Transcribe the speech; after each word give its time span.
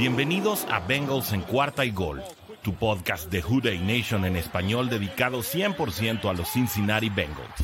Bienvenidos 0.00 0.66
a 0.70 0.80
Bengals 0.80 1.30
en 1.34 1.42
cuarta 1.42 1.84
y 1.84 1.90
gol, 1.90 2.22
tu 2.62 2.74
podcast 2.74 3.30
de 3.30 3.44
Who 3.44 3.60
Nation 3.82 4.24
en 4.24 4.34
español 4.34 4.88
dedicado 4.88 5.40
100% 5.40 6.24
a 6.24 6.32
los 6.32 6.50
Cincinnati 6.50 7.10
Bengals. 7.10 7.62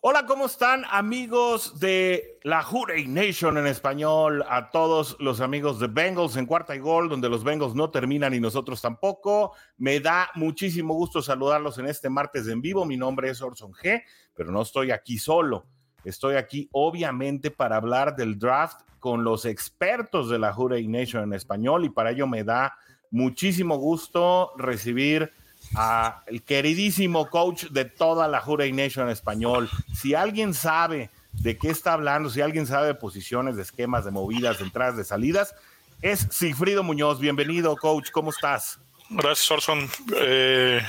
Hola, 0.00 0.26
¿cómo 0.26 0.46
están 0.46 0.82
amigos 0.90 1.78
de 1.78 2.40
la 2.42 2.66
Hurray 2.68 3.06
Nation 3.06 3.56
en 3.56 3.68
español? 3.68 4.44
A 4.48 4.72
todos 4.72 5.16
los 5.20 5.40
amigos 5.40 5.78
de 5.78 5.86
Bengals 5.86 6.34
en 6.34 6.46
cuarta 6.46 6.74
y 6.74 6.80
gol, 6.80 7.08
donde 7.08 7.28
los 7.28 7.44
Bengals 7.44 7.76
no 7.76 7.92
terminan 7.92 8.34
y 8.34 8.40
nosotros 8.40 8.82
tampoco. 8.82 9.52
Me 9.76 10.00
da 10.00 10.28
muchísimo 10.34 10.92
gusto 10.94 11.22
saludarlos 11.22 11.78
en 11.78 11.86
este 11.86 12.10
martes 12.10 12.48
en 12.48 12.60
vivo. 12.60 12.84
Mi 12.84 12.96
nombre 12.96 13.30
es 13.30 13.40
Orson 13.40 13.70
G, 13.74 14.02
pero 14.34 14.50
no 14.50 14.62
estoy 14.62 14.90
aquí 14.90 15.18
solo. 15.18 15.68
Estoy 16.04 16.36
aquí 16.36 16.68
obviamente 16.72 17.50
para 17.50 17.76
hablar 17.76 18.16
del 18.16 18.38
draft 18.38 18.80
con 19.00 19.24
los 19.24 19.44
expertos 19.44 20.28
de 20.28 20.38
la 20.38 20.56
Hurray 20.56 20.86
Nation 20.88 21.22
en 21.24 21.32
español 21.32 21.84
y 21.84 21.88
para 21.88 22.10
ello 22.10 22.26
me 22.26 22.44
da 22.44 22.76
muchísimo 23.10 23.76
gusto 23.76 24.52
recibir 24.56 25.32
a 25.74 26.22
el 26.26 26.42
queridísimo 26.42 27.28
coach 27.28 27.64
de 27.66 27.84
toda 27.84 28.28
la 28.28 28.42
Hurray 28.44 28.72
Nation 28.72 29.06
en 29.06 29.12
español. 29.12 29.68
Si 29.94 30.14
alguien 30.14 30.54
sabe 30.54 31.10
de 31.32 31.56
qué 31.56 31.70
está 31.70 31.92
hablando, 31.92 32.30
si 32.30 32.40
alguien 32.40 32.66
sabe 32.66 32.88
de 32.88 32.94
posiciones, 32.94 33.56
de 33.56 33.62
esquemas, 33.62 34.04
de 34.04 34.10
movidas, 34.10 34.58
de 34.58 34.64
entradas, 34.64 34.96
de 34.96 35.04
salidas, 35.04 35.54
es 36.02 36.26
Sigfrido 36.30 36.82
Muñoz. 36.82 37.20
Bienvenido, 37.20 37.76
coach. 37.76 38.10
¿Cómo 38.10 38.30
estás? 38.30 38.80
Gracias, 39.10 39.50
Orson. 39.50 39.88
Eh, 40.16 40.80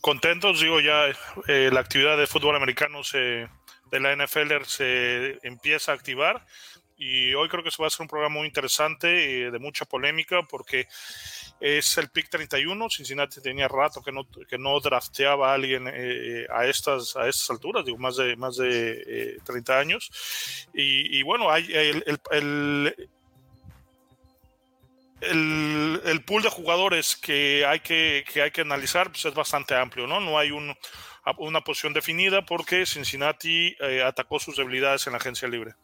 contentos, 0.00 0.60
digo, 0.60 0.80
ya 0.80 1.06
eh, 1.48 1.70
la 1.72 1.80
actividad 1.80 2.16
de 2.16 2.26
fútbol 2.26 2.56
americano 2.56 3.02
se 3.02 3.48
de 3.90 4.00
la 4.00 4.14
NFL 4.16 4.64
se 4.66 5.38
empieza 5.42 5.92
a 5.92 5.94
activar 5.94 6.44
y 6.96 7.34
hoy 7.34 7.48
creo 7.48 7.64
que 7.64 7.70
se 7.70 7.82
va 7.82 7.88
a 7.88 7.90
ser 7.90 8.02
un 8.02 8.08
programa 8.08 8.36
muy 8.36 8.46
interesante 8.46 9.08
y 9.08 9.42
eh, 9.42 9.50
de 9.50 9.58
mucha 9.58 9.84
polémica 9.84 10.42
porque 10.42 10.86
es 11.60 11.98
el 11.98 12.08
pick 12.10 12.28
31. 12.28 12.88
Cincinnati 12.88 13.40
tenía 13.40 13.66
rato 13.66 14.00
que 14.00 14.12
no, 14.12 14.26
que 14.48 14.58
no 14.58 14.78
drafteaba 14.78 15.50
a 15.50 15.54
alguien 15.54 15.90
eh, 15.92 16.46
a, 16.50 16.66
estas, 16.66 17.16
a 17.16 17.28
estas 17.28 17.50
alturas, 17.50 17.84
digo, 17.84 17.98
más 17.98 18.16
de, 18.16 18.36
más 18.36 18.56
de 18.56 19.38
30 19.44 19.72
eh, 19.72 19.80
años. 19.80 20.68
Y, 20.72 21.22
bueno, 21.22 21.50
hay 21.50 21.66
el, 21.72 22.04
el, 22.06 22.94
el, 25.20 26.00
el, 26.04 26.24
pool 26.24 26.42
de 26.42 26.50
jugadores 26.50 27.16
que 27.16 27.64
hay 27.66 27.80
que, 27.80 28.24
que 28.32 28.42
hay 28.42 28.50
que 28.50 28.60
analizar 28.60 29.10
pues 29.10 29.24
es 29.24 29.34
bastante 29.34 29.74
amplio, 29.74 30.06
¿no? 30.06 30.20
No 30.20 30.38
hay 30.38 30.50
un 30.50 30.76
una 31.38 31.62
posición 31.62 31.92
definida 31.92 32.44
porque 32.44 32.86
Cincinnati 32.86 33.76
eh, 33.80 34.02
atacó 34.02 34.38
sus 34.38 34.56
debilidades 34.56 35.06
en 35.06 35.12
la 35.12 35.18
agencia 35.18 35.48
libre. 35.48 35.74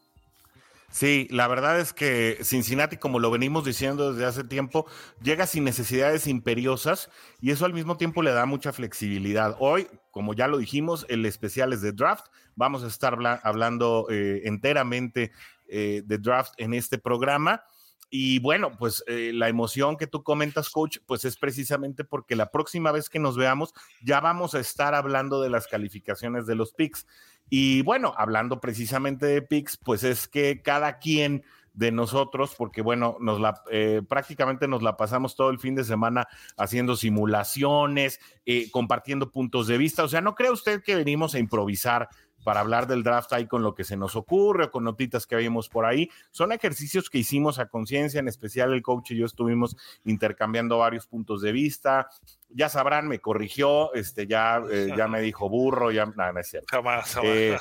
Sí, 0.91 1.29
la 1.31 1.47
verdad 1.47 1.79
es 1.79 1.93
que 1.93 2.39
Cincinnati, 2.43 2.97
como 2.97 3.21
lo 3.21 3.31
venimos 3.31 3.65
diciendo 3.65 4.13
desde 4.13 4.27
hace 4.27 4.43
tiempo, 4.43 4.87
llega 5.23 5.47
sin 5.47 5.63
necesidades 5.63 6.27
imperiosas 6.27 7.11
y 7.41 7.53
eso 7.53 7.65
al 7.65 7.73
mismo 7.73 7.97
tiempo 7.97 8.23
le 8.23 8.33
da 8.33 8.45
mucha 8.45 8.73
flexibilidad. 8.73 9.57
Hoy, 9.61 9.87
como 10.11 10.35
ya 10.35 10.49
lo 10.49 10.59
dijimos, 10.59 11.07
el 11.09 11.25
especial 11.27 11.73
es 11.73 11.81
de 11.81 11.93
draft. 11.93 12.27
Vamos 12.57 12.83
a 12.83 12.89
estar 12.89 13.17
hablando 13.45 14.09
eh, 14.11 14.43
enteramente 14.47 15.31
eh, 15.69 16.03
de 16.05 16.19
draft 16.19 16.55
en 16.57 16.75
este 16.75 16.99
programa. 16.99 17.63
Y 18.11 18.41
bueno, 18.41 18.73
pues 18.77 19.05
eh, 19.07 19.31
la 19.33 19.49
emoción 19.49 19.97
que 19.97 20.09
tú 20.09 20.25
comentas, 20.25 20.69
coach, 20.69 20.99
pues 21.07 21.25
es 21.25 21.37
precisamente 21.37 22.03
porque 22.05 22.35
la 22.35 22.51
próxima 22.51 22.91
vez 22.91 23.09
que 23.09 23.21
nos 23.21 23.37
veamos 23.37 23.73
ya 24.03 24.21
vamos 24.21 24.55
a 24.55 24.61
estar 24.61 24.95
hablando 24.95 25.41
de 25.41 25.49
las 25.49 25.69
calificaciones 25.69 26.45
de 26.47 26.57
los 26.57 26.73
picks. 26.73 27.07
Y 27.49 27.83
bueno, 27.83 28.13
hablando 28.17 28.61
precisamente 28.61 29.27
de 29.27 29.43
picks, 29.43 29.77
pues 29.77 30.03
es 30.03 30.27
que 30.27 30.61
cada 30.61 30.99
quien 30.99 31.45
de 31.73 31.93
nosotros, 31.93 32.55
porque 32.59 32.83
bueno, 32.83 33.17
nos 33.21 33.41
la 33.41 33.63
eh, 33.71 34.03
prácticamente 34.09 34.67
nos 34.67 34.83
la 34.83 34.97
pasamos 34.97 35.37
todo 35.37 35.51
el 35.51 35.61
fin 35.61 35.75
de 35.75 35.85
semana 35.85 36.27
haciendo 36.57 36.97
simulaciones, 36.97 38.19
eh, 38.45 38.71
compartiendo 38.71 39.31
puntos 39.31 39.67
de 39.67 39.79
vista. 39.79 40.03
O 40.03 40.09
sea, 40.09 40.21
no 40.21 40.35
cree 40.35 40.51
usted 40.51 40.83
que 40.83 40.97
venimos 40.97 41.35
a 41.35 41.39
improvisar 41.39 42.09
para 42.51 42.63
hablar 42.63 42.89
del 42.89 43.05
draft 43.05 43.33
ahí 43.33 43.47
con 43.47 43.63
lo 43.63 43.77
que 43.77 43.85
se 43.85 43.97
nos 43.97 44.17
ocurre 44.17 44.65
o 44.65 44.71
con 44.73 44.83
notitas 44.83 45.25
que 45.25 45.37
vimos 45.37 45.69
por 45.69 45.87
ahí. 45.87 46.11
Son 46.33 46.51
ejercicios 46.51 47.09
que 47.09 47.19
hicimos 47.19 47.61
a 47.61 47.69
conciencia, 47.69 48.19
en 48.19 48.27
especial 48.27 48.73
el 48.73 48.83
coach 48.83 49.13
y 49.13 49.19
yo 49.19 49.27
estuvimos 49.27 49.77
intercambiando 50.05 50.77
varios 50.79 51.07
puntos 51.07 51.43
de 51.43 51.53
vista. 51.53 52.09
Ya 52.49 52.69
sabrán, 52.69 53.07
me 53.07 53.21
corrigió, 53.21 53.95
este, 53.95 54.27
ya, 54.27 54.61
eh, 54.69 54.93
ya 54.97 55.07
me 55.07 55.21
dijo 55.21 55.49
burro, 55.49 55.93
ya, 55.93 56.07
no, 56.07 56.33
no 56.33 56.41
es 56.41 56.49
cierto. 56.49 56.67
Jamás, 56.73 57.15
jamás. 57.15 57.31
Eh, 57.31 57.57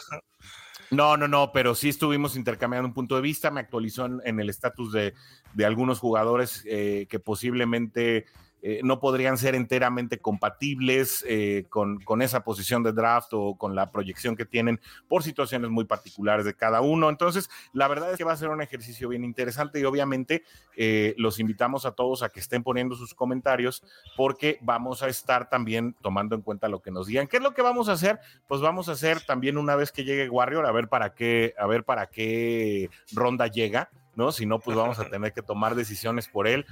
no, 0.90 1.18
no, 1.18 1.28
no, 1.28 1.52
pero 1.52 1.76
sí 1.76 1.90
estuvimos 1.90 2.36
intercambiando 2.36 2.88
un 2.88 2.96
punto 2.96 3.16
de 3.16 3.22
vista, 3.22 3.52
me 3.52 3.60
actualizó 3.60 4.08
en, 4.08 4.40
el 4.40 4.50
estatus 4.50 4.92
de, 4.92 5.14
de, 5.54 5.66
algunos 5.68 6.00
jugadores 6.00 6.64
eh, 6.66 7.06
que 7.12 7.20
posiblemente 7.20 8.26
eh, 8.62 8.82
no 8.84 9.00
podrían 9.00 9.38
ser 9.38 9.56
enteramente 9.56 10.20
compatibles 10.20 11.24
eh, 11.28 11.66
con, 11.70 12.00
esa 12.22 12.44
posición 12.44 12.84
de 12.84 12.92
draft 12.92 13.30
o 13.34 13.56
con 13.56 13.76
la 13.76 13.92
proyección 13.92 14.36
que 14.36 14.46
tienen 14.46 14.82
por 15.08 15.24
situaciones 15.24 15.70
muy 15.70 15.86
particulares 15.86 16.46
de 16.46 16.54
cada 16.54 16.82
uno. 16.82 17.10
Entonces, 17.10 17.50
la 17.74 17.88
verdad 17.88 18.12
es 18.12 18.18
que 18.18 18.24
va 18.24 18.34
a 18.34 18.38
ser 18.38 18.50
un 18.50 18.62
ejercicio 18.62 19.08
bien 19.10 19.24
interesante 19.24 19.80
y 19.80 19.86
obviamente 19.86 20.44
eh, 20.76 21.14
los 21.18 21.40
invitamos 21.40 21.86
a 21.86 21.92
todos 21.92 22.24
a 22.24 22.30
que 22.30 22.40
estén 22.40 22.64
poniendo 22.64 22.96
sus 22.96 23.14
comentarios 23.14 23.84
porque 24.18 24.58
vamos 24.62 25.04
a 25.04 25.08
estar 25.08 25.50
también 25.50 25.96
tomando 26.02 26.36
en 26.36 26.42
cuenta 26.42 26.68
lo 26.68 26.82
que 26.82 26.92
nos 26.92 27.08
digan. 27.08 27.28
¿Qué 27.28 27.38
es 27.38 27.44
lo 27.44 27.54
que 27.54 27.62
vamos 27.62 27.90
a 27.90 27.94
hacer? 27.94 28.20
Pues 28.48 28.62
vamos 28.62 28.90
a 28.90 28.94
hacer 28.94 29.22
también 29.22 29.58
una 29.58 29.76
vez 29.76 29.92
que 29.92 30.04
llegue 30.04 30.30
Warrior, 30.30 30.66
a 30.66 30.72
ver 30.72 30.90
para 30.90 31.14
qué, 31.14 31.54
a 31.58 31.68
ver 31.68 31.84
para 31.84 32.08
qué 32.08 32.90
ronda 33.14 33.48
llega. 33.48 33.90
¿No? 34.20 34.32
Si 34.32 34.46
no, 34.46 34.60
pues 34.60 34.78
vamos 34.78 35.00
a 35.00 35.10
tener 35.10 35.34
que 35.34 35.42
tomar 35.42 35.74
decisiones 35.74 36.28
por 36.28 36.48
él 36.48 36.68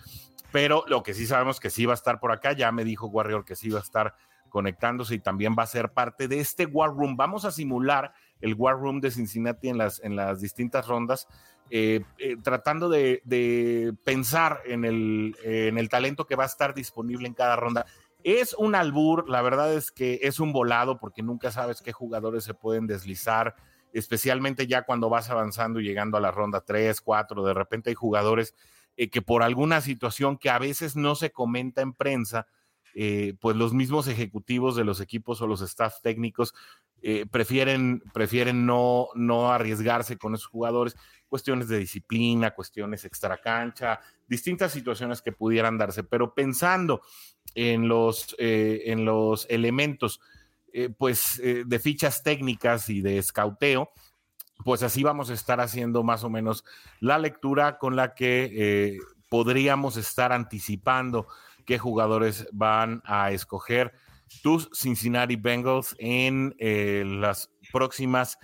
pero 0.51 0.83
lo 0.87 1.03
que 1.03 1.13
sí 1.13 1.25
sabemos 1.25 1.59
que 1.59 1.69
sí 1.69 1.85
va 1.85 1.93
a 1.93 1.95
estar 1.95 2.19
por 2.19 2.31
acá, 2.31 2.53
ya 2.53 2.71
me 2.71 2.83
dijo 2.83 3.07
Warrior 3.07 3.45
que 3.45 3.55
sí 3.55 3.69
va 3.69 3.79
a 3.79 3.83
estar 3.83 4.15
conectándose 4.49 5.15
y 5.15 5.19
también 5.19 5.55
va 5.57 5.63
a 5.63 5.67
ser 5.67 5.91
parte 5.91 6.27
de 6.27 6.39
este 6.39 6.65
War 6.65 6.91
Room. 6.91 7.17
Vamos 7.17 7.43
a 7.45 7.51
simular 7.51 8.13
el 8.39 8.53
War 8.53 8.79
Room 8.79 9.01
de 9.01 9.11
Cincinnati 9.11 9.69
en 9.69 9.77
las, 9.77 10.01
en 10.03 10.15
las 10.15 10.39
distintas 10.39 10.87
rondas, 10.87 11.27
eh, 11.69 12.03
eh, 12.17 12.37
tratando 12.41 12.87
de, 12.87 13.93
pensar 14.05 14.61
en 14.65 14.85
el, 14.85 15.35
en 15.43 15.77
el 15.77 15.89
talento 15.89 16.25
que 16.25 16.35
va 16.35 16.43
a 16.43 16.47
estar 16.47 16.73
disponible 16.73 17.27
en 17.27 17.33
cada 17.33 17.57
ronda. 17.57 17.85
Es 18.23 18.53
un 18.53 18.73
albur, 18.73 19.29
la 19.29 19.41
verdad 19.41 19.73
es 19.73 19.91
que 19.91 20.19
es 20.23 20.39
un 20.39 20.53
volado 20.53 20.97
porque 20.97 21.23
nunca 21.23 21.51
sabes 21.51 21.81
qué 21.81 21.91
jugadores 21.91 22.45
se 22.45 22.53
pueden 22.53 22.87
deslizar, 22.87 23.55
especialmente 23.97 24.67
ya 24.67 24.83
cuando 24.83 25.09
vas 25.09 25.29
avanzando 25.29 25.79
y 25.79 25.83
llegando 25.83 26.17
a 26.17 26.21
la 26.21 26.31
ronda 26.31 26.61
3, 26.61 27.01
4, 27.01 27.43
de 27.43 27.53
repente 27.53 27.89
hay 27.89 27.95
jugadores 27.95 28.53
eh, 28.95 29.09
que 29.09 29.21
por 29.21 29.43
alguna 29.43 29.81
situación 29.81 30.37
que 30.37 30.49
a 30.49 30.59
veces 30.59 30.95
no 30.95 31.15
se 31.15 31.31
comenta 31.31 31.81
en 31.81 31.93
prensa, 31.93 32.47
eh, 32.95 33.35
pues 33.39 33.55
los 33.55 33.73
mismos 33.73 34.07
ejecutivos 34.07 34.75
de 34.75 34.83
los 34.83 35.01
equipos 35.01 35.41
o 35.41 35.47
los 35.47 35.61
staff 35.61 36.01
técnicos 36.01 36.53
eh, 37.01 37.27
prefieren, 37.29 38.01
prefieren 38.11 38.65
no, 38.65 39.09
no 39.13 39.51
arriesgarse 39.51 40.17
con 40.17 40.33
esos 40.33 40.47
jugadores, 40.47 40.95
cuestiones 41.27 41.67
de 41.67 41.77
disciplina, 41.77 42.55
cuestiones 42.55 43.05
extracancha, 43.05 43.99
distintas 44.27 44.71
situaciones 44.71 45.21
que 45.21 45.31
pudieran 45.31 45.77
darse, 45.77 46.03
pero 46.03 46.33
pensando 46.33 47.01
en 47.53 47.87
los, 47.87 48.35
en 48.39 49.05
los 49.05 49.45
elementos 49.49 50.19
pues, 50.97 51.41
de 51.41 51.79
fichas 51.79 52.23
técnicas 52.23 52.89
y 52.89 53.01
de 53.01 53.17
escauteo, 53.17 53.91
pues 54.63 54.83
así 54.83 55.03
vamos 55.03 55.29
a 55.29 55.33
estar 55.33 55.59
haciendo 55.61 56.03
más 56.03 56.23
o 56.23 56.29
menos 56.29 56.63
la 56.99 57.17
lectura 57.17 57.77
con 57.77 57.95
la 57.95 58.13
que 58.15 58.49
eh, 58.51 58.99
podríamos 59.29 59.97
estar 59.97 60.31
anticipando 60.31 61.27
qué 61.65 61.77
jugadores 61.77 62.47
van 62.51 63.01
a 63.05 63.31
escoger 63.31 63.93
tus 64.41 64.69
Cincinnati 64.73 65.35
Bengals 65.35 65.95
en 65.99 66.55
eh, 66.59 67.03
las 67.05 67.49
próximas 67.71 68.37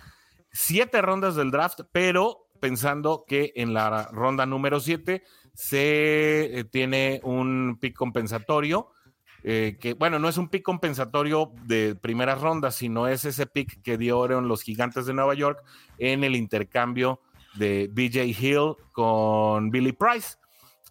siete 0.50 1.02
rondas 1.02 1.34
del 1.34 1.50
draft, 1.50 1.80
pero 1.92 2.48
pensando 2.60 3.24
que 3.26 3.52
en 3.56 3.74
la 3.74 4.08
ronda 4.12 4.46
número 4.46 4.80
siete 4.80 5.24
se 5.52 6.58
eh, 6.58 6.64
tiene 6.64 7.20
un 7.22 7.78
pick 7.80 7.94
compensatorio 7.94 8.90
eh, 9.46 9.76
que 9.78 9.92
bueno, 9.92 10.18
no 10.18 10.30
es 10.30 10.38
un 10.38 10.48
pick 10.48 10.62
compensatorio 10.62 11.52
de 11.66 11.94
primeras 11.94 12.40
rondas, 12.40 12.76
sino 12.76 13.06
es 13.06 13.26
ese 13.26 13.46
pick 13.46 13.82
que 13.82 13.98
dieron 13.98 14.48
los 14.48 14.62
gigantes 14.62 15.04
de 15.04 15.12
Nueva 15.12 15.34
York 15.34 15.62
en 15.98 16.24
el 16.24 16.34
intercambio 16.34 17.20
de 17.54 17.90
BJ 17.92 18.24
Hill 18.24 18.74
con 18.92 19.70
Billy 19.70 19.92
Price. 19.92 20.36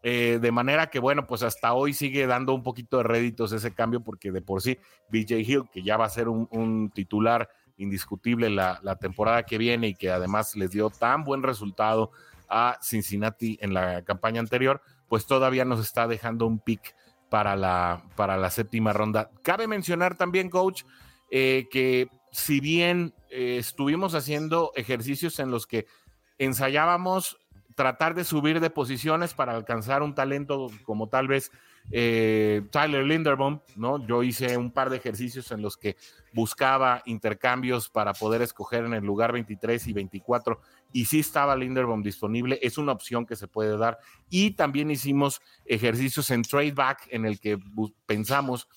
Eh, 0.03 0.38
de 0.39 0.51
manera 0.51 0.91
que, 0.91 1.00
bueno, 1.00 1.25
pues 1.25 1.41
hasta 1.41 1.73
hoy 1.73 1.94
sigue 1.94 2.27
dando 2.27 2.53
un 2.53 2.61
poquito 2.61 2.97
de 2.97 3.03
réditos 3.03 3.53
ese 3.53 3.73
cambio, 3.73 4.01
porque 4.01 4.31
de 4.31 4.41
por 4.41 4.61
sí, 4.61 4.77
BJ 5.09 5.39
Hill, 5.39 5.63
que 5.73 5.81
ya 5.81 5.97
va 5.97 6.05
a 6.05 6.09
ser 6.09 6.27
un, 6.27 6.91
titular 6.94 7.50
indiscutible 7.77 8.51
la, 8.51 8.79
la, 8.83 8.97
temporada 8.97 9.44
que 9.44 9.57
viene 9.57 9.88
y 9.88 9.95
que 9.95 10.11
además 10.11 10.55
les 10.55 10.69
dio 10.69 10.91
tan 10.91 11.23
buen 11.23 11.41
resultado 11.41 12.11
a 12.50 12.77
Cincinnati 12.83 13.57
en 13.61 13.73
la 13.73 14.03
campaña 14.03 14.41
anterior, 14.41 14.81
pues 15.07 15.25
todavía 15.25 15.65
nos 15.65 15.79
está 15.79 16.07
dejando 16.07 16.45
un 16.45 16.59
pick 16.59 16.94
para 17.33 17.56
la, 17.56 18.03
para 18.15 18.38
la 18.38 18.51
séptima 18.51 18.94
ronda. 18.94 19.31
Cabe 19.41 19.65
mencionar 19.65 20.15
también, 20.15 20.51
coach, 20.51 20.83
eh, 21.31 21.68
que 21.71 22.07
si 22.31 22.59
bien 22.59 23.15
eh, 23.31 23.57
estuvimos 23.57 24.13
haciendo 24.13 24.71
ejercicios 24.75 25.39
en 25.39 25.50
los 25.50 25.65
que 25.65 25.88
ensayábamos 26.38 27.39
tratar 27.74 28.13
de 28.13 28.24
subir 28.24 28.59
de 28.59 28.69
posiciones 28.69 29.33
para 29.33 29.56
alcanzar 29.56 30.03
un 30.03 30.13
talento 30.13 30.69
como 30.83 31.09
tal 31.09 31.27
vez 31.27 31.51
eh, 31.91 32.62
Tyler 32.71 33.06
Linderbaum, 33.06 33.59
¿no? 33.75 34.06
Yo 34.07 34.24
hice 34.24 34.57
un 34.57 34.71
par 34.71 34.89
de 34.89 34.97
ejercicios 34.97 35.51
en 35.51 35.62
los 35.62 35.77
que 35.77 35.95
buscaba 36.33 37.01
intercambios 37.06 37.89
para 37.89 38.13
poder 38.13 38.41
escoger 38.41 38.85
en 38.85 38.94
el 38.94 39.03
lugar 39.03 39.31
23 39.31 39.88
y 39.88 39.94
24 39.94 40.59
y 40.91 41.06
sí 41.06 41.19
estaba 41.19 41.56
Linderbaum 41.56 42.03
disponible, 42.03 42.59
es 42.62 42.77
una 42.77 42.91
opción 42.91 43.25
que 43.25 43.35
se 43.35 43.47
puede 43.47 43.77
dar. 43.77 44.00
Y 44.30 44.51
también 44.51 44.91
hicimos 44.91 45.41
ejercicios 45.65 46.30
en 46.31 46.44
trade 46.44 46.71
back 46.71 47.07
en 47.09 47.25
el 47.25 47.39
que 47.39 47.57
pensamos 48.06 48.68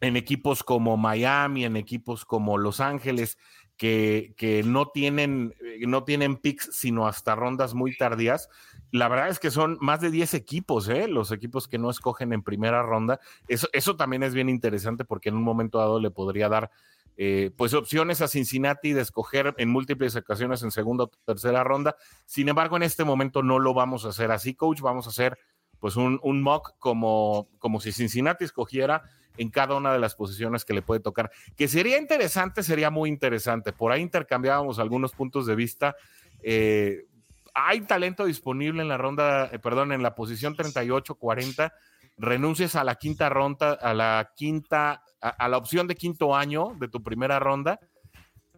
en 0.00 0.16
equipos 0.16 0.64
como 0.64 0.96
Miami, 0.96 1.64
en 1.64 1.76
equipos 1.76 2.24
como 2.24 2.58
Los 2.58 2.80
Ángeles, 2.80 3.38
que, 3.76 4.62
no, 4.64 4.88
tienen, 4.88 5.54
eh, 5.60 5.86
no 5.86 6.04
tienen 6.04 6.36
picks, 6.36 6.70
sino 6.72 7.06
hasta 7.06 7.34
rondas 7.34 7.74
muy 7.74 7.96
tardías. 7.96 8.48
La 8.92 9.08
verdad 9.08 9.28
es 9.28 9.38
que 9.38 9.50
son 9.50 9.78
más 9.80 10.00
de 10.00 10.10
10 10.10 10.34
equipos, 10.34 10.88
¿eh? 10.88 11.08
los 11.08 11.32
equipos 11.32 11.66
que 11.66 11.78
no 11.78 11.90
escogen 11.90 12.32
en 12.32 12.42
primera 12.42 12.82
ronda. 12.82 13.20
Eso, 13.48 13.68
eso 13.72 13.96
también 13.96 14.22
es 14.22 14.34
bien 14.34 14.48
interesante 14.48 15.04
porque 15.04 15.30
en 15.30 15.36
un 15.36 15.42
momento 15.42 15.78
dado 15.78 15.98
le 15.98 16.10
podría 16.10 16.48
dar 16.48 16.70
eh, 17.16 17.50
pues 17.56 17.74
opciones 17.74 18.22
a 18.22 18.28
Cincinnati 18.28 18.92
de 18.92 19.02
escoger 19.02 19.54
en 19.58 19.68
múltiples 19.68 20.16
ocasiones 20.16 20.62
en 20.62 20.70
segunda 20.70 21.04
o 21.04 21.10
tercera 21.24 21.62
ronda. 21.62 21.96
Sin 22.26 22.48
embargo, 22.48 22.76
en 22.76 22.82
este 22.84 23.04
momento 23.04 23.42
no 23.42 23.58
lo 23.58 23.74
vamos 23.74 24.04
a 24.04 24.08
hacer 24.08 24.30
así, 24.30 24.54
coach. 24.54 24.80
Vamos 24.80 25.06
a 25.06 25.10
hacer 25.10 25.38
pues 25.78 25.96
un, 25.96 26.20
mock 26.42 26.76
como, 26.78 27.48
como 27.58 27.80
si 27.80 27.92
Cincinnati 27.92 28.44
escogiera 28.44 29.02
en 29.36 29.50
cada 29.50 29.76
una 29.76 29.92
de 29.92 29.98
las 29.98 30.14
posiciones 30.14 30.64
que 30.64 30.74
le 30.74 30.82
puede 30.82 31.00
tocar. 31.00 31.30
Que 31.56 31.68
sería 31.68 31.98
interesante, 31.98 32.62
sería 32.62 32.90
muy 32.90 33.08
interesante. 33.08 33.72
Por 33.72 33.92
ahí 33.92 34.02
intercambiábamos 34.02 34.78
algunos 34.78 35.12
puntos 35.12 35.46
de 35.46 35.54
vista. 35.54 35.96
Eh, 36.42 37.06
hay 37.54 37.82
talento 37.82 38.24
disponible 38.24 38.82
en 38.82 38.88
la 38.88 38.96
ronda, 38.96 39.48
eh, 39.52 39.58
perdón, 39.58 39.92
en 39.92 40.02
la 40.02 40.14
posición 40.14 40.56
38-40 40.56 41.72
renuncias 42.18 42.76
a 42.76 42.84
la 42.84 42.94
quinta 42.96 43.28
ronda, 43.28 43.72
a 43.72 43.94
la 43.94 44.32
quinta, 44.36 45.02
a, 45.20 45.48
la 45.48 45.56
opción 45.56 45.86
de 45.86 45.94
quinto 45.94 46.34
año 46.34 46.74
de 46.78 46.88
tu 46.88 47.02
primera 47.02 47.38
ronda, 47.38 47.80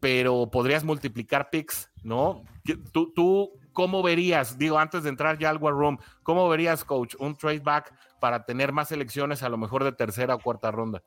pero 0.00 0.50
podrías 0.50 0.84
multiplicar 0.84 1.50
picks, 1.50 1.90
¿no? 2.02 2.44
Tú, 2.92 3.12
tú, 3.14 3.52
¿cómo 3.72 4.02
verías, 4.02 4.58
digo, 4.58 4.78
antes 4.78 5.04
de 5.04 5.08
entrar 5.08 5.38
ya 5.38 5.50
al 5.50 5.58
War 5.58 5.74
Room, 5.74 5.98
cómo 6.22 6.48
verías, 6.48 6.84
coach, 6.84 7.14
un 7.18 7.36
trade 7.36 7.60
back 7.60 7.94
para 8.24 8.46
tener 8.46 8.72
más 8.72 8.90
elecciones 8.90 9.42
a 9.42 9.50
lo 9.50 9.58
mejor 9.58 9.84
de 9.84 9.92
tercera 9.92 10.34
o 10.34 10.38
cuarta 10.38 10.70
ronda? 10.70 11.02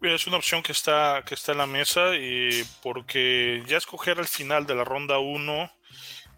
Es 0.00 0.28
una 0.28 0.36
opción 0.36 0.62
que 0.62 0.70
está, 0.70 1.24
que 1.26 1.34
está 1.34 1.50
en 1.50 1.58
la 1.58 1.66
mesa 1.66 2.14
y 2.14 2.62
porque 2.84 3.64
ya 3.66 3.78
escoger 3.78 4.20
al 4.20 4.28
final 4.28 4.64
de 4.64 4.76
la 4.76 4.84
ronda 4.84 5.18
1 5.18 5.72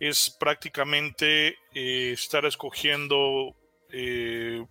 es 0.01 0.35
prácticamente 0.41 1.59
eh, 1.75 2.13
estar 2.15 2.47
escogiendo 2.47 3.55
eh, 3.93 4.65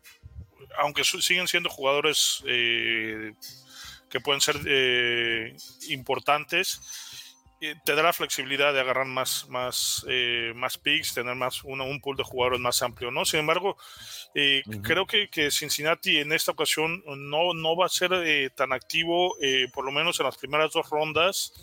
aunque 0.80 1.04
siguen 1.04 1.48
siendo 1.48 1.70
jugadores 1.70 2.44
eh, 2.48 3.34
que 4.10 4.20
pueden 4.22 4.42
ser 4.42 4.56
importantes, 5.90 6.82
te 7.60 7.96
da 7.96 8.04
la 8.04 8.14
flexibilidad 8.14 8.74
de 8.74 8.82
agarrar 8.82 9.06
más, 9.06 9.48
más, 9.50 10.06
más 10.56 10.78
picks, 10.78 11.14
tener 11.14 11.36
más 11.36 11.64
un 11.64 12.02
pool 12.02 12.18
de 12.18 12.24
jugadores 12.24 12.60
más 12.60 12.82
amplio, 12.82 13.12
¿no? 13.12 13.26
Sin 13.26 13.40
embargo, 13.40 13.78
creo 14.84 15.06
que, 15.06 15.30
que, 15.30 15.52
Cincinnati 15.52 16.18
en 16.18 16.32
esta 16.32 16.52
ocasión 16.52 17.04
no, 17.06 17.54
no 17.54 17.76
va 17.76 17.86
a 17.86 17.90
ser 17.90 18.52
tan 18.56 18.74
activo, 18.74 19.36
por 19.74 19.86
lo 19.86 19.92
menos 19.92 20.20
en 20.20 20.26
las 20.26 20.38
primeras 20.38 20.74
dos 20.74 20.90
rondas. 20.90 21.54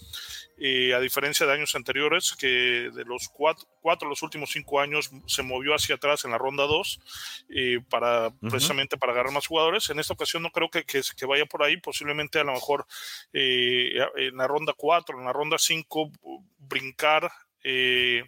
A 0.95 1.01
diferencia 1.01 1.45
de 1.45 1.53
años 1.53 1.75
anteriores, 1.75 2.37
que 2.39 2.91
de 2.95 3.05
los 3.05 3.29
cuatro, 3.29 3.67
cuatro 3.81 4.09
los 4.09 4.23
últimos 4.23 4.51
cinco 4.53 4.81
años 4.81 5.11
se 5.27 5.43
movió 5.43 5.75
hacia 5.75 5.97
atrás 5.97 6.25
en 6.25 6.31
la 6.31 6.39
ronda 6.39 6.65
2 6.65 7.01
eh, 7.49 7.81
para 7.91 8.31
precisamente 8.41 8.97
para 8.97 9.13
agarrar 9.13 9.33
más 9.33 9.47
jugadores. 9.47 9.91
En 9.91 9.99
esta 9.99 10.15
ocasión 10.15 10.43
no 10.43 10.51
creo 10.51 10.71
que, 10.71 10.85
que, 10.85 11.27
vaya 11.27 11.47
por 11.47 11.63
ahí, 11.63 11.77
posiblemente 11.79 12.39
a 12.39 12.45
lo 12.45 12.53
mejor 12.53 12.87
eh, 13.33 13.93
en 14.17 14.37
la 14.37 14.47
ronda 14.47 14.73
4, 14.77 15.19
en 15.19 15.25
la 15.25 15.33
ronda 15.33 15.57
5, 15.59 16.11
brincar. 16.59 17.31
Eh, 17.65 18.25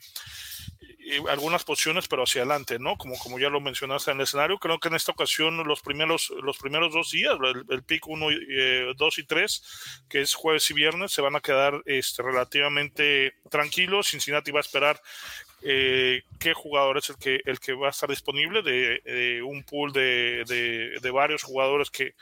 algunas 1.29 1.65
posiciones, 1.65 2.09
pero 2.09 2.23
hacia 2.25 2.43
adelante, 2.43 2.79
¿no? 2.79 2.97
Como, 2.97 3.19
como 3.19 3.39
ya 3.39 3.49
lo 3.49 3.61
mencionaste 3.61 4.11
en 4.11 4.19
el 4.19 4.25
escenario, 4.25 4.59
creo 4.59 4.79
que 4.79 4.89
en 4.89 4.95
esta 4.95 5.13
ocasión 5.13 5.57
los 5.67 5.81
primeros, 5.81 6.33
los 6.43 6.59
primeros 6.59 6.93
dos 6.93 7.11
días, 7.11 7.37
el, 7.43 7.65
el 7.69 7.83
pick 7.83 8.07
1, 8.07 8.27
2 8.97 9.19
y 9.19 9.25
3, 9.25 9.63
que 10.09 10.21
es 10.21 10.35
jueves 10.35 10.71
y 10.71 10.75
viernes, 10.75 11.13
se 11.13 11.23
van 11.23 11.37
a 11.37 11.41
quedar 11.41 11.83
este, 11.85 12.23
relativamente 12.23 13.35
tranquilos. 13.51 14.09
Cincinnati 14.09 14.51
va 14.51 14.61
a 14.61 14.63
esperar 14.63 15.01
eh, 15.67 16.23
qué 16.39 16.53
jugador 16.53 16.99
es 16.99 17.09
el 17.09 17.17
que, 17.17 17.41
el 17.47 17.59
que 17.59 17.73
va 17.73 17.87
a 17.87 17.91
estar 17.91 18.11
disponible 18.11 18.61
de, 18.63 19.43
un 19.43 19.63
pool 19.63 19.93
de, 19.93 20.45
de, 21.01 21.11
varios 21.11 21.43
jugadores 21.43 21.91
que, 21.91 22.15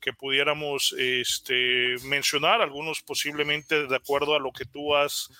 que 0.00 0.12
pudiéramos 0.12 0.96
este, 0.98 1.94
mencionar, 2.02 2.60
algunos 2.60 3.02
posiblemente 3.02 3.86
de 3.86 3.96
acuerdo 3.96 4.34
a 4.34 4.40
lo 4.40 4.50
que 4.50 4.64
tú 4.64 4.96
has 4.96 5.30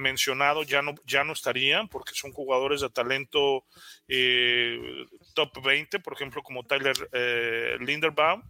mencionado 0.00 0.62
ya 0.62 0.82
no, 0.82 0.94
ya 1.06 1.24
no 1.24 1.32
estarían 1.32 1.88
porque 1.88 2.14
son 2.14 2.32
jugadores 2.32 2.80
de 2.80 2.90
talento 2.90 3.64
eh, 4.08 4.78
top 5.34 5.62
20, 5.62 6.00
por 6.00 6.14
ejemplo, 6.14 6.42
como 6.42 6.64
Tyler 6.64 6.96
eh, 7.12 7.76
Linderbaum, 7.80 8.42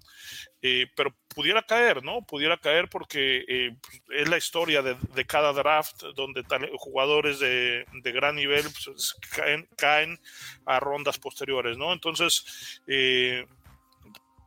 eh, 0.63 0.87
pero 0.97 1.15
pudiera 1.35 1.63
caer, 1.63 2.03
¿no? 2.03 2.23
Pudiera 2.23 2.57
caer 2.59 2.89
porque 2.89 3.75
es 4.09 4.29
la 4.29 4.37
historia 4.37 4.83
de, 4.83 5.27
cada 5.27 5.53
draft 5.53 6.03
donde 6.15 6.45
jugadores 6.77 7.39
de, 7.41 7.85
gran 7.93 8.37
nivel 8.37 8.65
pues, 8.65 9.17
caen, 9.35 9.69
caen, 9.77 10.19
a 10.67 10.81
rondas 10.81 11.19
posteriores, 11.19 11.77
¿no? 11.77 11.93
Entonces, 11.93 12.81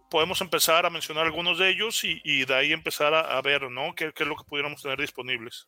podemos 0.09 0.41
empezar 0.41 0.85
a 0.85 0.91
mencionar 0.91 1.25
algunos 1.25 1.57
de 1.57 1.69
ellos 1.69 2.03
y, 2.03 2.45
de 2.45 2.53
ahí 2.53 2.71
empezar 2.71 3.13
a, 3.13 3.41
ver, 3.41 3.71
¿no? 3.71 3.95
¿Qué, 3.95 4.13
¿Qué 4.13 4.23
es 4.23 4.29
lo 4.29 4.35
que 4.35 4.43
pudiéramos 4.43 4.81
tener 4.81 4.99
disponibles? 4.99 5.67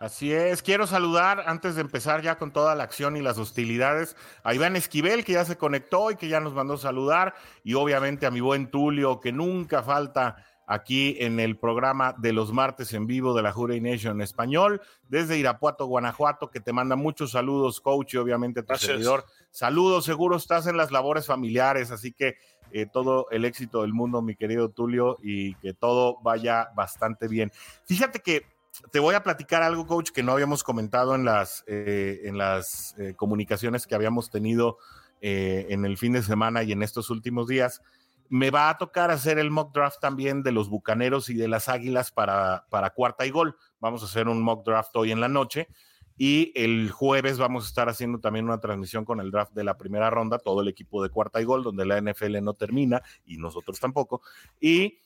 Así 0.00 0.32
es, 0.32 0.62
quiero 0.62 0.86
saludar 0.86 1.44
antes 1.46 1.74
de 1.74 1.82
empezar 1.82 2.22
ya 2.22 2.38
con 2.38 2.54
toda 2.54 2.74
la 2.74 2.84
acción 2.84 3.18
y 3.18 3.20
las 3.20 3.36
hostilidades 3.36 4.16
a 4.42 4.54
Iván 4.54 4.74
Esquivel, 4.74 5.26
que 5.26 5.34
ya 5.34 5.44
se 5.44 5.58
conectó 5.58 6.10
y 6.10 6.16
que 6.16 6.26
ya 6.26 6.40
nos 6.40 6.54
mandó 6.54 6.78
saludar, 6.78 7.34
y 7.64 7.74
obviamente 7.74 8.24
a 8.24 8.30
mi 8.30 8.40
buen 8.40 8.70
Tulio, 8.70 9.20
que 9.20 9.30
nunca 9.30 9.82
falta 9.82 10.42
aquí 10.66 11.18
en 11.20 11.38
el 11.38 11.58
programa 11.58 12.14
de 12.16 12.32
los 12.32 12.50
martes 12.50 12.94
en 12.94 13.06
vivo 13.06 13.34
de 13.34 13.42
la 13.42 13.52
Jury 13.52 13.82
Nation 13.82 14.16
en 14.16 14.22
español, 14.22 14.80
desde 15.06 15.36
Irapuato, 15.36 15.84
Guanajuato, 15.84 16.48
que 16.50 16.60
te 16.60 16.72
manda 16.72 16.96
muchos 16.96 17.32
saludos, 17.32 17.82
coach, 17.82 18.14
y 18.14 18.16
obviamente 18.16 18.60
a 18.60 18.62
tu 18.62 18.76
servidor. 18.76 19.26
Saludos, 19.50 20.06
seguro 20.06 20.36
estás 20.36 20.66
en 20.66 20.78
las 20.78 20.92
labores 20.92 21.26
familiares, 21.26 21.90
así 21.90 22.10
que 22.10 22.36
eh, 22.72 22.86
todo 22.90 23.26
el 23.30 23.44
éxito 23.44 23.82
del 23.82 23.92
mundo, 23.92 24.22
mi 24.22 24.34
querido 24.34 24.70
Tulio, 24.70 25.18
y 25.22 25.56
que 25.56 25.74
todo 25.74 26.22
vaya 26.22 26.70
bastante 26.74 27.28
bien. 27.28 27.52
Fíjate 27.84 28.20
que 28.20 28.59
te 28.90 28.98
voy 28.98 29.14
a 29.14 29.22
platicar 29.22 29.62
algo, 29.62 29.86
coach, 29.86 30.10
que 30.10 30.22
no 30.22 30.32
habíamos 30.32 30.62
comentado 30.62 31.14
en 31.14 31.24
las, 31.24 31.64
eh, 31.66 32.22
en 32.24 32.38
las 32.38 32.94
eh, 32.98 33.14
comunicaciones 33.16 33.86
que 33.86 33.94
habíamos 33.94 34.30
tenido 34.30 34.78
eh, 35.20 35.66
en 35.70 35.84
el 35.84 35.98
fin 35.98 36.12
de 36.12 36.22
semana 36.22 36.62
y 36.62 36.72
en 36.72 36.82
estos 36.82 37.10
últimos 37.10 37.46
días. 37.46 37.82
Me 38.28 38.50
va 38.50 38.70
a 38.70 38.78
tocar 38.78 39.10
hacer 39.10 39.38
el 39.38 39.50
mock 39.50 39.74
draft 39.74 40.00
también 40.00 40.42
de 40.42 40.52
los 40.52 40.68
Bucaneros 40.68 41.30
y 41.30 41.34
de 41.34 41.48
las 41.48 41.68
Águilas 41.68 42.12
para, 42.12 42.66
para 42.70 42.90
cuarta 42.90 43.26
y 43.26 43.30
gol. 43.30 43.56
Vamos 43.80 44.02
a 44.02 44.06
hacer 44.06 44.28
un 44.28 44.40
mock 44.40 44.64
draft 44.64 44.94
hoy 44.94 45.10
en 45.10 45.20
la 45.20 45.28
noche. 45.28 45.68
Y 46.16 46.52
el 46.54 46.90
jueves 46.90 47.38
vamos 47.38 47.64
a 47.64 47.68
estar 47.68 47.88
haciendo 47.88 48.20
también 48.20 48.44
una 48.44 48.60
transmisión 48.60 49.06
con 49.06 49.20
el 49.20 49.30
draft 49.30 49.54
de 49.54 49.64
la 49.64 49.78
primera 49.78 50.10
ronda, 50.10 50.38
todo 50.38 50.60
el 50.60 50.68
equipo 50.68 51.02
de 51.02 51.08
cuarta 51.08 51.40
y 51.40 51.44
gol, 51.44 51.62
donde 51.62 51.86
la 51.86 51.98
NFL 51.98 52.42
no 52.42 52.52
termina 52.52 53.02
y 53.24 53.38
nosotros 53.38 53.80
tampoco. 53.80 54.20
Y 54.60 54.98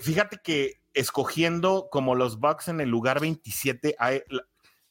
fíjate 0.00 0.38
que 0.42 0.83
escogiendo 0.94 1.88
como 1.90 2.14
los 2.14 2.38
Bucks 2.38 2.68
en 2.68 2.80
el 2.80 2.88
lugar 2.88 3.20
27. 3.20 3.96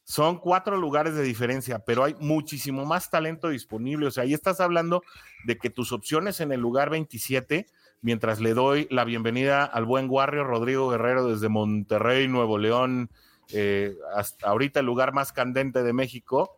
son 0.04 0.38
cuatro 0.38 0.76
lugares 0.76 1.14
de 1.14 1.22
diferencia, 1.22 1.78
pero 1.80 2.04
hay 2.04 2.14
muchísimo 2.20 2.84
más 2.84 3.10
talento 3.10 3.48
disponible. 3.48 4.06
O 4.06 4.10
sea, 4.10 4.24
ahí 4.24 4.34
estás 4.34 4.60
hablando 4.60 5.02
de 5.44 5.56
que 5.56 5.70
tus 5.70 5.92
opciones 5.92 6.40
en 6.40 6.52
el 6.52 6.60
lugar 6.60 6.90
27, 6.90 7.66
mientras 8.02 8.38
le 8.40 8.52
doy 8.52 8.86
la 8.90 9.04
bienvenida 9.04 9.64
al 9.64 9.86
buen 9.86 10.08
Warrior 10.10 10.46
Rodrigo 10.46 10.90
Guerrero 10.90 11.26
desde 11.26 11.48
Monterrey, 11.48 12.28
Nuevo 12.28 12.58
León, 12.58 13.10
eh, 13.52 13.94
hasta 14.14 14.48
ahorita 14.48 14.80
el 14.80 14.86
lugar 14.86 15.14
más 15.14 15.32
candente 15.32 15.82
de 15.82 15.92
México. 15.94 16.56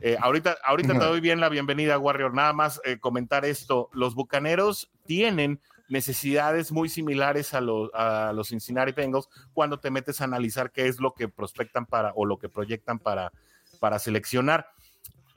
Eh, 0.00 0.16
ahorita 0.20 0.56
ahorita 0.64 0.94
te 0.94 1.04
doy 1.04 1.20
bien 1.20 1.40
la 1.40 1.48
bienvenida, 1.48 1.96
Warrior. 1.98 2.34
Nada 2.34 2.52
más 2.52 2.80
eh, 2.84 2.98
comentar 2.98 3.44
esto. 3.44 3.88
Los 3.92 4.14
Bucaneros 4.14 4.90
tienen 5.06 5.60
necesidades 5.92 6.72
muy 6.72 6.88
similares 6.88 7.54
a 7.54 7.60
los, 7.60 7.90
a 7.94 8.32
los 8.32 8.48
Cincinnati 8.48 8.92
Bengals 8.92 9.28
cuando 9.52 9.78
te 9.78 9.90
metes 9.90 10.20
a 10.20 10.24
analizar 10.24 10.72
qué 10.72 10.88
es 10.88 10.98
lo 10.98 11.12
que 11.12 11.28
prospectan 11.28 11.86
para 11.86 12.12
o 12.14 12.24
lo 12.24 12.38
que 12.38 12.48
proyectan 12.48 12.98
para, 12.98 13.30
para 13.78 13.98
seleccionar. 13.98 14.68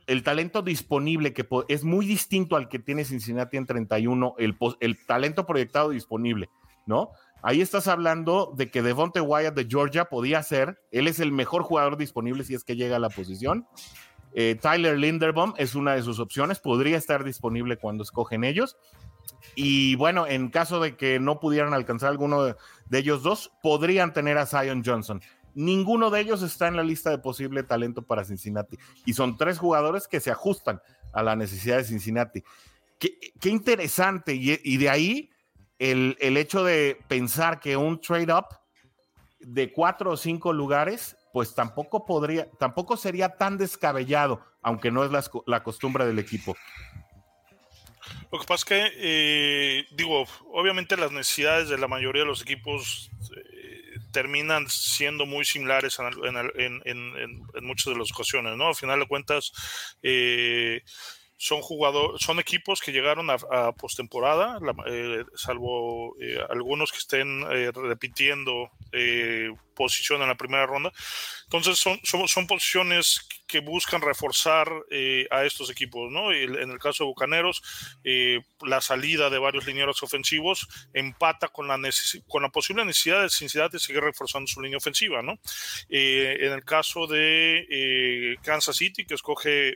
El 0.07 0.23
talento 0.23 0.61
disponible 0.61 1.33
que 1.33 1.47
es 1.67 1.83
muy 1.83 2.05
distinto 2.05 2.55
al 2.55 2.69
que 2.69 2.79
tiene 2.79 3.05
Cincinnati 3.05 3.57
en 3.57 3.65
31, 3.65 4.35
el, 4.37 4.55
el 4.79 5.05
talento 5.05 5.45
proyectado 5.45 5.89
disponible, 5.89 6.49
¿no? 6.85 7.11
Ahí 7.41 7.61
estás 7.61 7.87
hablando 7.87 8.53
de 8.55 8.71
que 8.71 8.81
Devonte 8.81 9.21
Wyatt 9.21 9.55
de 9.55 9.67
Georgia 9.69 10.05
podía 10.05 10.41
ser, 10.41 10.79
él 10.91 11.07
es 11.07 11.19
el 11.19 11.31
mejor 11.31 11.63
jugador 11.63 11.97
disponible 11.97 12.43
si 12.43 12.55
es 12.55 12.63
que 12.63 12.75
llega 12.75 12.95
a 12.95 12.99
la 12.99 13.09
posición. 13.09 13.67
Eh, 14.33 14.57
Tyler 14.59 14.97
Linderbaum 14.97 15.53
es 15.57 15.75
una 15.75 15.93
de 15.93 16.01
sus 16.01 16.19
opciones, 16.19 16.59
podría 16.59 16.97
estar 16.97 17.23
disponible 17.23 17.77
cuando 17.77 18.03
escogen 18.03 18.43
ellos. 18.43 18.77
Y 19.55 19.95
bueno, 19.95 20.27
en 20.27 20.49
caso 20.49 20.79
de 20.79 20.97
que 20.97 21.19
no 21.19 21.39
pudieran 21.39 21.73
alcanzar 21.73 22.09
alguno 22.09 22.43
de, 22.43 22.55
ellos 22.91 23.23
dos, 23.23 23.51
podrían 23.63 24.13
tener 24.13 24.37
a 24.37 24.45
Zion 24.45 24.83
Johnson. 24.85 25.21
Ninguno 25.53 26.09
de 26.09 26.19
ellos 26.19 26.41
está 26.41 26.67
en 26.67 26.75
la 26.75 26.83
lista 26.83 27.09
de 27.09 27.17
posible 27.17 27.63
talento 27.63 28.01
para 28.01 28.25
Cincinnati. 28.25 28.77
Y 29.05 29.13
son 29.13 29.37
tres 29.37 29.57
jugadores 29.57 30.07
que 30.07 30.19
se 30.19 30.31
ajustan 30.31 30.81
a 31.13 31.23
la 31.23 31.35
necesidad 31.37 31.77
de 31.77 31.85
Cincinnati. 31.85 32.43
Qué, 32.99 33.49
interesante. 33.49 34.33
Y, 34.33 34.77
de 34.77 34.89
ahí 34.89 35.29
el, 35.79 36.17
el, 36.19 36.35
hecho 36.35 36.63
de 36.63 36.97
pensar 37.07 37.59
que 37.59 37.77
un 37.77 38.01
trade-up 38.01 38.45
de 39.39 39.71
cuatro 39.71 40.11
o 40.11 40.17
cinco 40.17 40.51
lugares, 40.51 41.15
pues 41.31 41.53
tampoco 41.53 42.05
podría, 42.05 42.49
tampoco 42.59 42.97
sería 42.97 43.29
tan 43.29 43.57
descabellado, 43.57 44.41
aunque 44.61 44.91
no 44.91 45.05
es 45.05 45.11
la, 45.11 45.23
la 45.45 45.63
costumbre 45.63 46.05
del 46.05 46.19
equipo. 46.19 46.55
Lo 48.31 48.39
que 48.39 48.45
pasa 48.45 48.55
es 48.55 48.65
que, 48.65 48.91
eh, 48.97 49.85
digo, 49.91 50.25
obviamente 50.51 50.97
las 50.97 51.11
necesidades 51.11 51.69
de 51.69 51.77
la 51.77 51.87
mayoría 51.87 52.23
de 52.23 52.27
los 52.27 52.41
equipos 52.41 53.09
eh, 53.35 53.99
terminan 54.11 54.67
siendo 54.69 55.25
muy 55.25 55.45
similares 55.45 55.97
en, 55.99 57.65
muchas 57.65 57.93
de 57.93 57.99
las 57.99 58.11
ocasiones, 58.11 58.57
¿no? 58.57 58.67
Al 58.67 58.75
final 58.75 58.99
de 58.99 59.07
cuentas, 59.07 59.51
eh, 60.03 60.81
son 61.37 61.61
jugadores, 61.61 62.21
son 62.21 62.39
equipos 62.39 62.79
que 62.81 62.93
llegaron 62.93 63.29
a, 63.29 63.71
postemporada, 63.73 64.57
salvo 65.35 66.15
algunos 66.49 66.91
que 66.91 66.97
estén 66.97 67.43
repitiendo 67.73 68.71
posición 69.75 70.21
en 70.21 70.29
la 70.29 70.35
primera 70.35 70.65
ronda. 70.65 70.91
Entonces 71.43 71.77
son, 71.77 71.99
son, 72.03 72.27
son 72.27 72.47
posiciones 72.47 73.27
que 73.47 73.59
buscan 73.59 74.01
reforzar 74.01 74.67
eh, 74.89 75.27
a 75.29 75.45
estos 75.45 75.69
equipos, 75.69 76.11
¿no? 76.11 76.31
en 76.31 76.71
el 76.71 76.79
caso 76.79 77.03
de 77.03 77.09
Bucaneros, 77.09 77.61
eh, 78.03 78.41
la 78.61 78.81
salida 78.81 79.29
de 79.29 79.37
varios 79.37 79.65
linieros 79.65 80.01
ofensivos 80.03 80.67
empata 80.93 81.47
con 81.49 81.67
la, 81.67 81.79
con 82.27 82.41
la 82.41 82.49
posible 82.49 82.83
necesidad 82.85 83.21
de 83.21 83.29
Cincinnati 83.29 83.73
de 83.73 83.79
seguir 83.79 84.01
reforzando 84.01 84.47
su 84.47 84.61
línea 84.61 84.77
ofensiva, 84.77 85.21
¿no? 85.21 85.39
Eh, 85.89 86.37
en 86.41 86.53
el 86.53 86.63
caso 86.63 87.07
de 87.07 88.37
Kansas 88.41 88.77
City, 88.77 89.05
que 89.05 89.15
escoge 89.15 89.75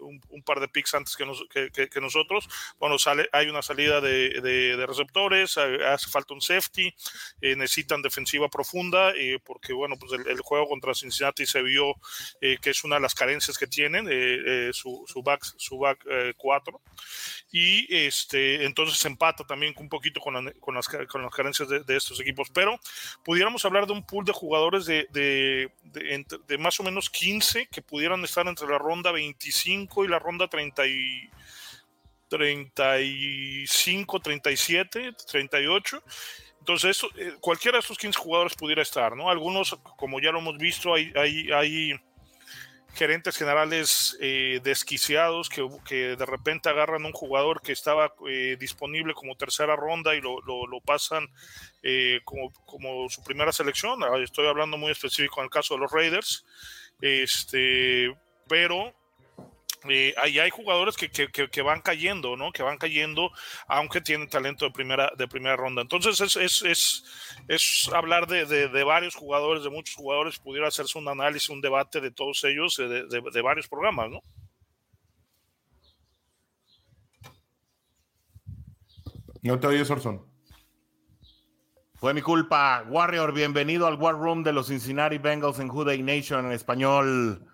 un, 0.00 0.42
par 0.42 0.60
de 0.60 0.68
picks 0.68 0.94
antes 0.94 1.16
que, 1.16 1.88
que, 1.88 2.00
nosotros, 2.00 2.48
bueno, 2.78 2.98
sale, 2.98 3.28
hay 3.32 3.48
una 3.48 3.62
salida 3.62 4.00
de, 4.00 4.40
de, 4.40 4.86
receptores, 4.86 5.58
hace 5.58 6.08
falta 6.10 6.34
un 6.34 6.40
safety, 6.40 6.94
necesitan 7.40 8.02
defensiva 8.02 8.48
profunda, 8.48 9.12
porque, 9.38 9.72
bueno, 9.72 9.96
pues 9.98 10.12
el, 10.12 10.26
el, 10.28 10.40
juego 10.40 10.68
contra 10.68 10.94
Cincinnati 10.94 11.46
se 11.46 11.62
vio 11.62 11.94
que 12.40 12.70
es 12.70 12.84
una 12.84 12.96
de 12.96 13.02
las 13.02 13.14
carencias 13.14 13.58
que 13.58 13.66
tienen, 13.66 14.08
eh, 14.08 14.68
eh, 14.68 14.70
su, 14.72 15.04
su, 15.06 15.22
back, 15.22 15.44
su 15.56 15.78
back 15.78 16.06
4. 16.36 16.80
Eh, 16.82 16.90
y 17.50 17.94
este, 17.94 18.64
entonces 18.64 19.04
empata 19.04 19.44
también 19.44 19.74
un 19.78 19.88
poquito 19.88 20.20
con, 20.20 20.52
con, 20.60 20.74
las, 20.74 20.88
con 20.88 21.22
las 21.22 21.34
carencias 21.34 21.68
de, 21.68 21.96
estos 21.96 22.20
equipos. 22.20 22.48
Pero 22.52 22.78
pudiéramos 23.24 23.64
hablar 23.64 23.86
de 23.86 23.92
un 23.92 24.04
pool 24.04 24.24
de 24.24 24.32
jugadores 24.32 24.86
de, 24.86 25.06
de, 25.10 25.70
de, 26.46 26.58
más 26.58 26.78
o 26.80 26.82
menos 26.82 27.10
15 27.10 27.68
que 27.68 27.82
pudieran 27.82 28.22
estar 28.24 28.46
entre 28.46 28.68
la 28.68 28.78
ronda 28.78 29.12
25 29.12 30.04
y 30.04 30.08
la 30.08 30.18
ronda 30.18 30.48
30 30.48 30.86
y, 30.86 31.30
35, 32.28 34.20
37, 34.20 35.14
38. 35.30 36.02
Entonces, 36.68 37.00
cualquiera 37.40 37.76
de 37.76 37.80
estos 37.80 37.96
15 37.96 38.18
jugadores 38.18 38.54
pudiera 38.54 38.82
estar, 38.82 39.16
¿no? 39.16 39.30
Algunos, 39.30 39.74
como 39.96 40.20
ya 40.20 40.32
lo 40.32 40.40
hemos 40.40 40.58
visto, 40.58 40.92
hay, 40.92 41.98
gerentes 42.92 43.38
generales 43.38 44.18
eh, 44.20 44.60
desquiciados 44.62 45.48
que, 45.48 45.62
de 45.94 46.26
repente 46.26 46.68
agarran 46.68 47.06
un 47.06 47.12
jugador 47.12 47.62
que 47.62 47.72
estaba 47.72 48.12
eh, 48.28 48.58
disponible 48.60 49.14
como 49.14 49.34
tercera 49.34 49.76
ronda 49.76 50.14
y 50.14 50.20
lo, 50.20 50.40
lo, 50.42 50.80
pasan 50.82 51.28
eh, 51.82 52.20
como, 52.24 52.52
como, 52.66 53.08
su 53.08 53.24
primera 53.24 53.50
selección. 53.50 54.00
Estoy 54.22 54.46
hablando 54.46 54.76
muy 54.76 54.92
específico 54.92 55.40
en 55.40 55.44
el 55.44 55.50
caso 55.50 55.72
de 55.72 55.80
los 55.80 55.90
Raiders. 55.90 56.44
Este, 57.00 58.14
pero 58.46 58.94
eh, 59.88 60.14
ahí 60.16 60.38
hay 60.38 60.50
jugadores 60.50 60.96
que, 60.96 61.10
que, 61.10 61.28
que, 61.28 61.62
van 61.62 61.80
cayendo, 61.80 62.36
¿no? 62.36 62.52
Que 62.52 62.62
van 62.62 62.78
cayendo, 62.78 63.30
aunque 63.66 64.00
tienen 64.00 64.28
talento 64.28 64.64
de 64.64 64.70
primera, 64.70 65.12
de 65.16 65.28
primera 65.28 65.56
ronda. 65.56 65.82
Entonces 65.82 66.20
es, 66.20 66.36
es, 66.36 66.62
es, 66.62 67.04
es 67.48 67.90
hablar 67.92 68.26
de, 68.26 68.46
de, 68.46 68.84
varios 68.84 69.14
jugadores, 69.14 69.62
de 69.62 69.70
muchos 69.70 69.94
jugadores, 69.94 70.38
pudiera 70.38 70.68
hacerse 70.68 70.98
un 70.98 71.08
análisis, 71.08 71.48
un 71.48 71.60
debate 71.60 72.00
de 72.00 72.10
todos 72.10 72.42
ellos, 72.44 72.76
de, 72.76 73.06
de 73.06 73.42
varios 73.42 73.68
programas, 73.68 74.10
¿no? 74.10 74.20
No 79.42 79.60
te 79.60 79.66
oyes, 79.68 79.88
Orson. 79.90 80.26
Fue 81.94 82.14
mi 82.14 82.22
culpa. 82.22 82.84
Warrior, 82.88 83.32
bienvenido 83.32 83.86
al 83.86 83.94
War 83.94 84.14
Room 84.14 84.44
de 84.44 84.52
los 84.52 84.68
Cincinnati 84.68 85.18
Bengals 85.18 85.58
en 85.58 85.68
Who 85.68 85.84
Nation 85.84 86.46
en 86.46 86.52
español. 86.52 87.44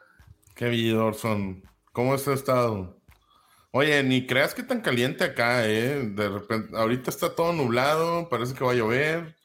Qué 0.55 0.69
bien, 0.69 0.99
Orson. 0.99 1.63
¿Cómo 1.95 2.13
has 2.13 2.27
estado? 2.27 3.01
Oye, 3.71 4.03
ni 4.03 4.27
creas 4.27 4.53
que 4.53 4.65
tan 4.65 4.81
caliente 4.81 5.23
acá, 5.23 5.65
¿eh? 5.65 6.11
De 6.11 6.29
repente, 6.29 6.77
ahorita 6.77 7.09
está 7.09 7.37
todo 7.37 7.53
nublado, 7.53 8.29
parece 8.29 8.53
que 8.53 8.65
va 8.65 8.73
a 8.73 8.75
llover, 8.75 9.37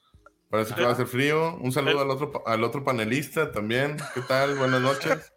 parece 0.49 0.73
que 0.73 0.81
va 0.81 0.89
a 0.89 0.93
hacer 0.93 1.05
frío. 1.05 1.57
Un 1.57 1.71
saludo 1.71 2.01
al 2.01 2.09
otro, 2.09 2.43
al 2.47 2.63
otro 2.63 2.83
panelista 2.83 3.51
también. 3.51 3.97
¿Qué 4.15 4.21
tal? 4.21 4.55
Buenas 4.55 4.81
noches. 4.81 5.31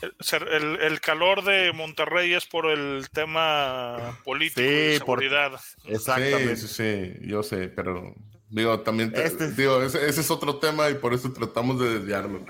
El, 0.80 1.00
calor 1.00 1.44
de 1.44 1.74
Monterrey 1.74 2.32
es 2.32 2.46
por 2.46 2.66
el 2.66 3.08
tema 3.10 4.18
político 4.24 4.60
y 4.60 4.96
seguridad. 4.96 5.52
exactamente. 5.84 6.56
Sí, 6.56 6.68
sí, 6.68 7.14
sí, 7.20 7.28
yo 7.28 7.42
sé, 7.42 7.68
pero 7.68 8.14
digo, 8.48 8.80
también, 8.80 9.12
este 9.14 9.52
digo, 9.52 9.82
ese, 9.82 10.06
es 10.06 10.30
otro 10.30 10.58
tema 10.58 10.90
y 10.90 10.94
por 10.94 11.14
eso 11.14 11.32
tratamos 11.32 11.80
de 11.80 11.98
desviarlo. 11.98 12.44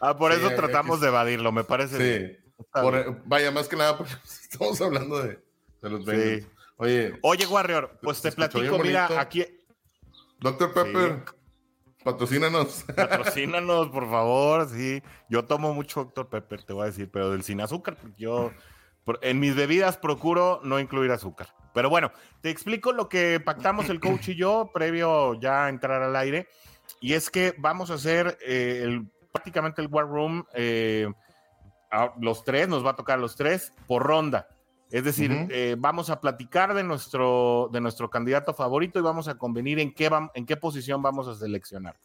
Ah, 0.00 0.16
por 0.16 0.32
eso 0.32 0.50
tratamos 0.50 1.00
de 1.00 1.08
evadirlo, 1.08 1.50
me 1.50 1.64
parece. 1.64 2.36
Sí 2.36 2.45
vaya, 3.24 3.50
más 3.50 3.68
que 3.68 3.76
nada, 3.76 3.96
porque 3.96 4.12
estamos 4.42 4.80
hablando 4.80 5.22
de, 5.22 5.38
los 5.82 6.04
Bengals. 6.04 6.46
Oye, 6.78 7.18
Oye, 7.22 7.46
Warrior, 7.46 7.98
pues 8.02 8.20
te 8.20 8.32
platico, 8.32 8.78
mira, 8.78 9.20
aquí. 9.20 9.46
Doctor 10.38 10.74
Pepper, 10.74 11.24
patrocínanos. 12.04 12.84
Patrocínanos, 12.94 13.88
por 13.88 14.10
favor, 14.10 14.68
sí. 14.68 15.02
Yo 15.30 15.46
tomo 15.46 15.72
mucho 15.72 16.04
Doctor 16.04 16.28
Pepper, 16.28 16.62
te 16.64 16.72
voy 16.74 16.82
a 16.82 16.86
decir, 16.86 17.10
pero 17.10 17.30
del 17.30 17.42
sin 17.42 17.62
azúcar, 17.62 17.96
porque 17.96 18.20
yo 18.20 18.52
en 19.22 19.40
mis 19.40 19.54
bebidas 19.54 19.96
procuro 19.96 20.60
no 20.64 20.80
incluir 20.80 21.10
azúcar. 21.10 21.48
Pero 21.72 21.90
bueno, 21.90 22.10
te 22.40 22.50
explico 22.50 22.92
lo 22.92 23.08
que 23.08 23.40
pactamos 23.40 23.88
el 23.88 24.00
coach 24.00 24.28
y 24.28 24.34
yo 24.34 24.70
previo 24.72 25.38
ya 25.40 25.66
a 25.66 25.68
entrar 25.68 26.02
al 26.02 26.16
aire. 26.16 26.48
Y 27.00 27.12
es 27.12 27.30
que 27.30 27.54
vamos 27.58 27.90
a 27.90 27.94
hacer 27.94 28.38
eh, 28.40 28.80
el, 28.82 29.06
prácticamente 29.32 29.82
el 29.82 29.88
War 29.88 30.06
Room. 30.06 30.44
Eh, 30.54 31.08
los 32.20 32.44
tres, 32.44 32.68
nos 32.68 32.84
va 32.84 32.90
a 32.90 32.96
tocar 32.96 33.18
los 33.18 33.36
tres 33.36 33.72
por 33.86 34.02
ronda. 34.02 34.48
Es 34.90 35.02
decir, 35.02 35.48
eh, 35.50 35.74
vamos 35.76 36.10
a 36.10 36.20
platicar 36.20 36.72
de 36.72 36.84
nuestro, 36.84 37.68
de 37.72 37.80
nuestro 37.80 38.08
candidato 38.08 38.54
favorito 38.54 38.98
y 38.98 39.02
vamos 39.02 39.26
a 39.26 39.34
convenir 39.34 39.80
en 39.80 39.92
qué, 39.92 40.08
en 40.34 40.46
qué 40.46 40.56
posición 40.56 41.02
vamos 41.02 41.26
a 41.26 41.34
seleccionar. 41.34 41.96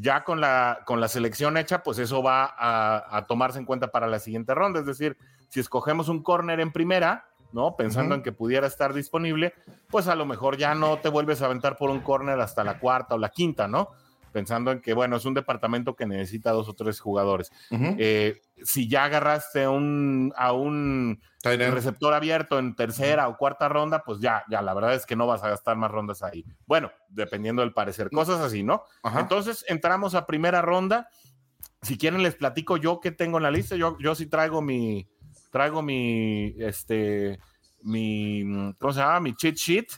Ya 0.00 0.24
con 0.24 0.40
la, 0.40 0.80
con 0.84 1.00
la 1.00 1.08
selección 1.08 1.56
hecha, 1.56 1.82
pues 1.82 1.98
eso 1.98 2.22
va 2.22 2.54
a, 2.58 3.24
tomarse 3.26 3.58
en 3.58 3.64
cuenta 3.64 3.88
para 3.88 4.08
la 4.08 4.18
siguiente 4.18 4.54
ronda. 4.54 4.80
Es 4.80 4.86
decir, 4.86 5.16
si 5.48 5.60
escogemos 5.60 6.08
un 6.08 6.22
corner 6.22 6.58
en 6.58 6.72
primera, 6.72 7.24
¿no? 7.52 7.76
Pensando 7.76 8.14
en 8.16 8.22
que 8.22 8.32
pudiera 8.32 8.66
estar 8.66 8.92
disponible, 8.92 9.54
pues 9.88 10.08
a 10.08 10.16
lo 10.16 10.26
mejor 10.26 10.56
ya 10.56 10.74
no 10.74 10.98
te 10.98 11.08
vuelves 11.08 11.40
a 11.40 11.46
aventar 11.46 11.76
por 11.76 11.88
un 11.90 12.00
corner 12.00 12.40
hasta 12.40 12.64
la 12.64 12.80
cuarta 12.80 13.14
o 13.14 13.18
la 13.18 13.30
quinta, 13.30 13.68
¿no? 13.68 13.90
Pensando 14.38 14.70
en 14.70 14.80
que, 14.80 14.94
bueno, 14.94 15.16
es 15.16 15.24
un 15.24 15.34
departamento 15.34 15.96
que 15.96 16.06
necesita 16.06 16.52
dos 16.52 16.68
o 16.68 16.74
tres 16.74 17.00
jugadores. 17.00 17.50
Eh, 17.72 18.40
si 18.62 18.88
ya 18.88 19.02
agarraste 19.02 19.66
un, 19.66 20.32
a 20.36 20.52
un 20.52 21.20
receptor 21.42 22.14
abierto 22.14 22.60
en 22.60 22.76
tercera 22.76 23.26
o 23.26 23.36
cuarta 23.36 23.68
ronda, 23.68 24.04
pues 24.04 24.20
ya, 24.20 24.44
ya, 24.48 24.62
la 24.62 24.74
verdad 24.74 24.94
es 24.94 25.06
que 25.06 25.16
no 25.16 25.26
vas 25.26 25.42
a 25.42 25.48
gastar 25.48 25.76
más 25.76 25.90
rondas 25.90 26.22
ahí. 26.22 26.44
Bueno, 26.66 26.92
dependiendo 27.08 27.62
del 27.62 27.72
parecer, 27.72 28.10
cosas 28.10 28.38
así, 28.38 28.62
¿no? 28.62 28.84
Entonces 29.18 29.64
entramos 29.66 30.14
a 30.14 30.24
primera 30.24 30.62
ronda. 30.62 31.08
Si 31.82 31.98
quieren, 31.98 32.22
les 32.22 32.36
platico 32.36 32.76
yo 32.76 33.00
qué 33.00 33.10
tengo 33.10 33.38
en 33.38 33.42
la 33.42 33.50
lista. 33.50 33.74
Yo, 33.74 33.98
yo 33.98 34.14
sí 34.14 34.26
traigo 34.26 34.62
mi, 34.62 35.08
traigo 35.50 35.82
mi, 35.82 36.54
este, 36.58 37.40
mi, 37.82 38.72
¿cómo 38.78 38.92
se 38.92 39.00
llama? 39.00 39.18
Mi 39.18 39.34
cheat 39.34 39.56
sheet 39.56 39.88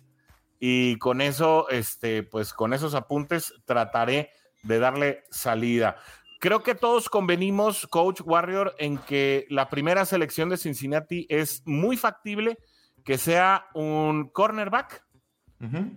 y 0.61 0.97
con 0.99 1.23
eso, 1.23 1.69
este, 1.71 2.23
pues 2.23 2.53
con 2.53 2.75
esos 2.75 2.95
apuntes 2.95 3.55
trataré 3.65 4.31
de 4.63 4.79
darle 4.79 5.25
salida. 5.31 5.97
Creo 6.39 6.63
que 6.63 6.75
todos 6.75 7.09
convenimos, 7.09 7.87
Coach 7.87 8.21
Warrior, 8.23 8.75
en 8.79 8.99
que 8.99 9.47
la 9.49 9.71
primera 9.71 10.05
selección 10.05 10.51
de 10.51 10.59
Cincinnati 10.59 11.27
es 11.31 11.63
muy 11.65 11.97
factible 11.97 12.59
que 13.05 13.19
sea 13.19 13.67
un 13.75 14.29
cornerback. 14.29 15.05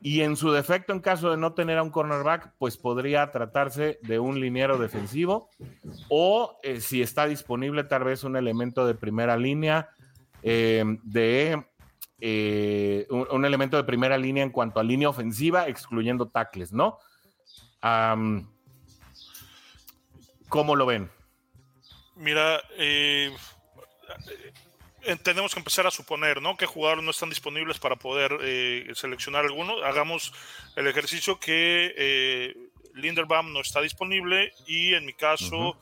Y 0.02 0.20
en 0.24 0.36
su 0.36 0.52
defecto, 0.52 0.92
en 0.92 1.00
caso 1.00 1.32
de 1.32 1.38
no 1.38 1.54
tener 1.54 1.78
a 1.78 1.84
un 1.84 1.90
cornerback, 1.90 2.54
pues 2.58 2.76
podría 2.76 3.32
tratarse 3.32 3.98
de 4.02 4.20
un 4.20 4.42
liniero 4.42 4.78
defensivo 4.78 5.50
o 6.10 6.60
eh, 6.64 6.82
si 6.82 7.02
está 7.02 7.28
disponible 7.28 7.86
tal 7.86 8.04
vez 8.04 8.26
un 8.26 8.36
elemento 8.36 8.86
de 8.86 8.94
primera 8.94 9.38
línea 9.38 9.88
eh, 10.42 10.84
de 11.04 11.66
eh, 12.26 13.06
un, 13.10 13.44
elemento 13.44 13.76
de 13.76 13.84
primera 13.84 14.18
línea 14.18 14.44
en 14.44 14.50
cuanto 14.50 14.80
a 14.80 14.84
línea 14.84 15.10
ofensiva, 15.10 15.68
excluyendo 15.68 16.30
tackles, 16.30 16.72
¿no? 16.72 16.98
¿Cómo 20.48 20.78
lo 20.78 20.86
ven? 20.86 21.12
Mira, 22.16 22.64
eh, 22.78 23.36
tenemos 25.22 25.54
que 25.54 25.60
empezar 25.60 25.86
a 25.86 25.92
suponer, 25.92 26.42
¿no? 26.42 26.56
Que 26.56 26.66
jugadores 26.66 27.04
no 27.04 27.12
están 27.12 27.28
disponibles 27.28 27.78
para 27.78 27.98
poder 27.98 28.38
eh, 28.42 28.90
seleccionar 28.96 29.44
alguno. 29.44 29.84
Hagamos 29.84 30.32
el 30.78 30.88
ejercicio 30.88 31.38
que 31.42 32.56
Linderbaum 32.94 33.52
no 33.52 33.60
está 33.60 33.82
disponible 33.82 34.54
y 34.66 34.94
en 34.94 35.06
mi 35.06 35.12
caso 35.12 35.78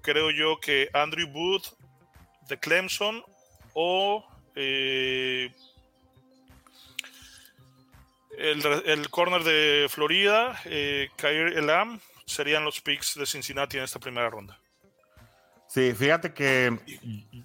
creo 0.00 0.30
yo 0.30 0.58
que 0.58 0.88
Andrew 0.94 1.28
Booth 1.28 1.74
de 2.48 2.58
Clemson 2.58 3.22
o 3.74 4.31
el, 4.54 5.52
el, 8.36 9.10
corner 9.10 9.44
de 9.44 9.86
Florida, 9.88 10.60
eh, 10.64 11.08
Kair 11.16 11.58
Elam, 11.58 12.00
serían 12.26 12.64
los 12.64 12.80
picks 12.80 13.14
de 13.14 13.26
Cincinnati 13.26 13.78
en 13.78 13.84
esta 13.84 13.98
primera 13.98 14.28
ronda. 14.30 14.58
Sí, 15.68 15.92
fíjate 15.94 16.34
que 16.34 16.78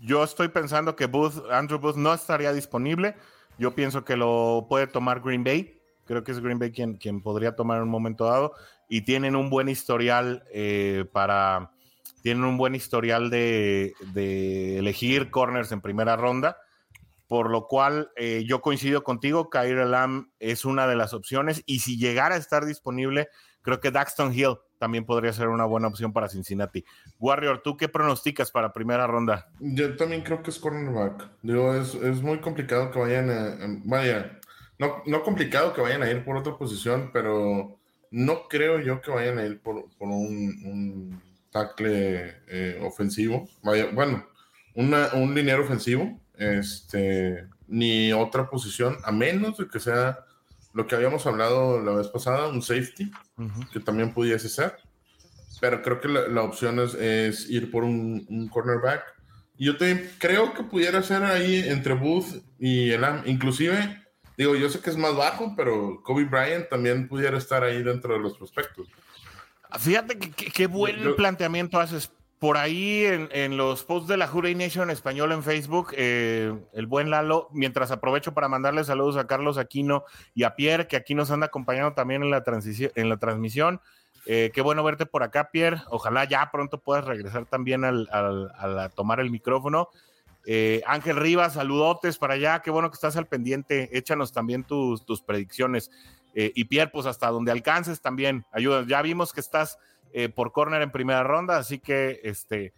yo 0.02 0.22
estoy 0.22 0.50
pensando 0.50 0.98
que 0.98 1.10
Andrew 1.50 1.80
Booth 1.80 1.96
no 1.96 2.14
estaría 2.14 2.52
disponible. 2.52 3.16
Yo 3.58 3.74
pienso 3.74 4.04
que 4.04 4.18
lo 4.18 4.66
puede 4.70 4.86
tomar 4.88 5.22
Green 5.22 5.46
Bay. 5.46 5.80
Creo 6.06 6.26
que 6.26 6.34
es 6.34 6.42
Green 6.42 6.60
Bay 6.60 6.72
quien, 6.72 6.96
quien 6.96 7.22
podría 7.22 7.56
tomar 7.56 7.78
en 7.78 7.84
un 7.84 7.90
momento 7.90 8.26
dado. 8.26 8.54
Y 8.90 9.04
tienen 9.04 9.36
un 9.38 9.50
buen 9.50 9.70
historial 9.70 10.44
eh, 10.52 11.06
para. 11.14 11.72
Tienen 12.22 12.44
un 12.44 12.58
buen 12.58 12.76
historial 12.76 13.30
de, 13.30 13.94
de, 14.14 14.80
elegir 14.80 15.30
corners 15.30 15.72
en 15.72 15.80
primera 15.80 16.18
ronda. 16.18 16.58
Por 17.28 17.50
lo 17.50 17.68
cual 17.68 18.12
eh, 18.16 18.46
yo 18.48 18.62
coincido 18.62 19.04
contigo. 19.04 19.50
Kyrie 19.50 19.86
Lam 19.86 20.32
es 20.40 20.66
una 20.66 20.88
de 20.88 20.96
las 20.96 21.14
opciones. 21.14 21.62
Y 21.66 21.80
si 21.80 21.98
llegara 21.98 22.36
a 22.36 22.38
estar 22.38 22.66
disponible, 22.66 23.28
creo 23.62 23.80
que 23.80 23.92
Daxton 23.92 24.34
Hill 24.34 24.58
también 24.78 25.06
podría 25.06 25.34
ser 25.34 25.48
una 25.50 25.66
buena 25.66 25.88
opción 25.88 26.14
para 26.14 26.30
Cincinnati. 26.30 26.86
Warrior, 27.20 27.62
¿tú 27.64 27.78
qué 27.78 27.90
pronosticas 27.90 28.52
para 28.52 28.74
primera 28.74 29.08
ronda? 29.08 29.50
Yo 29.60 29.96
también 29.98 30.22
creo 30.22 30.42
que 30.42 30.52
es 30.52 30.60
cornerback. 30.60 31.30
Es, 31.44 31.96
es 31.96 32.22
muy 32.22 32.40
complicado 32.40 32.92
que 32.92 33.00
vayan 33.00 33.30
a, 33.30 33.58
vaya, 33.86 34.40
no, 34.80 35.04
no 35.06 35.24
complicado 35.24 35.74
que 35.74 35.82
vayan 35.82 36.04
a 36.04 36.10
ir 36.10 36.24
por 36.24 36.38
otra 36.38 36.58
posición, 36.58 37.10
pero 37.12 37.78
no 38.12 38.48
creo 38.48 38.80
yo 38.80 39.02
que 39.02 39.12
vayan 39.12 39.40
a 39.40 39.46
ir 39.46 39.60
por, 39.62 39.90
por 39.98 40.08
un, 40.08 40.64
un, 40.66 41.28
tackle 41.52 42.36
eh, 42.48 42.80
ofensivo. 42.84 43.48
Bueno, 43.64 44.28
una, 44.76 45.10
un 45.14 45.34
liniero 45.34 45.64
ofensivo, 45.64 46.20
este, 46.38 47.48
ni 47.68 48.14
otra 48.14 48.50
posición, 48.50 48.98
a 49.04 49.12
menos 49.12 49.58
de 49.58 49.68
que 49.68 49.80
sea 49.80 50.20
lo 50.74 50.86
que 50.86 50.96
habíamos 50.96 51.26
hablado 51.26 51.82
la 51.82 51.94
vez 51.94 52.08
pasada, 52.08 52.48
un 52.48 52.62
safety, 52.62 53.12
que 53.72 53.80
también 53.80 54.14
pudiese 54.14 54.48
ser. 54.48 54.78
Pero 55.60 55.82
creo 55.82 56.00
que 56.00 56.08
la, 56.08 56.44
opción 56.44 56.80
es, 56.80 57.50
ir 57.50 57.72
por 57.72 57.84
un, 57.84 58.48
cornerback. 58.50 59.04
Y 59.58 59.66
yo 59.66 59.78
te, 59.78 60.12
creo 60.20 60.54
que 60.54 60.64
pudiera 60.64 61.02
ser 61.02 61.24
ahí 61.24 61.68
entre 61.68 61.96
Booth 61.96 62.44
y 62.60 62.92
Elam. 62.92 63.24
Inclusive, 63.26 64.04
digo, 64.38 64.56
yo 64.56 64.70
sé 64.70 64.80
que 64.80 64.92
es 64.92 64.98
más 64.98 65.16
bajo, 65.16 65.56
pero 65.58 66.00
Kobe 66.04 66.26
Bryant 66.26 66.70
también 66.70 67.08
pudiera 67.08 67.40
estar 67.40 67.64
ahí 67.64 67.82
dentro 67.82 68.14
de 68.14 68.20
los 68.20 68.38
prospectos. 68.38 68.88
Fíjate 69.80 70.18
qué 70.18 70.68
buen 70.68 71.16
planteamiento 71.16 71.80
haces 71.80 72.12
por 72.40 72.58
ahí 72.58 73.04
en, 73.06 73.58
los 73.58 73.84
posts 73.84 74.08
de 74.08 74.18
la 74.18 74.28
Juray 74.28 74.54
Nation 74.54 74.92
español 74.92 75.32
en 75.32 75.42
Facebook, 75.42 75.90
eh, 75.94 76.54
el 76.74 76.86
buen 76.86 77.10
Lalo, 77.10 77.50
mientras 77.52 77.90
aprovecho 77.90 78.34
para 78.34 78.48
mandarle 78.48 78.84
saludos 78.84 79.18
a 79.18 79.26
Carlos 79.26 79.58
Aquino 79.58 80.04
y 80.36 80.44
a 80.44 80.56
Pierre, 80.56 80.88
que 80.88 80.98
aquí 80.98 81.16
nos 81.16 81.32
anda 81.32 81.48
acompañando 81.48 81.94
también 81.94 82.22
en 82.22 82.30
la, 82.30 82.44
en 82.46 83.10
la 83.10 83.18
transmisión. 83.18 83.82
Eh, 84.28 84.52
qué 84.54 84.62
bueno 84.62 84.84
verte 84.84 85.08
por 85.08 85.24
acá, 85.24 85.50
Pierre. 85.52 85.82
Ojalá 85.90 86.26
ya 86.26 86.52
pronto 86.52 86.80
puedas 86.80 87.06
regresar 87.06 87.46
también 87.46 87.84
al, 87.84 88.08
a 88.12 88.90
tomar 88.90 89.20
el 89.20 89.32
micrófono. 89.32 89.90
Eh, 90.46 90.84
Ángel 90.86 91.16
Rivas, 91.16 91.54
saludotes 91.54 92.20
para 92.20 92.36
allá. 92.36 92.62
Qué 92.62 92.70
bueno 92.70 92.92
que 92.92 92.96
estás 92.96 93.18
al 93.18 93.26
pendiente. 93.26 93.98
Échanos 93.98 94.32
también 94.32 94.64
tus, 94.64 95.06
tus 95.06 95.22
predicciones. 95.22 95.90
y 96.36 96.66
Pierre, 96.66 96.92
pues 96.92 97.08
hasta 97.08 97.32
donde 97.32 97.52
alcances 97.52 98.00
también. 98.00 98.46
Ayuda. 98.52 98.86
Ya 98.88 99.02
vimos 99.02 99.34
que 99.34 99.40
estás 99.40 99.80
eh, 100.14 100.30
por 100.30 100.52
corner 100.52 100.82
en 100.82 100.92
primera 100.92 101.24
ronda, 101.24 101.58
así 101.58 101.80
que 101.80 102.20
este, 102.24 102.74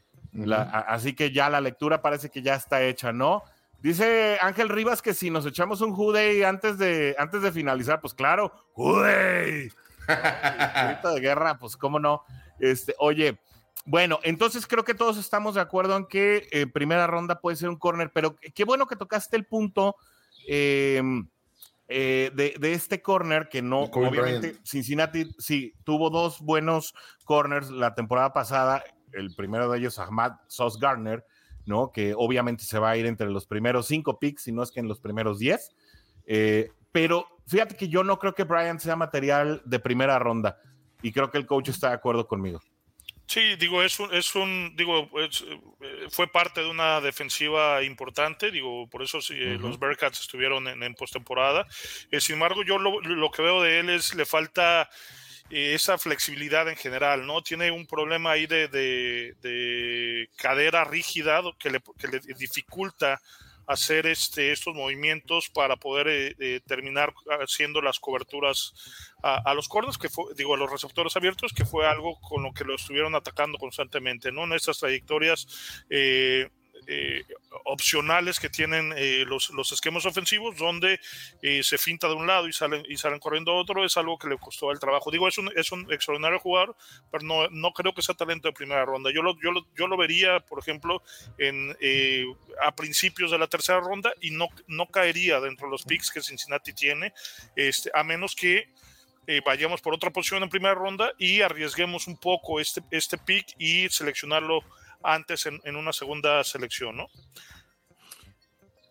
así 0.88 1.14
que 1.14 1.32
ya 1.32 1.50
la 1.50 1.62
lectura 1.62 2.02
parece 2.02 2.30
que 2.30 2.42
ya 2.42 2.56
está 2.56 2.84
hecha, 2.84 3.12
¿no? 3.12 3.44
Dice 3.82 4.38
Ángel 4.42 4.70
Rivas 4.70 5.02
que 5.02 5.14
si 5.14 5.30
nos 5.30 5.46
echamos 5.46 5.82
un 5.82 5.94
Juday 5.94 6.44
antes 6.44 6.78
de, 6.78 7.16
antes 7.18 7.42
de 7.42 7.52
finalizar, 7.52 8.02
pues 8.02 8.14
claro, 8.14 8.52
Juday. 8.74 9.70
Grito 10.08 11.14
de 11.14 11.22
guerra, 11.22 11.58
pues 11.58 11.78
cómo 11.78 12.00
no. 12.00 12.24
Este, 12.60 12.94
oye, 13.00 13.40
bueno, 13.86 14.20
entonces 14.24 14.68
creo 14.68 14.84
que 14.84 14.94
todos 14.94 15.18
estamos 15.18 15.56
de 15.56 15.62
acuerdo 15.62 15.96
en 15.96 16.06
que 16.06 16.48
eh, 16.52 16.68
primera 16.68 17.08
ronda 17.08 17.40
puede 17.40 17.56
ser 17.56 17.70
un 17.70 17.78
corner, 17.78 18.12
pero 18.14 18.36
qué 18.54 18.66
bueno 18.66 18.86
que 18.86 18.98
tocaste 18.98 19.38
el 19.38 19.46
punto. 19.46 19.96
Eh, 20.48 21.02
eh, 21.92 22.32
de, 22.36 22.72
este 22.72 23.02
corner 23.02 23.50
que 23.50 23.64
no, 23.64 23.82
obviamente, 23.82 24.58
Cincinnati 24.64 25.32
sí 25.40 25.74
tuvo 25.84 26.12
dos 26.12 26.40
buenos 26.40 26.94
corners 27.26 27.72
la 27.72 27.96
temporada 27.96 28.32
pasada. 28.32 28.84
El 29.12 29.34
primero 29.36 29.72
de 29.72 29.80
ellos, 29.80 29.98
Ahmad 29.98 30.34
Sos 30.48 30.80
Garner, 30.80 31.26
¿no? 31.66 31.92
Que 31.92 32.14
obviamente 32.16 32.64
se 32.64 32.78
va 32.78 32.92
a 32.92 32.98
ir 32.98 33.08
entre 33.08 33.30
los 33.32 33.48
primeros 33.48 33.88
cinco 33.88 34.20
picks, 34.20 34.44
si 34.44 34.52
no 34.52 34.62
es 34.62 34.70
que 34.70 34.80
en 34.80 34.88
los 34.88 35.00
primeros 35.00 35.40
diez. 35.40 35.72
Eh, 36.28 36.70
pero 36.92 37.26
fíjate 37.48 37.76
que 37.76 37.88
yo 37.88 38.04
no 38.04 38.20
creo 38.20 38.36
que 38.36 38.44
Bryant 38.44 38.80
sea 38.80 38.96
material 38.96 39.64
de 39.66 39.80
primera 39.80 40.20
ronda 40.20 40.60
y 41.02 41.12
creo 41.12 41.32
que 41.32 41.40
el 41.40 41.48
coach 41.48 41.70
está 41.70 41.90
de 41.90 41.96
acuerdo 41.96 42.28
conmigo. 42.28 42.60
Sí, 43.30 43.56
digo, 43.58 43.84
es 43.84 44.00
un, 44.00 44.12
es 44.12 44.34
un 44.34 44.74
digo, 44.76 45.08
eh, 45.20 45.30
fue 46.10 46.32
parte 46.32 46.62
de 46.62 46.68
una 46.68 47.00
defensiva 47.00 47.84
importante, 47.84 48.50
digo, 48.50 48.90
por 48.90 49.04
eso 49.04 49.22
sí, 49.22 49.36
eh, 49.38 49.56
los 49.62 49.78
Bearcats 49.78 50.22
estuvieron 50.22 50.68
en, 50.68 50.82
en 50.82 50.96
postemporada. 50.96 51.68
Eh, 52.10 52.22
sin 52.22 52.34
embargo, 52.34 52.64
yo 52.64 52.80
lo, 52.80 53.00
lo, 53.02 53.30
que 53.30 53.44
veo 53.44 53.62
de 53.62 53.82
él 53.82 53.92
es 53.92 54.16
le 54.16 54.26
falta 54.26 54.90
esa 55.52 56.00
flexibilidad 56.00 56.68
en 56.70 56.76
general, 56.76 57.28
¿no? 57.28 57.44
Tiene 57.44 57.70
un 57.70 57.86
problema 57.86 58.32
ahí 58.32 58.48
de, 58.48 58.68
de, 58.68 59.36
de 59.44 60.30
cadera 60.36 60.84
rígida 60.84 61.44
que 61.60 61.70
le, 61.70 61.82
que 62.00 62.08
le 62.08 62.20
dificulta 62.36 63.22
hacer 63.70 64.08
este, 64.08 64.52
estos 64.52 64.74
movimientos 64.74 65.48
para 65.48 65.76
poder 65.76 66.08
eh, 66.08 66.36
eh, 66.40 66.60
terminar 66.66 67.14
haciendo 67.40 67.84
las 67.84 68.00
coberturas 68.00 68.74
a, 69.22 69.54
los 69.54 69.68
corners, 69.70 69.98
que 69.98 70.10
fue, 70.10 70.26
digo, 70.36 70.56
a 70.56 70.58
los 70.58 70.72
receptores 70.72 71.16
abiertos, 71.16 71.54
que 71.54 71.66
fue 71.66 71.86
algo 71.86 72.20
con 72.20 72.42
lo 72.42 72.52
que 72.52 72.64
lo 72.64 72.74
estuvieron 72.74 73.14
atacando 73.14 73.60
constantemente, 73.60 74.32
¿no? 74.32 74.46
En 74.46 74.54
estas 74.54 74.80
trayectorias 74.80 75.86
eh, 75.90 76.50
eh, 76.92 77.24
opcionales 77.66 78.40
que 78.40 78.50
tienen 78.50 78.92
eh, 78.98 79.24
los, 79.28 79.52
los, 79.52 79.72
esquemas 79.72 80.08
ofensivos, 80.08 80.58
donde 80.58 81.00
eh, 81.40 81.62
se 81.62 81.78
finta 81.78 82.08
de 82.08 82.16
un 82.16 82.26
lado 82.26 82.48
y 82.48 82.54
salen, 82.54 82.84
y 82.90 82.98
salen 82.98 83.20
corriendo 83.20 83.52
a 83.52 83.58
otro, 83.58 83.86
es 83.86 83.96
algo 83.96 84.18
que 84.18 84.28
le 84.28 84.40
costó 84.40 84.72
el 84.72 84.80
trabajo. 84.80 85.12
Digo, 85.12 85.28
es 85.28 85.38
un, 85.38 85.52
es 85.56 85.72
un 85.72 85.82
extraordinario 85.94 86.40
jugador, 86.40 86.76
pero 87.12 87.24
no, 87.24 87.48
no 87.50 87.74
creo 87.74 87.94
que 87.94 88.02
sea 88.02 88.16
talento 88.16 88.48
de 88.48 88.54
primera 88.54 88.86
ronda. 88.86 89.12
Yo 89.14 89.22
lo, 89.22 89.40
yo 89.40 89.52
lo, 89.52 89.68
yo 89.76 89.86
lo 89.86 89.98
vería, 89.98 90.40
por 90.40 90.58
ejemplo, 90.58 91.04
en, 91.38 91.78
a 92.66 92.76
principios 92.76 93.30
de 93.30 93.38
la 93.38 93.46
tercera 93.46 93.80
ronda 93.82 94.12
y 94.20 94.32
no, 94.32 94.48
no 94.66 94.88
caería 94.88 95.40
dentro 95.40 95.68
de 95.68 95.72
los 95.72 95.84
picks 95.84 96.10
que 96.10 96.24
Cincinnati 96.24 96.74
tiene, 96.74 97.14
este, 97.56 97.92
a 97.94 98.04
menos 98.04 98.36
que 98.36 98.68
vayamos 99.46 99.80
por 99.80 99.94
otra 99.94 100.10
posición 100.10 100.42
en 100.42 100.50
primera 100.50 100.74
ronda 100.74 101.14
y 101.20 101.42
arriesguemos 101.42 102.08
un 102.08 102.18
poco 102.18 102.60
este, 102.60 102.82
este 102.90 103.16
pick 103.20 103.54
y 103.60 103.88
seleccionarlo 103.90 104.64
antes 105.04 105.46
en, 105.46 105.76
una 105.76 105.94
segunda 105.94 106.44
selección, 106.44 106.98
¿no? 106.98 107.08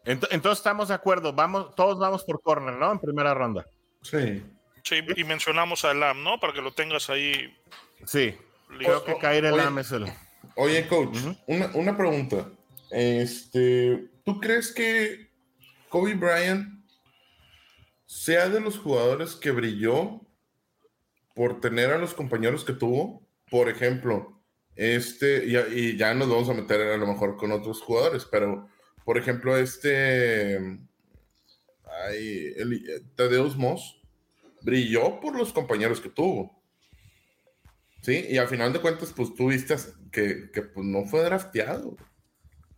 Entonces 0.04 0.58
estamos 0.58 0.88
de 0.88 0.94
acuerdo, 0.94 1.32
vamos, 1.32 1.74
todos 1.74 1.98
vamos 1.98 2.24
por 2.24 2.40
corner, 2.40 2.74
¿no? 2.74 2.90
En 2.92 2.98
primera 2.98 3.34
ronda. 3.34 3.66
Sí. 4.02 4.42
Sí, 4.82 5.00
y 5.16 5.24
mencionamos 5.24 5.84
a 5.84 5.92
Lam, 5.92 6.24
¿no? 6.24 6.40
Para 6.40 6.54
que 6.54 6.62
lo 6.62 6.72
tengas 6.72 7.10
ahí. 7.10 7.54
Sí, 8.06 8.34
creo 8.78 9.04
que 9.04 9.18
caer 9.18 9.44
el 9.44 9.56
Lam 9.56 9.78
es 9.78 9.92
el. 9.92 10.06
Oye, 10.54 10.88
coach, 10.88 11.18
una, 11.46 11.96
pregunta. 11.96 12.50
Este, 12.90 14.08
¿tú 14.24 14.40
crees 14.40 14.72
que 14.72 15.30
Kobe 15.90 16.14
Bryant 16.14 16.84
sea 18.06 18.48
de 18.48 18.60
los 18.60 18.78
jugadores 18.78 19.36
que 19.36 19.50
brilló 19.50 20.22
por 21.34 21.60
tener 21.60 21.92
a 21.92 21.98
los 21.98 22.14
compañeros 22.14 22.64
que 22.64 22.72
tuvo? 22.72 23.22
Por 23.50 23.68
ejemplo, 23.68 24.37
este, 24.78 25.44
y, 25.44 25.96
ya 25.96 26.14
nos 26.14 26.28
vamos 26.28 26.48
a 26.48 26.54
meter 26.54 26.80
a 26.80 26.96
lo 26.96 27.06
mejor 27.08 27.36
con 27.36 27.50
otros 27.50 27.82
jugadores, 27.82 28.24
pero 28.24 28.68
por 29.04 29.18
ejemplo, 29.18 29.56
este, 29.56 30.56
ay, 32.06 32.54
el, 32.56 33.04
Tadeusz 33.16 33.56
Moss 33.56 34.00
brilló 34.62 35.18
por 35.18 35.36
los 35.36 35.52
compañeros 35.52 36.00
que 36.00 36.10
tuvo. 36.10 36.62
Sí, 38.02 38.26
y 38.30 38.38
al 38.38 38.46
final 38.46 38.72
de 38.72 38.80
cuentas, 38.80 39.12
pues 39.16 39.34
tú 39.34 39.48
viste 39.48 39.74
que, 40.12 40.52
que 40.52 40.62
pues, 40.62 40.86
no 40.86 41.04
fue 41.06 41.24
drafteado. 41.24 41.96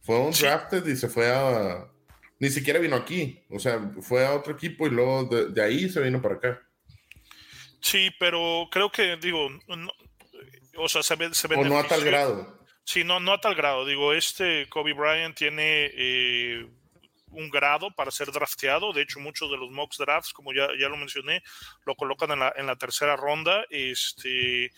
Fue 0.00 0.18
un 0.18 0.30
drafted 0.30 0.86
y 0.86 0.96
se 0.96 1.08
fue 1.08 1.28
a. 1.28 1.86
Ni 2.38 2.48
siquiera 2.48 2.78
vino 2.78 2.96
aquí. 2.96 3.44
O 3.50 3.58
sea, 3.58 3.92
fue 4.00 4.24
a 4.24 4.34
otro 4.34 4.54
equipo 4.54 4.86
y 4.86 4.90
luego 4.90 5.24
de, 5.24 5.62
ahí 5.62 5.90
se 5.90 6.00
vino 6.00 6.22
para 6.22 6.36
acá. 6.36 6.62
Sí, 7.82 8.08
pero 8.18 8.68
creo 8.70 8.90
que, 8.90 9.18
digo, 9.18 9.48
o 10.80 10.88
sea, 10.88 11.02
se, 11.02 11.16
ve, 11.16 11.32
se 11.34 11.46
O 11.54 11.64
no 11.64 11.78
a 11.78 11.84
tal 11.84 12.04
grado. 12.04 12.58
Sí, 12.84 13.04
no, 13.04 13.20
no 13.20 13.32
a 13.32 13.40
tal 13.40 13.54
grado. 13.54 13.84
Digo, 13.84 14.12
este 14.12 14.68
Kobe 14.68 14.92
Bryant 14.92 15.36
tiene 15.36 15.90
eh, 15.92 16.66
un 17.32 17.50
grado 17.50 17.90
para 17.94 18.10
ser 18.10 18.30
drafteado. 18.32 18.92
De 18.92 19.02
hecho, 19.02 19.20
muchos 19.20 19.50
de 19.50 19.56
los 19.56 19.70
mock 19.70 19.94
drafts, 19.96 20.32
como 20.32 20.52
ya, 20.52 20.68
ya 20.78 20.88
lo 20.88 20.96
mencioné, 20.96 21.42
lo 21.84 21.94
colocan 21.94 22.30
en 22.32 22.40
la, 22.40 22.52
en 22.56 22.66
la 22.66 22.76
tercera 22.76 23.16
ronda. 23.16 23.64
Este, 23.70 24.72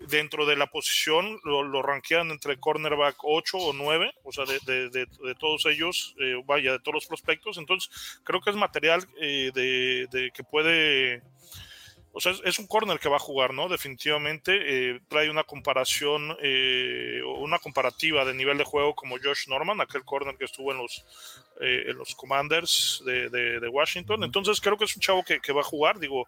dentro 0.00 0.46
de 0.46 0.56
la 0.56 0.68
posición 0.68 1.40
lo, 1.44 1.62
lo 1.62 1.82
rankean 1.82 2.30
entre 2.30 2.58
cornerback 2.58 3.16
8 3.22 3.58
o 3.58 3.72
9, 3.72 4.14
o 4.22 4.32
sea, 4.32 4.44
de, 4.44 4.58
de, 4.64 4.88
de, 4.90 5.34
todos 5.38 5.66
ellos, 5.66 6.14
eh, 6.20 6.40
vaya, 6.44 6.72
de 6.72 6.78
todos 6.80 6.94
los 6.94 7.06
prospectos. 7.06 7.58
Entonces, 7.58 7.90
creo 8.24 8.40
que 8.40 8.50
es 8.50 8.56
material 8.56 9.06
eh, 9.20 9.50
de, 9.54 10.30
que 10.32 10.44
puede 10.44 11.22
o 12.18 12.20
sea, 12.20 12.32
es, 12.44 12.58
un 12.58 12.66
corner 12.66 12.98
que 12.98 13.08
va 13.08 13.14
a 13.14 13.20
jugar, 13.20 13.54
¿no? 13.54 13.68
Definitivamente 13.68 14.50
eh, 14.56 15.00
trae 15.06 15.30
una 15.30 15.44
comparación, 15.44 16.36
eh, 16.42 17.20
una 17.38 17.60
comparativa 17.60 18.24
de 18.24 18.34
nivel 18.34 18.58
de 18.58 18.64
juego 18.64 18.96
como 18.96 19.18
Josh 19.22 19.46
Norman, 19.46 19.80
aquel 19.80 20.02
corner 20.02 20.36
que 20.36 20.46
estuvo 20.46 20.72
en 20.72 20.78
los, 20.78 21.04
eh, 21.60 21.84
en 21.86 21.96
los 21.96 22.16
Commanders 22.16 23.04
de, 23.06 23.30
de, 23.30 23.68
Washington. 23.68 24.24
Entonces 24.24 24.60
creo 24.60 24.76
que 24.76 24.86
es 24.86 24.96
un 24.96 25.00
chavo 25.00 25.22
que, 25.22 25.38
que 25.38 25.52
va 25.52 25.60
a 25.60 25.64
jugar. 25.64 26.00
Digo, 26.00 26.26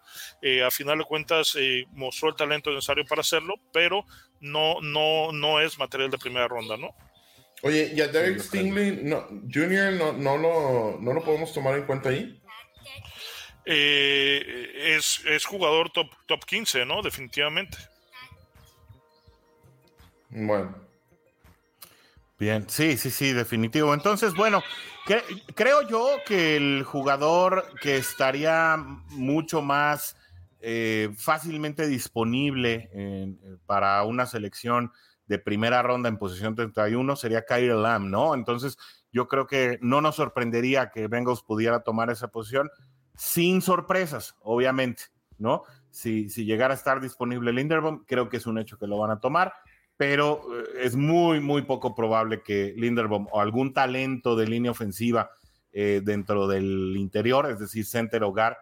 a 0.65 0.71
final 0.71 0.99
de 0.99 1.05
cuentas 1.05 1.59
mostró 1.91 2.29
el 2.29 2.37
talento 2.37 2.71
necesario 2.71 3.05
para 3.05 3.23
hacerlo, 3.23 3.57
pero 3.73 4.05
no, 4.39 4.81
no, 4.81 5.33
no 5.33 5.61
es 5.61 5.77
material 5.77 6.13
de 6.13 6.19
primera 6.19 6.47
ronda, 6.47 6.77
¿no? 6.77 6.95
Oye, 7.63 7.91
¿y 7.97 8.01
a 8.01 8.07
Derek 8.07 8.39
Stingley 8.39 9.01
no, 9.03 9.27
Jr. 9.53 9.95
No, 9.95 10.13
no, 10.13 10.37
lo, 10.37 10.99
no 11.01 11.13
lo 11.13 11.25
podemos 11.25 11.53
tomar 11.53 11.75
en 11.75 11.85
cuenta 11.85 12.11
ahí? 12.11 12.41
Eh, 13.73 14.97
es, 14.97 15.23
es, 15.27 15.45
jugador 15.45 15.91
top, 15.91 16.09
top 16.27 16.45
15, 16.45 16.85
¿no? 16.85 17.03
Definitivamente. 17.03 17.79
Bueno. 20.29 20.75
Bien, 22.37 22.69
sí, 22.69 22.97
sí, 22.97 23.13
sí, 23.13 23.33
definitivo. 23.33 23.95
Entonces, 23.95 24.35
bueno, 24.35 24.61
creo 25.55 25.89
yo 25.89 26.17
que 26.27 26.57
el 26.57 26.83
jugador 26.83 27.65
que 27.81 27.97
estaría 27.97 28.77
mucho 29.11 29.63
más 29.63 30.17
eh, 30.61 31.11
fácilmente 31.17 31.87
disponible 31.87 33.39
para 33.67 34.03
una 34.03 34.27
selección 34.27 34.91
de 35.27 35.39
primera 35.39 35.81
ronda 35.81 36.09
en 36.09 36.19
posición 36.19 36.57
31 36.57 37.15
sería 37.15 37.45
Kyle 37.45 37.81
Lamb, 37.81 38.09
¿no? 38.09 38.35
Entonces, 38.35 38.79
yo 39.13 39.29
creo 39.29 39.47
que 39.47 39.79
no 39.81 40.01
nos 40.01 40.17
sorprendería 40.17 40.91
que 40.91 41.07
Bengals 41.07 41.43
pudiera 41.43 41.85
tomar 41.85 42.11
esa 42.11 42.29
posición 42.29 42.69
sin 43.21 43.61
sorpresas, 43.61 44.35
obviamente, 44.41 45.03
¿no? 45.37 45.65
Si, 45.91 46.31
si 46.31 46.47
llegara 46.47 46.73
a 46.73 46.77
estar 46.77 47.03
disponible 47.03 47.53
Linderbaum, 47.53 48.03
creo 48.07 48.31
que 48.31 48.39
es 48.39 48.47
un 48.47 48.57
hecho 48.57 48.79
que 48.79 48.87
lo 48.87 48.97
van 48.97 49.11
a 49.11 49.21
tomar, 49.21 49.53
pero 49.99 50.41
eh, 50.59 50.65
es 50.85 50.97
muy, 50.97 51.39
muy 51.39 51.61
poco 51.61 51.95
probable 51.95 52.43
que 52.43 52.73
Linderbaum 52.79 53.27
o 53.31 53.43
algún 53.43 53.75
talento 53.75 54.37
de 54.37 54.47
línea 54.47 54.71
ofensiva 54.71 55.33
eh, 55.71 56.01
dentro 56.03 56.49
del 56.49 56.97
interior, 56.97 57.51
es 57.51 57.59
decir, 57.59 57.85
center 57.85 58.23
hogar, 58.23 58.57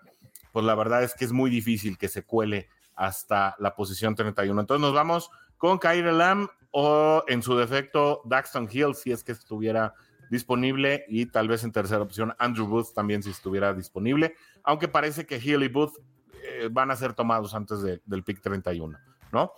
pues 0.50 0.66
la 0.66 0.74
verdad 0.74 1.04
es 1.04 1.14
que 1.14 1.24
es 1.24 1.30
muy 1.30 1.50
difícil 1.50 1.96
que 1.96 2.08
se 2.08 2.24
cuele 2.24 2.68
hasta 2.96 3.54
la 3.60 3.76
posición 3.76 4.16
31. 4.16 4.60
Entonces 4.60 4.82
nos 4.82 4.92
vamos 4.92 5.30
con 5.56 5.78
Kyrie 5.78 6.10
Lamb 6.10 6.48
o 6.72 7.22
en 7.28 7.44
su 7.44 7.56
defecto 7.56 8.22
Daxton 8.24 8.68
Hill, 8.72 8.96
si 8.96 9.12
es 9.12 9.22
que 9.22 9.30
estuviera 9.30 9.94
disponible 10.30 11.04
y 11.08 11.26
tal 11.26 11.48
vez 11.48 11.64
en 11.64 11.72
tercera 11.72 12.02
opción 12.02 12.34
Andrew 12.38 12.66
Booth 12.66 12.92
también 12.94 13.22
si 13.22 13.30
estuviera 13.30 13.74
disponible, 13.74 14.34
aunque 14.62 14.88
parece 14.88 15.26
que 15.26 15.36
Hill 15.36 15.62
y 15.62 15.68
Booth 15.68 15.94
eh, 16.42 16.68
van 16.70 16.90
a 16.90 16.96
ser 16.96 17.14
tomados 17.14 17.54
antes 17.54 17.82
del 17.82 18.22
pick 18.24 18.40
31, 18.40 18.98
¿no? 19.32 19.52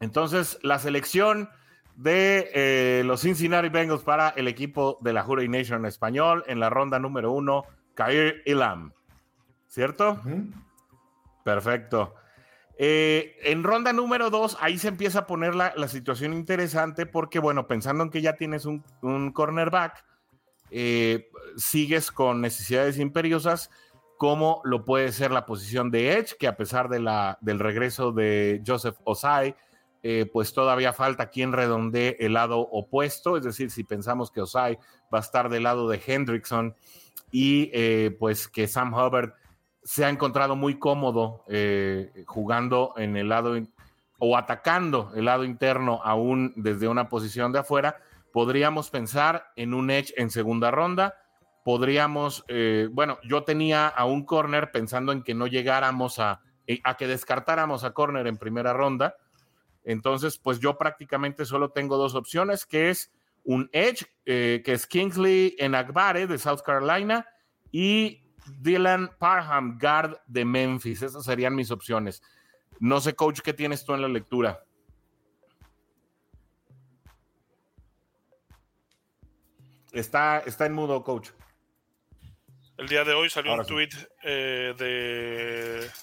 Entonces, 0.00 0.58
la 0.62 0.78
selección 0.78 1.48
de 1.96 2.50
eh, 2.54 3.02
los 3.04 3.20
Cincinnati 3.20 3.68
Bengals 3.68 4.02
para 4.02 4.30
el 4.30 4.48
equipo 4.48 4.98
de 5.00 5.12
la 5.12 5.24
Hurricane 5.26 5.58
Nation 5.58 5.86
español 5.86 6.42
en 6.46 6.58
la 6.58 6.70
ronda 6.70 6.98
número 6.98 7.32
uno, 7.32 7.64
Kair 7.94 8.42
Ilam, 8.46 8.92
¿cierto? 9.68 10.20
Perfecto. 11.44 12.14
Eh, 12.78 13.36
en 13.44 13.64
ronda 13.64 13.92
número 13.92 14.30
dos, 14.30 14.56
ahí 14.60 14.78
se 14.78 14.88
empieza 14.88 15.20
a 15.20 15.26
poner 15.26 15.54
la, 15.54 15.72
situación 15.88 16.32
interesante 16.32 17.06
porque, 17.06 17.38
bueno, 17.38 17.66
pensando 17.66 18.02
en 18.02 18.10
que 18.10 18.22
ya 18.22 18.36
tienes 18.36 18.64
un, 18.64 18.82
cornerback, 19.32 20.04
eh, 20.70 21.28
sigues 21.56 22.10
con 22.10 22.40
necesidades 22.40 22.98
imperiosas, 22.98 23.70
como 24.16 24.62
lo 24.64 24.84
puede 24.84 25.12
ser 25.12 25.32
la 25.32 25.44
posición 25.44 25.90
de 25.90 26.12
Edge, 26.12 26.36
que 26.38 26.46
a 26.46 26.56
pesar 26.56 26.88
de 26.88 27.00
la, 27.00 27.38
del 27.40 27.58
regreso 27.58 28.12
de 28.12 28.62
Joseph 28.66 28.96
Osai, 29.04 29.54
eh, 30.04 30.28
pues 30.32 30.52
todavía 30.52 30.92
falta 30.92 31.28
quien 31.28 31.52
redondee 31.52 32.16
el 32.20 32.32
lado 32.32 32.60
opuesto, 32.60 33.36
es 33.36 33.44
decir, 33.44 33.70
si 33.70 33.84
pensamos 33.84 34.30
que 34.30 34.40
Osai 34.40 34.78
va 35.12 35.18
a 35.18 35.20
estar 35.20 35.48
del 35.48 35.64
lado 35.64 35.88
de 35.88 36.00
Hendrickson 36.04 36.74
y 37.30 37.70
pues 38.18 38.48
que 38.48 38.66
Sam 38.66 38.92
Hubbard 38.92 39.32
se 39.84 40.04
ha 40.04 40.08
encontrado 40.08 40.56
muy 40.56 40.78
cómodo 40.78 41.44
eh, 41.48 42.24
jugando 42.26 42.94
en 42.96 43.16
el 43.16 43.28
lado 43.28 43.54
o 44.18 44.36
atacando 44.36 45.12
el 45.16 45.24
lado 45.24 45.44
interno 45.44 46.00
aún 46.04 46.52
desde 46.56 46.88
una 46.88 47.08
posición 47.08 47.52
de 47.52 47.60
afuera. 47.60 47.96
Podríamos 48.32 48.90
pensar 48.90 49.46
en 49.56 49.74
un 49.74 49.90
edge 49.90 50.14
en 50.16 50.30
segunda 50.30 50.70
ronda. 50.70 51.16
Podríamos, 51.64 52.44
eh, 52.48 52.88
bueno, 52.92 53.18
yo 53.24 53.42
tenía 53.42 53.88
a 53.88 54.04
un 54.04 54.24
corner 54.24 54.70
pensando 54.70 55.12
en 55.12 55.22
que 55.22 55.34
no 55.34 55.46
llegáramos 55.46 56.18
a, 56.18 56.40
eh, 56.66 56.80
a 56.84 56.96
que 56.96 57.08
descartáramos 57.08 57.84
a 57.84 57.92
corner 57.92 58.26
en 58.26 58.38
primera 58.38 58.72
ronda. 58.72 59.16
Entonces, 59.84 60.38
pues 60.38 60.60
yo 60.60 60.78
prácticamente 60.78 61.44
solo 61.44 61.70
tengo 61.70 61.96
dos 61.96 62.14
opciones, 62.14 62.66
que 62.66 62.90
es 62.90 63.12
un 63.42 63.68
edge, 63.72 64.06
que 64.24 64.62
es 64.64 64.86
Kingsley 64.86 65.56
en 65.58 65.74
Akbare 65.74 66.28
de 66.28 66.38
South 66.38 66.60
Carolina, 66.64 67.26
y 67.72 68.21
Dylan 68.46 69.10
Parham, 69.18 69.78
guard 69.80 70.16
de 70.26 70.44
Memphis. 70.44 71.02
Esas 71.02 71.24
serían 71.24 71.54
mis 71.54 71.70
opciones. 71.70 72.22
No 72.80 73.00
sé, 73.00 73.14
coach, 73.14 73.40
¿qué 73.40 73.52
tienes 73.52 73.84
tú 73.84 73.94
en 73.94 74.02
la 74.02 74.08
lectura? 74.08 74.64
Está, 79.92 80.38
está 80.40 80.66
en 80.66 80.72
mudo, 80.72 81.04
coach. 81.04 81.30
El 82.78 82.88
día 82.88 83.04
de 83.04 83.12
hoy 83.12 83.30
salió 83.30 83.52
un 83.54 83.64
tweet 83.64 83.90
eh, 84.24 84.74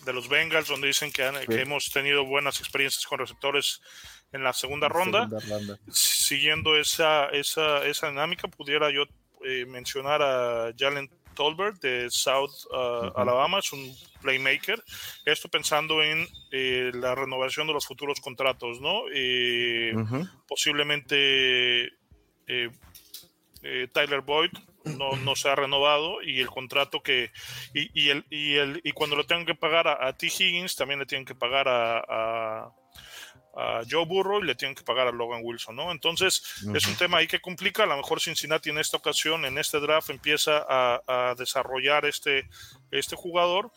de, 0.06 0.13
los 0.13 0.30
Bengals 0.30 0.67
donde 0.67 0.88
dicen 0.88 1.12
que, 1.12 1.28
hemos 1.49 1.91
tenido 1.91 2.23
buenas 2.25 2.60
experiencias 2.60 3.06
con 3.06 3.19
receptores 3.19 3.82
en 4.32 4.43
la 4.43 4.54
segunda, 4.54 4.88
ronda. 4.88 5.28
Siguiendo 5.89 6.78
esa, 6.78 7.25
esa, 7.30 7.84
esa 7.86 8.10
dinámica, 8.10 8.47
pudiera 8.47 8.91
yo 8.91 9.04
eh, 9.43 9.65
mencionar 9.65 10.21
a 10.21 10.71
Jalen 10.78 11.10
Tolbert 11.39 11.82
de 11.82 12.12
South 12.12 12.65
uh, 12.69 13.17
Alabama, 13.17 13.60
es 13.60 13.71
un 13.71 13.95
playmaker. 14.21 14.84
Esto 15.23 15.47
pensando 15.47 16.04
en 16.04 16.28
eh, 16.52 16.91
la 16.93 17.15
renovación 17.15 17.65
de 17.65 17.71
los 17.71 17.88
futuros 17.88 18.19
contratos, 18.19 18.82
¿no? 18.82 19.04
Eh, 19.13 19.93
posiblemente 20.45 21.93
eh, 22.45 22.69
Tyler 23.93 24.19
Boyd 24.19 24.52
no, 24.84 25.15
no, 25.15 25.34
se 25.38 25.47
ha 25.47 25.56
renovado 25.56 26.21
y 26.21 26.41
el 26.41 26.47
contrato 26.47 27.02
que 27.02 27.32
y, 27.73 28.10
el, 28.10 28.25
y, 28.30 28.56
el, 28.56 28.82
y 28.84 28.91
cuando 28.91 29.15
lo 29.15 29.25
tengan 29.25 29.45
que 29.45 29.56
pagar 29.56 29.88
a, 29.88 30.12
T. 30.17 30.28
Higgins 30.28 30.75
también 30.75 30.99
le 30.99 31.06
tienen 31.06 31.25
que 31.25 31.36
pagar 31.36 31.69
a 31.69 31.99
a 31.99 32.73
Joe 33.89 34.06
Burrow 34.06 34.41
y 34.41 34.48
le 34.48 34.56
tienen 34.56 34.76
que 34.76 34.84
pagar 34.84 35.08
a 35.08 35.12
Logan 35.12 35.41
Wilson, 35.43 35.76
¿no? 35.76 35.91
Entonces, 35.91 36.63
es 36.74 36.88
un 36.88 36.95
tema 36.95 37.17
ahí 37.17 37.28
que 37.28 37.39
complica. 37.39 37.84
A 37.84 37.88
lo 37.88 37.98
mejor 37.98 38.22
Cincinnati 38.22 38.69
en 38.69 38.78
esta 38.78 38.98
ocasión, 38.98 39.45
en 39.45 39.58
este 39.58 39.80
draft, 39.80 40.10
empieza 40.10 40.65
a, 40.67 41.36
desarrollar 41.38 42.06
este, 42.06 42.48
este 42.91 43.15
jugador. 43.15 43.72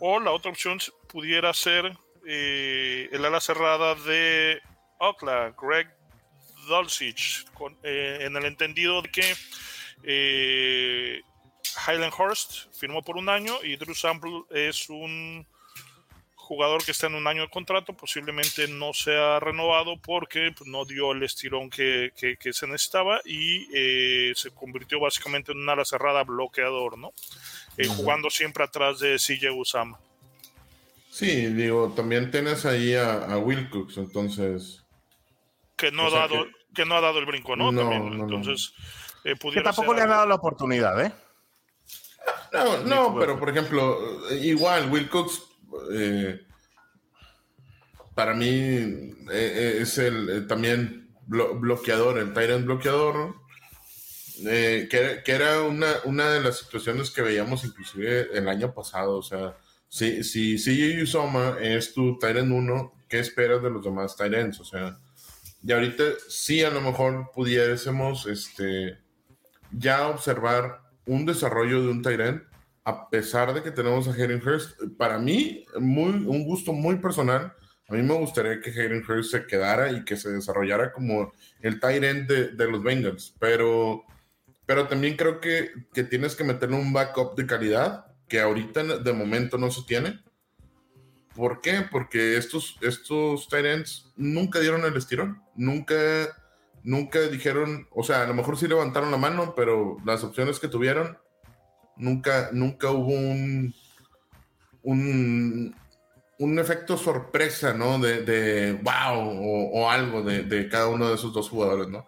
O 0.00 0.20
la 0.20 0.30
otra 0.30 0.50
opción 0.50 0.78
pudiera 1.08 1.52
ser 1.52 1.96
eh, 2.26 3.08
el 3.12 3.24
ala 3.24 3.40
cerrada 3.40 3.94
de 3.94 4.60
Oakland, 4.98 5.54
Greg 5.60 5.88
Dulcich, 6.68 7.46
eh, 7.82 8.18
en 8.20 8.36
el 8.36 8.44
entendido 8.44 9.02
de 9.02 9.10
que 9.10 9.34
eh, 10.02 11.22
Highland 11.86 12.12
Horst 12.16 12.72
firmó 12.74 13.02
por 13.02 13.16
un 13.16 13.28
año 13.28 13.54
y 13.62 13.76
Drew 13.76 13.94
Sample 13.94 14.42
es 14.50 14.88
un 14.88 15.46
jugador 16.48 16.82
que 16.82 16.92
está 16.92 17.08
en 17.08 17.14
un 17.14 17.26
año 17.26 17.42
de 17.42 17.50
contrato, 17.50 17.92
posiblemente 17.92 18.66
no 18.68 18.94
sea 18.94 19.38
renovado 19.38 19.98
porque 20.00 20.50
pues, 20.56 20.68
no 20.68 20.86
dio 20.86 21.12
el 21.12 21.22
estirón 21.22 21.68
que, 21.68 22.10
se 22.16 22.66
necesitaba 22.66 23.20
y 23.26 23.68
eh, 23.74 24.32
se 24.34 24.50
convirtió 24.52 24.98
básicamente 24.98 25.52
en 25.52 25.58
una 25.58 25.74
ala 25.74 25.84
cerrada 25.84 26.24
bloqueador, 26.24 26.96
¿no? 26.96 27.12
Eh, 27.76 27.86
jugando 27.86 28.30
siempre 28.30 28.64
atrás 28.64 28.98
de 28.98 29.16
CJ 29.16 29.50
Usama. 29.54 30.00
Sí, 31.10 31.46
digo, 31.48 31.92
también 31.94 32.30
tienes 32.30 32.64
ahí 32.64 32.94
a, 32.94 33.36
Wilcox, 33.36 33.98
entonces. 33.98 34.82
Que 35.76 35.92
no, 35.92 36.06
ha 36.06 36.10
dado, 36.10 36.46
que... 36.74 36.86
no 36.86 36.96
ha 36.96 37.02
dado 37.02 37.18
el 37.18 37.26
brinco, 37.26 37.56
¿no? 37.56 37.68
entonces, 37.68 38.72
eh, 39.22 39.34
que 39.52 39.60
tampoco 39.60 39.92
le 39.92 40.00
han 40.00 40.08
dado 40.08 40.26
la 40.26 40.36
oportunidad, 40.36 41.04
¿eh? 41.04 41.12
No, 42.54 42.78
no, 42.78 43.16
pero 43.18 43.38
por 43.38 43.50
ejemplo, 43.50 43.98
igual, 44.30 44.90
Wilcox 44.90 45.47
eh, 45.92 46.40
para 48.14 48.34
mí 48.34 48.46
eh, 48.46 49.12
eh, 49.30 49.78
es 49.80 49.98
el 49.98 50.46
también 50.46 51.10
bloqueador, 51.26 52.18
el 52.18 52.32
Tyrant 52.32 52.64
bloqueador, 52.64 53.34
que, 54.42 55.22
era 55.26 55.62
una, 55.62 55.88
una 56.04 56.30
de 56.30 56.40
las 56.40 56.58
situaciones 56.58 57.10
que 57.10 57.22
veíamos 57.22 57.64
inclusive 57.64 58.28
el 58.32 58.48
año 58.48 58.72
pasado. 58.72 59.18
O 59.18 59.22
sea, 59.22 59.56
si, 59.88 60.24
si 60.24 60.56
CJ 60.56 61.02
Usoma 61.02 61.58
es 61.60 61.92
tu 61.92 62.18
Tyrant 62.18 62.50
1, 62.50 62.92
¿qué 63.08 63.18
esperas 63.18 63.62
de 63.62 63.70
los 63.70 63.84
demás 63.84 64.16
Tyrants? 64.16 64.60
O 64.60 64.64
sea, 64.64 64.98
y 65.62 65.72
ahorita 65.72 66.04
sí 66.28 66.62
a 66.62 66.70
lo 66.70 66.80
mejor 66.80 67.30
pudiésemos 67.34 68.26
este, 68.26 68.98
ya 69.72 70.08
observar 70.08 70.80
un 71.06 71.26
desarrollo 71.26 71.82
de 71.82 71.88
un 71.88 72.02
Tyrant 72.02 72.47
a 72.88 73.10
pesar 73.10 73.52
de 73.52 73.62
que 73.62 73.70
tenemos 73.70 74.08
a 74.08 74.12
Hayden 74.12 74.40
Hurst, 74.42 74.80
para 74.96 75.18
mí, 75.18 75.66
muy, 75.78 76.08
un 76.08 76.44
gusto 76.44 76.72
muy 76.72 76.96
personal, 76.96 77.52
a 77.86 77.92
mí 77.92 78.02
me 78.02 78.14
gustaría 78.14 78.62
que 78.62 78.70
Hayden 78.70 79.04
Hurst 79.06 79.30
se 79.30 79.46
quedara 79.46 79.92
y 79.92 80.06
que 80.06 80.16
se 80.16 80.30
desarrollara 80.30 80.90
como 80.90 81.30
el 81.60 81.80
tight 81.80 82.02
end 82.02 82.26
de, 82.30 82.66
los 82.66 82.82
Bengals, 82.82 83.34
pero, 83.38 84.04
pero 84.64 84.88
también 84.88 85.16
creo 85.18 85.38
que, 85.38 85.70
que, 85.92 86.02
tienes 86.02 86.34
que 86.34 86.44
meterle 86.44 86.76
un 86.76 86.94
backup 86.94 87.36
de 87.36 87.44
calidad 87.44 88.06
que 88.26 88.40
ahorita 88.40 88.82
de 88.82 89.12
momento 89.12 89.58
no 89.58 89.70
se 89.70 89.82
tiene. 89.82 90.20
¿Por 91.34 91.60
qué? 91.60 91.86
Porque 91.90 92.38
estos, 92.38 92.78
estos 92.80 93.48
tight 93.50 93.66
ends 93.66 94.10
nunca 94.16 94.60
dieron 94.60 94.82
el 94.86 94.96
estirón, 94.96 95.42
nunca, 95.54 95.94
nunca 96.84 97.20
dijeron, 97.20 97.86
o 97.90 98.02
sea, 98.02 98.22
a 98.22 98.26
lo 98.26 98.32
mejor 98.32 98.56
sí 98.56 98.66
levantaron 98.66 99.10
la 99.10 99.18
mano, 99.18 99.52
pero 99.54 99.98
las 100.06 100.24
opciones 100.24 100.58
que 100.58 100.68
tuvieron 100.68 101.18
Nunca, 101.98 102.50
nunca 102.52 102.90
hubo 102.90 103.12
un, 103.12 103.74
un, 106.38 106.58
efecto 106.58 106.96
sorpresa, 106.96 107.74
¿no? 107.74 107.98
De, 107.98 108.78
wow 108.82 109.72
o, 109.74 109.90
algo 109.90 110.22
de, 110.22 110.68
cada 110.68 110.88
uno 110.88 111.08
de 111.08 111.14
esos 111.16 111.32
dos 111.32 111.48
jugadores, 111.50 111.88
¿no? 111.88 112.06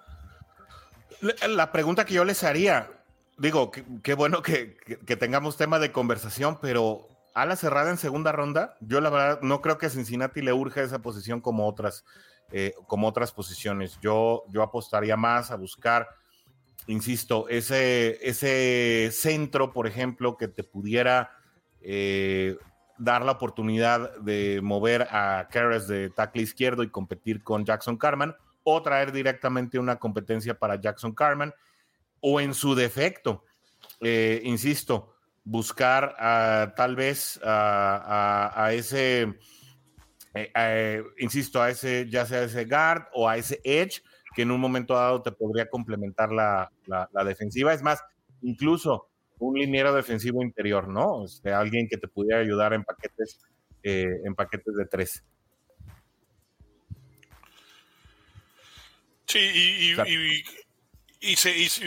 La 1.48 1.72
pregunta 1.72 2.04
que 2.04 2.14
yo 2.14 2.24
les 2.24 2.44
haría, 2.44 2.88
digo, 3.36 3.70
qué 4.02 4.14
bueno 4.14 4.42
que, 4.42 4.78
tengamos 5.18 5.56
tema 5.56 5.78
de 5.78 5.92
conversación, 5.92 6.58
pero 6.62 7.08
a 7.34 7.44
la 7.44 7.56
cerrada 7.56 7.90
en 7.90 7.98
segunda 7.98 8.32
ronda, 8.32 8.76
yo 8.80 9.00
la 9.00 9.10
verdad 9.10 9.40
no 9.42 9.60
creo 9.60 9.76
que 9.76 9.86
a 9.86 9.90
Cincinnati 9.90 10.40
le 10.40 10.52
urge 10.52 10.82
esa 10.82 11.00
posición 11.00 11.40
como 11.40 11.66
otras, 11.66 12.04
eh, 12.52 12.74
como 12.86 13.08
otras 13.08 13.32
posiciones. 13.32 13.98
Yo, 14.00 14.44
yo 14.48 14.62
apostaría 14.62 15.16
más 15.16 15.50
a 15.50 15.56
buscar 15.56 16.08
insisto, 16.86 17.48
ese, 17.48 18.18
ese 18.22 19.10
centro, 19.12 19.72
por 19.72 19.86
ejemplo, 19.86 20.36
que 20.36 20.48
te 20.48 20.64
pudiera 20.64 21.30
eh, 21.80 22.56
dar 22.98 23.24
la 23.24 23.32
oportunidad 23.32 24.16
de 24.18 24.60
mover 24.62 25.08
a 25.10 25.48
Karras 25.50 25.88
de 25.88 26.10
tackle 26.10 26.42
izquierdo 26.42 26.82
y 26.82 26.90
competir 26.90 27.42
con 27.42 27.64
Jackson 27.64 27.96
Carman, 27.96 28.36
o 28.62 28.82
traer 28.82 29.12
directamente 29.12 29.78
una 29.78 29.96
competencia 29.96 30.58
para 30.58 30.80
Jackson 30.80 31.14
Carman, 31.14 31.54
o 32.20 32.40
en 32.40 32.52
su 32.52 32.74
defecto, 32.74 33.44
eh, 34.00 34.42
insisto, 34.44 35.14
buscar 35.44 36.14
tal 36.76 36.94
vez 36.94 37.40
a, 37.42 38.70
ese, 38.72 39.34
eh, 40.34 41.02
insisto, 41.18 41.62
a 41.62 41.70
ese, 41.70 42.06
ya 42.10 42.26
sea 42.26 42.42
ese 42.42 42.66
guard 42.66 43.04
o 43.14 43.26
a 43.26 43.38
ese 43.38 43.60
edge 43.64 44.02
que 44.34 44.42
en 44.42 44.50
un 44.50 44.60
momento 44.60 44.94
dado 44.94 45.22
te 45.22 45.32
podría 45.32 45.68
complementar 45.68 46.30
la, 46.32 46.70
defensiva. 47.24 47.72
Es 47.72 47.82
más, 47.82 48.02
incluso 48.42 49.08
un 49.38 49.58
liniero 49.58 49.94
defensivo 49.94 50.42
interior, 50.42 50.88
¿no? 50.88 51.24
Este, 51.24 51.52
alguien 51.52 51.88
que 51.88 51.96
te 51.96 52.08
pudiera 52.08 52.40
ayudar 52.40 52.74
en 52.74 52.84
paquetes, 52.84 53.40
eh, 53.82 54.20
en 54.24 54.34
paquetes 54.34 54.74
de 54.74 54.86
tres. 54.86 55.24
Sí, 59.26 59.38
y, 59.38 59.92
y, 59.92 60.44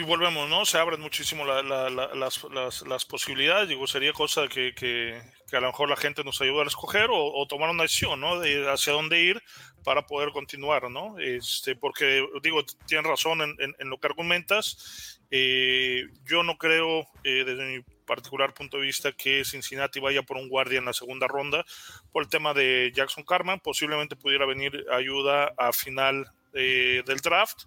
volvemos, 0.06 0.48
¿no? 0.48 0.64
Se 0.64 0.78
abren 0.78 1.00
muchísimo 1.00 1.44
las, 1.44 3.04
posibilidades. 3.08 3.68
Digo, 3.68 3.86
sería 3.86 4.12
cosa 4.12 4.46
que, 4.46 4.74
que, 4.74 5.20
a 5.52 5.60
lo 5.60 5.66
mejor 5.68 5.88
la 5.88 5.96
gente 5.96 6.22
nos 6.22 6.40
ayude 6.40 6.62
a 6.62 6.66
escoger 6.66 7.08
o, 7.10 7.44
tomar 7.48 7.70
una 7.70 7.82
decisión, 7.82 8.20
¿no? 8.20 8.38
De 8.38 8.70
hacia 8.70 8.92
dónde 8.92 9.20
ir 9.20 9.42
para 9.82 10.06
poder 10.06 10.30
continuar, 10.30 10.88
¿no? 10.88 11.18
Este, 11.18 11.74
porque, 11.74 12.24
digo, 12.42 12.64
tienes 12.86 13.06
razón 13.06 13.40
en, 13.42 13.90
lo 13.90 13.98
que 13.98 14.06
argumentas. 14.06 15.20
Eh, 15.30 16.04
yo 16.24 16.44
no 16.44 16.56
creo, 16.56 17.00
eh, 17.24 17.42
desde 17.44 17.78
mi 17.78 17.82
particular 18.06 18.54
punto 18.54 18.76
de 18.76 18.84
vista, 18.84 19.10
que 19.10 19.44
Cincinnati 19.44 19.98
vaya 19.98 20.22
por 20.22 20.36
un 20.36 20.48
guardia 20.48 20.78
en 20.78 20.84
la 20.84 20.92
segunda 20.92 21.26
ronda 21.26 21.64
por 22.12 22.22
el 22.22 22.28
tema 22.28 22.54
de 22.54 22.92
Jackson 22.94 23.24
Carman. 23.24 23.58
Posiblemente 23.58 24.14
pudiera 24.14 24.46
venir 24.46 24.86
ayuda 24.92 25.52
a 25.58 25.72
final 25.72 26.30
eh, 26.54 27.02
del 27.06 27.18
draft 27.18 27.64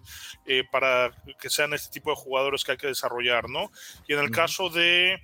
para 0.70 1.10
que 1.40 1.50
sean 1.50 1.72
este 1.74 1.90
tipo 1.90 2.10
de 2.10 2.16
jugadores 2.16 2.64
que 2.64 2.72
hay 2.72 2.78
que 2.78 2.86
desarrollar, 2.86 3.48
¿no? 3.48 3.70
Y 4.06 4.14
en 4.14 4.20
el 4.20 4.30
caso 4.30 4.70
de 4.70 5.22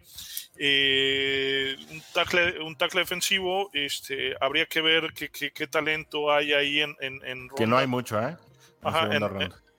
eh, 0.57 1.77
un, 1.91 2.03
tackle, 2.13 2.61
un 2.61 2.77
tackle 2.77 3.01
defensivo, 3.01 3.71
este, 3.73 4.37
habría 4.41 4.67
que 4.67 4.81
ver 4.81 5.13
qué, 5.13 5.29
qué, 5.29 5.67
talento 5.67 6.33
hay 6.33 6.53
ahí 6.53 6.81
en, 6.81 6.97
en, 7.01 7.49
Que 7.57 7.67
no 7.67 7.77
hay 7.77 7.89
mucho, 7.89 8.21
¿eh? 8.21 8.37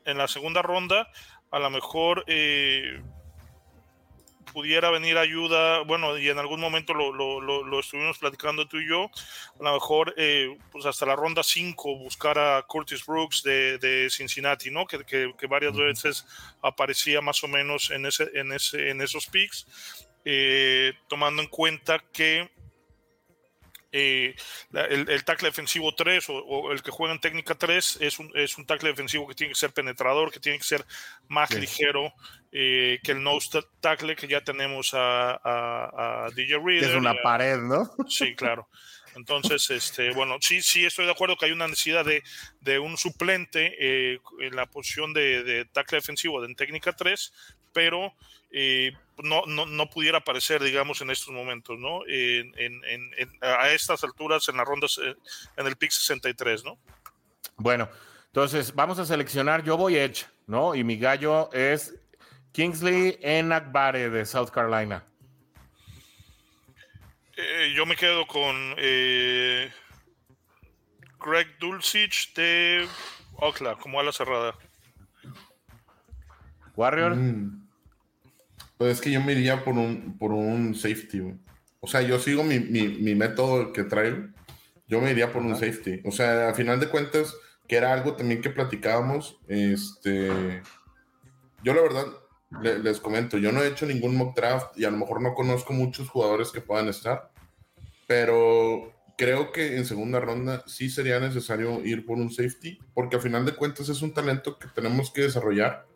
En, 0.05 0.17
la 0.17 0.27
segunda 0.27 0.61
ronda, 0.61 1.09
a 1.51 1.59
lo 1.59 1.69
mejor 1.69 2.25
eh, 2.27 3.01
pudiera 4.55 4.89
venir 4.89 5.17
ayuda, 5.17 5.81
bueno, 5.81 6.17
y 6.17 6.29
en 6.29 6.39
algún 6.39 6.61
momento 6.61 6.93
lo, 6.93 7.11
lo, 7.11 7.41
lo, 7.41 7.79
estuvimos 7.79 8.17
platicando 8.17 8.65
tú 8.69 8.77
y 8.77 8.87
yo, 8.87 9.11
a 9.59 9.63
lo 9.63 9.73
mejor 9.73 10.13
eh, 10.15 10.57
pues 10.71 10.85
hasta 10.85 11.05
la 11.05 11.17
ronda 11.17 11.43
5 11.43 11.97
buscar 11.97 12.39
a 12.39 12.61
Curtis 12.61 13.05
Brooks 13.05 13.43
de, 13.43 13.77
de 13.79 14.09
Cincinnati, 14.09 14.71
¿no? 14.71 14.87
Que, 14.87 15.03
que, 15.03 15.33
que 15.37 15.47
varias 15.47 15.75
veces 15.75 16.25
aparecía 16.61 17.19
más 17.19 17.43
o 17.43 17.49
menos 17.49 17.91
en, 17.91 18.05
ese, 18.05 18.31
en, 18.33 18.53
ese, 18.53 18.89
en 18.91 19.01
esos 19.01 19.27
picks 19.27 19.67
eh, 20.23 20.93
tomando 21.09 21.41
en 21.41 21.49
cuenta 21.49 22.01
que 22.13 22.49
eh, 23.97 24.35
el, 24.73 25.23
tackle 25.23 25.47
defensivo 25.47 25.95
3 25.95 26.25
o, 26.27 26.73
el 26.73 26.83
que 26.83 26.91
juega 26.91 27.13
en 27.13 27.21
técnica 27.21 27.55
3 27.55 27.99
es 28.01 28.19
un, 28.19 28.29
es 28.35 28.57
un 28.57 28.65
tackle 28.65 28.89
defensivo 28.89 29.25
que 29.25 29.35
tiene 29.35 29.53
que 29.53 29.59
ser 29.59 29.71
penetrador, 29.71 30.33
que 30.33 30.41
tiene 30.41 30.57
que 30.57 30.65
ser 30.65 30.85
más 31.29 31.51
ligero 31.51 32.13
eh, 32.51 32.99
que 33.03 33.13
el 33.13 33.23
nose 33.23 33.61
tackle 33.79 34.17
que 34.17 34.27
ya 34.27 34.41
tenemos 34.41 34.91
a, 34.93 36.27
DJ 36.35 36.59
Reader. 36.61 36.89
Es 36.89 36.95
una 36.95 37.15
pared, 37.23 37.57
¿no? 37.57 37.89
Sí, 38.09 38.35
claro. 38.35 38.67
Entonces, 39.15 39.69
este, 39.69 40.11
bueno, 40.13 40.39
sí, 40.41 40.61
sí 40.61 40.85
estoy 40.85 41.05
de 41.05 41.11
acuerdo 41.11 41.37
que 41.37 41.45
hay 41.45 41.53
una 41.53 41.69
necesidad 41.69 42.03
de, 42.03 42.21
de 42.59 42.79
un 42.79 42.97
suplente 42.97 44.17
en 44.41 44.55
la 44.57 44.65
posición 44.65 45.13
de, 45.13 45.41
de 45.43 45.63
tackle 45.63 45.99
defensivo 45.99 46.41
de 46.41 46.47
en 46.47 46.55
técnica 46.55 46.91
3, 46.91 47.31
pero 47.75 48.13
no, 49.23 49.45
no, 49.45 49.65
no, 49.65 49.89
pudiera 49.89 50.19
aparecer, 50.19 50.63
digamos, 50.63 51.01
en 51.01 51.09
estos 51.09 51.33
momentos, 51.33 51.77
¿no? 51.77 52.01
En, 52.07 52.53
a 53.41 53.69
estas 53.69 54.03
alturas, 54.03 54.47
en 54.47 54.57
las 54.57 54.65
rondas, 54.65 54.97
eh, 55.03 55.13
en 55.57 55.67
el 55.67 55.75
pick 55.75 55.91
63, 55.91 56.63
¿no? 56.63 56.77
Bueno, 57.57 57.89
entonces 58.27 58.73
vamos 58.73 58.97
a 58.99 59.05
seleccionar, 59.05 59.63
yo 59.63 59.77
voy 59.77 59.97
Edge, 59.97 60.25
¿no? 60.47 60.73
Y 60.73 60.83
mi 60.83 60.97
gallo 60.97 61.51
es 61.53 61.93
Kingsley 62.51 63.17
Enakbare 63.21 64.09
de 64.09 64.25
South 64.25 64.49
Carolina. 64.49 65.03
Eh, 67.37 67.73
yo 67.75 67.85
me 67.85 67.97
quedo 67.97 68.25
con 68.25 68.75
eh, 68.77 69.69
Greg 71.19 71.57
Dulcich 71.59 72.33
de 72.33 72.87
Oakland, 73.35 73.77
como 73.79 73.99
a 73.99 74.03
la 74.03 74.13
cerrada. 74.13 74.55
Warrior. 76.75 77.15
Mm. 77.15 77.64
Pues 78.77 78.93
es 78.93 79.01
que 79.01 79.11
yo 79.11 79.21
me 79.21 79.33
iría 79.33 79.63
por 79.63 79.75
un, 79.75 80.17
por 80.17 80.31
un 80.31 80.75
safety, 80.75 81.21
O 81.79 81.87
sea, 81.87 82.01
yo 82.01 82.19
sigo 82.19 82.43
mi, 82.43 82.59
mi, 82.59 82.87
mi, 82.87 83.15
método 83.15 83.71
que 83.71 83.83
traigo. 83.83 84.27
Yo 84.87 85.01
me 85.01 85.11
iría 85.11 85.31
por 85.31 85.41
un 85.41 85.55
safety. 85.55 86.01
O 86.03 86.11
sea, 86.11 86.49
a 86.49 86.53
final 86.53 86.79
de 86.79 86.89
cuentas, 86.89 87.35
que 87.67 87.77
era 87.77 87.93
algo 87.93 88.15
también 88.15 88.41
que 88.41 88.49
platicábamos. 88.49 89.39
Este, 89.47 90.61
yo 91.63 91.73
la 91.73 91.81
verdad 91.81 92.05
les 92.61 92.99
comento, 92.99 93.37
yo 93.37 93.51
no 93.51 93.61
he 93.61 93.67
hecho 93.67 93.85
ningún 93.85 94.15
mock 94.15 94.35
draft 94.35 94.77
y 94.77 94.85
a 94.85 94.91
lo 94.91 94.97
mejor 94.97 95.21
no 95.21 95.33
conozco 95.33 95.73
muchos 95.73 96.09
jugadores 96.09 96.51
que 96.51 96.61
puedan 96.61 96.87
estar, 96.87 97.31
pero 98.07 98.93
creo 99.17 99.51
que 99.51 99.77
en 99.77 99.85
segunda 99.85 100.19
ronda 100.19 100.63
sí 100.67 100.89
sería 100.89 101.19
necesario 101.19 101.83
ir 101.83 102.05
por 102.05 102.17
un 102.17 102.31
safety, 102.31 102.79
porque 102.93 103.15
al 103.17 103.21
final 103.21 103.45
de 103.45 103.55
cuentas 103.55 103.89
es 103.89 104.01
un 104.01 104.13
talento 104.13 104.59
que 104.59 104.67
tenemos 104.67 105.11
que 105.11 105.23
desarrollar. 105.23 105.87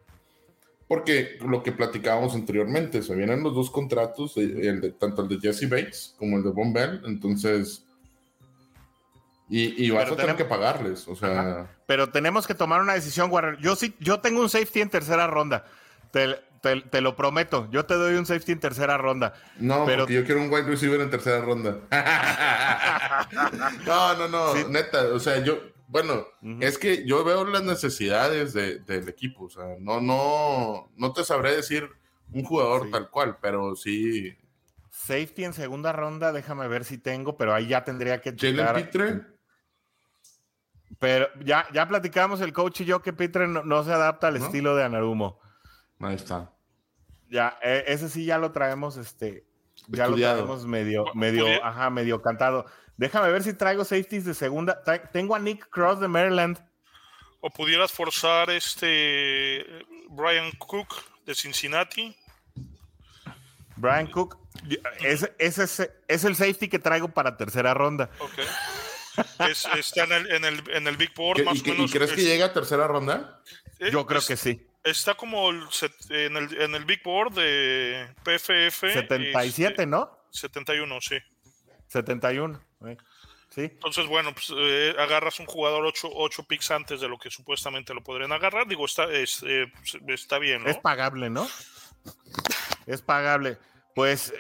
Porque 0.90 1.38
lo 1.48 1.64
que 1.64 1.72
platicábamos 1.72 2.36
anteriormente, 2.36 3.02
se 3.02 3.16
vienen 3.16 3.44
los 3.44 3.56
dos 3.56 3.70
contratos, 3.70 4.36
el 4.36 4.82
de, 4.82 4.92
tanto 4.92 5.22
el 5.22 5.30
de 5.30 5.40
Jesse 5.40 5.70
Bates 5.70 6.16
como 6.18 6.36
el 6.38 6.44
de 6.44 6.50
Von 6.50 6.74
Bell, 6.74 7.02
entonces 7.06 7.86
y, 9.50 9.86
y 9.86 9.90
vas 9.90 10.12
a 10.12 10.16
tener 10.16 10.36
que 10.36 10.46
pagarles, 10.46 11.08
o 11.08 11.16
sea. 11.16 11.68
Pero 11.88 12.10
tenemos 12.10 12.46
que 12.46 12.54
tomar 12.54 12.82
una 12.82 12.94
decisión, 12.94 13.32
Warren. 13.32 13.58
Yo 13.60 13.76
sí, 13.76 13.96
yo 14.00 14.20
tengo 14.20 14.42
un 14.42 14.50
safety 14.50 14.82
en 14.82 14.90
tercera 14.90 15.26
ronda. 15.26 15.66
Te, 16.12 16.38
te, 16.62 17.02
lo 17.02 17.16
prometo. 17.16 17.68
Yo 17.72 17.86
te 17.86 17.96
doy 17.96 18.16
un 18.16 18.28
safety 18.28 18.52
en 18.52 18.60
tercera 18.60 18.98
ronda. 19.00 19.34
No, 19.58 19.86
pero 19.86 20.08
yo 20.08 20.24
quiero 20.24 20.42
un 20.42 20.52
wide 20.52 20.64
receiver 20.64 21.02
en 21.02 21.10
tercera 21.10 21.42
ronda. 21.42 21.78
no, 23.88 24.16
no, 24.16 24.28
no. 24.28 24.68
Neta, 24.70 25.06
o 25.14 25.20
sea, 25.20 25.44
yo, 25.44 25.60
bueno, 25.90 26.24
es 26.62 26.78
que 26.78 27.04
yo 27.04 27.24
veo 27.24 27.44
las 27.46 27.64
necesidades 27.64 28.54
de, 28.54 28.78
del 28.80 29.10
equipo. 29.10 29.46
O 29.46 29.50
sea, 29.50 29.76
no, 29.80 30.00
no, 30.00 30.92
no 30.96 31.14
te 31.14 31.24
sabré 31.24 31.56
decir 31.56 31.90
un 32.32 32.44
jugador 32.44 32.92
tal 32.92 33.10
cual, 33.10 33.40
pero 33.42 33.76
sí. 33.76 34.38
Safety 34.92 35.46
en 35.46 35.54
segunda 35.54 35.92
ronda, 35.92 36.32
déjame 36.32 36.68
ver 36.68 36.86
si 36.86 37.00
tengo, 37.00 37.38
pero 37.38 37.56
ahí 37.56 37.66
ya 37.66 37.84
tendría 37.84 38.22
que 38.22 38.36
Jalen 38.38 38.76
Pitre. 38.76 39.22
Pero 41.00 41.28
ya, 41.44 41.66
ya 41.74 41.88
platicamos 41.88 42.40
el 42.42 42.54
coach 42.54 42.82
y 42.82 42.86
yo 42.86 43.02
que 43.02 43.12
Peter 43.12 43.50
no, 43.50 43.84
se 43.84 43.92
adapta 43.92 44.28
al 44.28 44.36
estilo 44.36 44.76
de 44.76 44.84
Anarumo. 44.84 45.40
Ahí 46.00 46.16
está. 46.16 46.54
Ya, 47.32 47.58
e, 47.64 47.86
ese 47.88 48.10
sí 48.10 48.26
ya 48.26 48.38
lo 48.38 48.52
traemos, 48.52 48.96
este, 48.98 49.44
ya 49.88 50.08
lo 50.08 50.18
traemos 50.18 50.68
medio, 50.68 51.06
medio, 51.16 51.48
ajá, 51.64 51.90
medio 51.90 52.22
cantado. 52.22 52.66
Déjame 53.00 53.32
ver 53.32 53.44
si 53.44 53.54
traigo 53.54 53.86
safeties 53.86 54.26
de 54.26 54.34
segunda. 54.34 54.84
tengo 55.12 55.34
a 55.34 55.40
Nick 55.40 55.70
Cross 55.70 56.02
de 56.02 56.08
Maryland. 56.08 56.60
O 57.40 57.50
pudieras 57.50 57.92
forzar 57.94 58.50
este 58.50 59.66
Brian 60.10 60.52
Cook 60.58 60.94
de 61.26 61.34
Cincinnati. 61.34 62.16
Brian 63.78 64.08
Cook, 64.08 64.38
ese, 65.00 65.34
ese 65.40 65.90
es, 66.10 66.24
el 66.26 66.36
safety 66.36 66.68
que 66.68 66.80
traigo 66.80 67.08
para 67.08 67.38
tercera 67.38 67.74
ronda. 67.74 68.10
Okay 68.20 68.46
está 69.80 70.04
en 70.04 70.12
el, 70.12 70.32
en, 70.32 70.46
el, 70.46 70.64
en 70.72 70.88
el 70.88 70.98
Big 70.98 71.14
Board, 71.14 71.44
más 71.44 71.62
o 71.62 71.64
menos. 71.64 71.90
¿Y 71.90 71.94
crees 71.94 72.12
que 72.12 72.24
llega 72.24 72.46
a 72.46 72.54
tercera 72.54 72.88
ronda? 72.88 73.42
Eh, 73.80 73.90
Yo 73.92 74.06
creo 74.06 74.22
que 74.22 74.38
sí. 74.38 74.66
Está 74.84 75.16
como 75.16 75.50
en, 75.50 76.38
el, 76.38 76.62
en 76.62 76.76
el 76.76 76.86
Big 76.86 77.04
Board 77.04 77.34
de 77.34 78.08
PFF. 78.24 78.94
77, 78.94 79.72
este, 79.72 79.86
¿no? 79.86 80.10
71, 80.32 81.02
sí. 81.02 81.18
71, 81.90 82.62
sí. 83.50 83.62
Entonces, 83.64 84.08
bueno, 84.08 84.34
pues 84.34 84.54
eh, 84.56 84.96
agarras 84.98 85.40
un 85.40 85.46
jugador 85.46 85.86
8, 85.86 86.10
8 86.14 86.44
picks 86.44 86.72
antes 86.72 87.02
de 87.02 87.10
lo 87.10 87.18
que 87.18 87.30
supuestamente 87.30 87.94
lo 87.94 88.02
podrían 88.02 88.32
agarrar. 88.32 88.68
Digo, 88.68 88.86
está, 88.86 89.12
es, 89.12 89.44
eh, 89.46 89.70
está 90.08 90.40
bien, 90.40 90.64
¿no? 90.64 90.70
Es 90.70 90.78
pagable, 90.78 91.30
¿no? 91.30 91.46
Es 92.86 93.02
pagable. 93.02 93.58
Pues, 93.96 94.34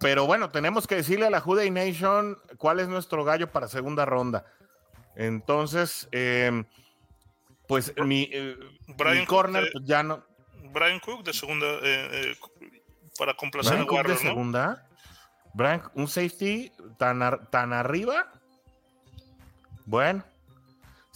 pero 0.00 0.26
bueno, 0.26 0.50
tenemos 0.50 0.88
que 0.88 0.96
decirle 0.96 1.26
a 1.26 1.30
la 1.30 1.40
Juday 1.40 1.70
Nation 1.70 2.36
cuál 2.56 2.80
es 2.80 2.88
nuestro 2.88 3.22
gallo 3.22 3.52
para 3.52 3.68
segunda 3.68 4.04
ronda. 4.04 4.44
Entonces, 5.16 6.08
em, 6.12 6.64
pues 7.66 7.92
mi, 7.96 8.28
eh, 8.32 8.56
Brian 8.96 9.26
corner 9.26 9.70
pues, 9.72 9.84
ya 9.84 10.02
no. 10.02 10.22
Brian 10.72 11.00
Cook 11.00 11.24
de 11.24 11.32
segunda 11.32 11.66
eh, 11.82 12.08
eh, 12.12 12.36
para 13.18 13.34
complacer 13.34 13.72
Brian 13.72 13.86
a 13.86 13.88
Cook 13.88 14.06
de 14.06 14.16
segunda. 14.16 14.85
Brian, 15.56 15.82
un 15.94 16.06
safety 16.06 16.70
tan, 16.98 17.18
tan 17.50 17.72
arriba. 17.72 18.30
Bueno, 19.86 20.22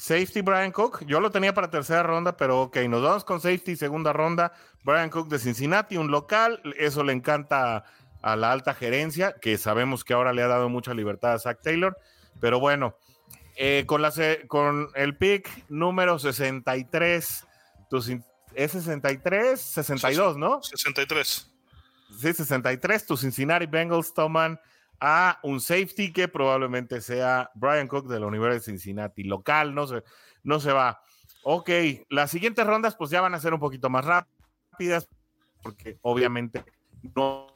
Safety 0.00 0.40
Brian 0.40 0.72
Cook, 0.72 1.04
yo 1.04 1.20
lo 1.20 1.30
tenía 1.30 1.52
para 1.52 1.68
tercera 1.68 2.02
ronda, 2.02 2.34
pero 2.34 2.62
ok, 2.62 2.78
nos 2.88 3.02
vamos 3.02 3.22
con 3.22 3.38
safety 3.38 3.76
segunda 3.76 4.14
ronda. 4.14 4.54
Brian 4.82 5.10
Cook 5.10 5.28
de 5.28 5.38
Cincinnati, 5.38 5.98
un 5.98 6.10
local, 6.10 6.62
eso 6.78 7.04
le 7.04 7.12
encanta 7.12 7.84
a 8.22 8.36
la 8.36 8.50
alta 8.50 8.72
gerencia, 8.72 9.34
que 9.42 9.58
sabemos 9.58 10.02
que 10.02 10.14
ahora 10.14 10.32
le 10.32 10.42
ha 10.42 10.48
dado 10.48 10.70
mucha 10.70 10.94
libertad 10.94 11.34
a 11.34 11.38
Zach 11.38 11.60
Taylor, 11.62 11.98
pero 12.40 12.58
bueno, 12.58 12.96
eh, 13.56 13.84
con, 13.86 14.00
la, 14.00 14.10
con 14.48 14.88
el 14.94 15.18
pick 15.18 15.68
número 15.68 16.18
63, 16.18 17.46
es 18.54 18.72
63, 18.72 19.60
62, 19.60 20.38
¿no? 20.38 20.62
63. 20.62 21.49
Sí, 22.18 22.32
63, 22.32 23.06
tus 23.06 23.20
Cincinnati 23.20 23.66
Bengals 23.66 24.12
toman 24.12 24.60
a 25.00 25.38
un 25.42 25.60
safety 25.60 26.12
que 26.12 26.28
probablemente 26.28 27.00
sea 27.00 27.50
Brian 27.54 27.88
Cook 27.88 28.06
de 28.08 28.20
la 28.20 28.26
Universidad 28.26 28.60
de 28.60 28.64
Cincinnati, 28.64 29.24
local, 29.24 29.74
no 29.74 29.86
se, 29.86 30.02
no 30.42 30.60
se 30.60 30.72
va. 30.72 31.02
Ok, 31.42 31.70
las 32.10 32.30
siguientes 32.30 32.66
rondas 32.66 32.96
pues 32.96 33.10
ya 33.10 33.22
van 33.22 33.34
a 33.34 33.40
ser 33.40 33.54
un 33.54 33.60
poquito 33.60 33.88
más 33.88 34.04
rápidas, 34.04 35.08
porque 35.62 35.98
obviamente 36.02 36.64
no, 37.14 37.46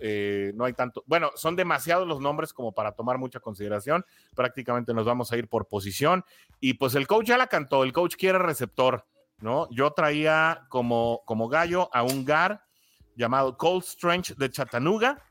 eh, 0.00 0.52
no 0.56 0.64
hay 0.64 0.72
tanto, 0.72 1.04
bueno, 1.06 1.30
son 1.36 1.54
demasiados 1.54 2.08
los 2.08 2.20
nombres 2.20 2.52
como 2.52 2.72
para 2.72 2.92
tomar 2.92 3.18
mucha 3.18 3.38
consideración, 3.38 4.04
prácticamente 4.34 4.92
nos 4.92 5.06
vamos 5.06 5.30
a 5.30 5.36
ir 5.36 5.48
por 5.48 5.68
posición 5.68 6.24
y 6.58 6.74
pues 6.74 6.96
el 6.96 7.06
coach 7.06 7.26
ya 7.26 7.38
la 7.38 7.46
cantó, 7.46 7.84
el 7.84 7.92
coach 7.92 8.16
quiere 8.16 8.38
receptor, 8.38 9.06
¿no? 9.38 9.68
Yo 9.70 9.92
traía 9.92 10.66
como, 10.68 11.22
como 11.26 11.48
gallo 11.48 11.90
a 11.94 12.02
un 12.02 12.24
GAR 12.24 12.67
llamado 13.18 13.56
Cold 13.56 13.84
Strange 13.84 14.34
de 14.36 14.50
Chattanooga, 14.50 15.22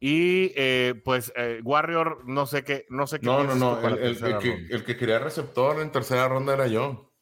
y 0.00 0.52
eh, 0.56 0.94
pues 1.04 1.30
eh, 1.36 1.60
Warrior, 1.62 2.24
no 2.24 2.46
sé 2.46 2.64
qué, 2.64 2.86
no 2.88 3.06
sé 3.06 3.20
qué. 3.20 3.26
No, 3.26 3.44
no, 3.44 3.54
no. 3.54 3.86
El, 3.86 4.84
que, 4.84 4.96
quería 4.96 5.18
receptor 5.18 5.78
en 5.82 5.92
tercera 5.92 6.26
ronda 6.26 6.54
era 6.54 6.66
yo. 6.66 7.12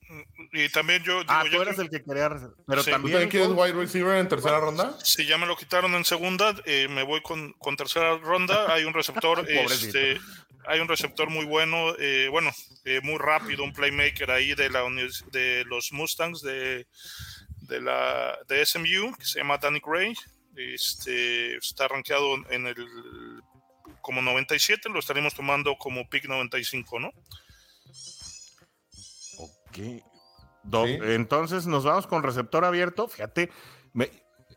Y 0.53 0.69
también 0.69 1.03
yo. 1.03 1.21
ah, 1.27 1.45
tú 1.51 1.61
eres 1.61 1.77
el 1.81 1.91
que 1.91 2.05
quería 2.05 2.29
receptor. 2.29 2.65
Pero 2.69 2.85
también. 2.85 3.03
¿Tú 3.03 3.09
también 3.09 3.31
quieres 3.31 3.49
wide 3.49 3.73
receiver 3.73 4.17
en 4.19 4.29
tercera 4.29 4.61
ronda? 4.61 4.97
Sí, 5.03 5.27
ya 5.27 5.37
me 5.39 5.47
lo 5.47 5.57
quitaron 5.57 5.93
en 5.95 6.05
segunda. 6.05 6.55
Eh, 6.67 6.87
me 6.89 7.03
voy 7.03 7.21
con, 7.21 7.53
con, 7.55 7.77
tercera 7.77 8.17
ronda. 8.17 8.73
Hay 8.73 8.85
un 8.85 8.95
receptor. 8.95 9.45
este, 9.49 10.17
hay 10.69 10.79
un 10.79 10.87
receptor 10.87 11.29
muy 11.31 11.47
bueno. 11.47 11.95
bueno, 12.31 12.53
muy 13.03 13.19
rápido. 13.19 13.65
Un 13.65 13.73
playmaker 13.73 14.31
ahí 14.31 14.55
de, 14.55 14.71
la, 14.71 14.85
de 15.33 15.65
los 15.67 15.93
Mustangs 15.93 16.43
de, 16.43 16.87
de, 17.69 17.81
la, 17.81 18.39
de 18.49 18.65
SMU 18.65 19.15
que 19.17 19.25
se 19.25 19.39
llama 19.39 19.59
Danny 19.59 19.81
Gray 19.85 20.15
este, 20.57 21.57
está 21.57 21.87
rankeado 21.87 22.35
en 22.51 22.67
el 22.67 22.77
como 24.01 24.23
97, 24.23 24.89
lo 24.89 24.99
estaremos 24.99 25.35
tomando 25.35 25.77
como 25.77 26.09
pick 26.09 26.27
95, 26.27 26.99
¿no? 26.99 27.13
Ok. 29.39 30.03
Entonces 31.03 31.67
nos 31.67 31.85
vamos 31.85 32.07
con 32.07 32.23
receptor 32.23 32.65
abierto. 32.65 33.09
Fíjate, 33.09 33.51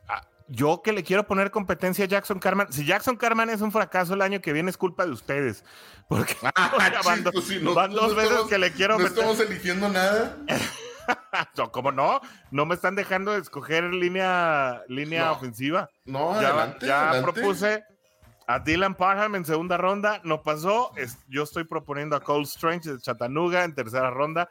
ah, 0.08 0.28
yo 0.48 0.82
que 0.82 0.94
le 0.94 1.04
quiero 1.04 1.28
poner 1.28 1.52
competencia 1.52 2.06
a 2.06 2.08
Jackson 2.08 2.40
Carman. 2.40 2.72
Si 2.72 2.86
Jackson 2.86 3.18
Carman 3.18 3.50
es 3.50 3.62
un 3.62 3.72
fracaso 3.72 4.14
el 4.14 4.22
año 4.22 4.42
que 4.42 4.54
viene, 4.54 4.70
es 4.70 4.78
culpa 4.78 5.06
de 5.06 5.12
ustedes. 5.12 5.64
Porque 6.08 6.36
ah, 6.56 7.02
van, 7.06 7.24
dos 7.24 8.16
veces 8.16 8.42
que 8.50 8.58
le 8.58 8.72
quiero. 8.72 8.98
No 8.98 9.08
estamos 9.08 9.40
eligiendo 9.40 9.90
nada. 9.90 10.38
¿Cómo 11.72 11.92
no? 11.92 12.22
No 12.52 12.66
me 12.66 12.76
están 12.76 12.96
dejando 12.96 13.36
escoger 13.36 13.84
línea, 13.86 14.82
línea 14.88 15.32
ofensiva. 15.32 15.90
No, 16.06 16.42
ya, 16.42 16.50
adelante, 16.50 16.86
ya 16.86 17.22
propuse 17.22 17.84
a 18.48 18.60
Dylan 18.60 18.96
Parham 18.96 19.36
en 19.36 19.46
segunda 19.46 19.78
ronda. 19.78 20.22
No 20.24 20.42
pasó. 20.44 20.92
yo 21.28 21.44
estoy 21.44 21.64
proponiendo 21.64 22.16
a 22.16 22.22
Cole 22.22 22.44
Strange 22.44 22.92
de 22.92 23.00
Chattanooga 23.00 23.64
en 23.64 23.76
tercera 23.76 24.10
ronda. 24.12 24.50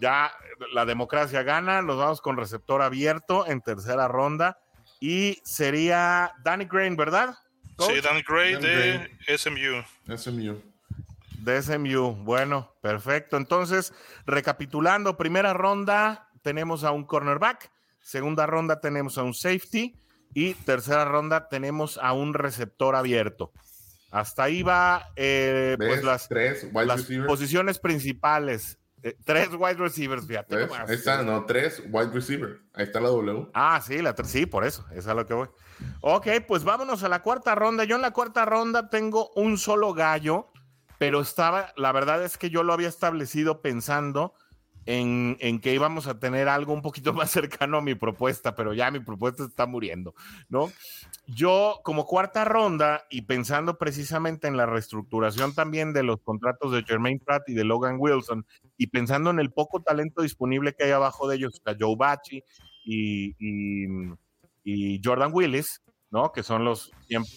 Ya 0.00 0.32
la 0.72 0.84
democracia 0.84 1.42
gana. 1.42 1.82
Nos 1.82 1.96
vamos 1.96 2.20
con 2.20 2.36
receptor 2.36 2.82
abierto 2.82 3.46
en 3.46 3.60
tercera 3.60 4.08
ronda. 4.08 4.58
Y 5.00 5.40
sería 5.44 6.32
Danny 6.42 6.64
Grain, 6.64 6.96
¿verdad? 6.96 7.34
Sí, 7.78 8.00
Danny 8.00 8.22
Gray 8.26 8.56
de 8.56 9.10
SMU. 9.36 9.84
SMU 10.16 10.75
de 11.46 11.62
SMU. 11.62 12.12
Bueno, 12.24 12.74
perfecto. 12.82 13.36
Entonces, 13.36 13.94
recapitulando, 14.26 15.16
primera 15.16 15.54
ronda 15.54 16.28
tenemos 16.42 16.84
a 16.84 16.90
un 16.90 17.04
cornerback, 17.04 17.70
segunda 18.00 18.46
ronda 18.46 18.80
tenemos 18.80 19.16
a 19.16 19.22
un 19.22 19.32
safety 19.32 19.96
y 20.34 20.54
tercera 20.54 21.04
ronda 21.04 21.48
tenemos 21.48 21.98
a 22.02 22.12
un 22.12 22.34
receptor 22.34 22.96
abierto. 22.96 23.52
Hasta 24.10 24.44
ahí 24.44 24.62
va 24.62 25.08
eh, 25.16 25.76
pues 25.78 26.04
las, 26.04 26.28
tres 26.28 26.66
posiciones 27.26 27.78
principales. 27.78 28.78
Eh, 29.02 29.16
tres 29.24 29.50
wide 29.56 29.74
receivers, 29.74 30.26
fíjate. 30.26 30.56
Ahí 30.56 30.94
está, 30.94 31.22
no, 31.22 31.44
tres 31.44 31.82
wide 31.90 32.10
receivers. 32.12 32.60
Ahí 32.72 32.84
está 32.84 33.00
la 33.00 33.08
W. 33.08 33.48
Ah, 33.54 33.80
sí, 33.84 34.02
la 34.02 34.14
sí, 34.24 34.46
por 34.46 34.64
eso, 34.64 34.84
es 34.92 35.06
a 35.06 35.14
lo 35.14 35.26
que 35.26 35.34
voy. 35.34 35.48
Ok, 36.00 36.26
pues 36.46 36.64
vámonos 36.64 37.04
a 37.04 37.08
la 37.08 37.22
cuarta 37.22 37.54
ronda. 37.54 37.84
Yo 37.84 37.96
en 37.96 38.02
la 38.02 38.12
cuarta 38.12 38.44
ronda 38.44 38.88
tengo 38.88 39.30
un 39.36 39.58
solo 39.58 39.92
gallo 39.92 40.50
pero 40.98 41.20
estaba, 41.20 41.72
la 41.76 41.92
verdad 41.92 42.22
es 42.24 42.38
que 42.38 42.50
yo 42.50 42.62
lo 42.62 42.72
había 42.72 42.88
establecido 42.88 43.60
pensando 43.60 44.34
en, 44.86 45.36
en, 45.40 45.60
que 45.60 45.74
íbamos 45.74 46.06
a 46.06 46.18
tener 46.18 46.48
algo 46.48 46.72
un 46.72 46.80
poquito 46.80 47.12
más 47.12 47.30
cercano 47.30 47.78
a 47.78 47.82
mi 47.82 47.94
propuesta, 47.94 48.54
pero 48.54 48.72
ya 48.72 48.90
mi 48.90 49.00
propuesta 49.00 49.44
está 49.44 49.66
muriendo, 49.66 50.14
¿no? 50.48 50.72
Yo, 51.26 51.80
como 51.82 52.06
cuarta 52.06 52.44
ronda 52.44 53.04
y 53.10 53.22
pensando 53.22 53.78
precisamente 53.78 54.46
en 54.46 54.56
la 54.56 54.64
reestructuración 54.64 55.54
también 55.54 55.92
de 55.92 56.04
los 56.04 56.20
contratos 56.22 56.72
de 56.72 56.84
Jermaine 56.84 57.20
Pratt 57.24 57.48
y 57.48 57.54
de 57.54 57.64
Logan 57.64 57.96
Wilson, 57.98 58.46
y 58.76 58.86
pensando 58.86 59.30
en 59.30 59.40
el 59.40 59.50
poco 59.50 59.82
talento 59.82 60.22
disponible 60.22 60.74
que 60.74 60.84
hay 60.84 60.92
abajo 60.92 61.28
de 61.28 61.36
ellos, 61.36 61.60
Joe 61.78 61.96
Bachi 61.98 62.42
y, 62.84 63.34
y, 63.40 63.86
y, 64.62 65.00
Jordan 65.04 65.32
Willis, 65.34 65.82
¿no? 66.10 66.30
Que 66.32 66.44
son 66.44 66.64
los, 66.64 66.92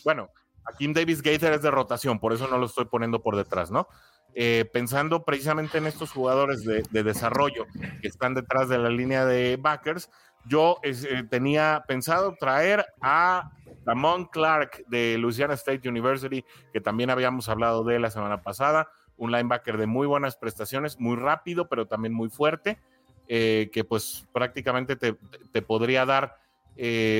bueno, 0.05 0.29
a 0.65 0.75
Kim 0.77 0.93
Davis 0.93 1.21
Gaither 1.21 1.53
es 1.53 1.61
de 1.61 1.71
rotación, 1.71 2.19
por 2.19 2.33
eso 2.33 2.47
no 2.47 2.57
lo 2.57 2.65
estoy 2.65 2.85
poniendo 2.85 3.21
por 3.21 3.35
detrás, 3.35 3.71
¿no? 3.71 3.87
Eh, 4.35 4.69
pensando 4.71 5.23
precisamente 5.23 5.79
en 5.79 5.87
estos 5.87 6.11
jugadores 6.11 6.63
de, 6.63 6.83
desarrollo 7.03 7.65
que 8.01 8.07
están 8.07 8.35
detrás 8.35 8.69
de 8.69 8.77
la 8.77 8.89
línea 8.89 9.25
de 9.25 9.57
backers, 9.57 10.09
yo 10.45 10.77
eh, 10.83 11.23
tenía 11.29 11.83
pensado 11.87 12.35
traer 12.39 12.85
a 13.01 13.51
Damon 13.85 14.25
Clark 14.25 14.85
de 14.87 15.17
Louisiana 15.17 15.55
State 15.55 15.89
University, 15.89 16.45
que 16.71 16.79
también 16.79 17.09
habíamos 17.09 17.49
hablado 17.49 17.83
de 17.83 17.99
la 17.99 18.11
semana 18.11 18.41
pasada, 18.41 18.89
un 19.17 19.31
linebacker 19.31 19.77
de 19.77 19.87
muy 19.87 20.07
buenas 20.07 20.37
prestaciones, 20.37 20.99
muy 20.99 21.17
rápido, 21.17 21.67
pero 21.67 21.87
también 21.87 22.13
muy 22.13 22.29
fuerte, 22.29 22.79
eh, 23.27 23.69
que 23.73 23.83
pues 23.83 24.27
prácticamente 24.31 24.95
te, 24.95 25.17
te 25.51 25.61
podría 25.61 26.05
dar 26.05 26.37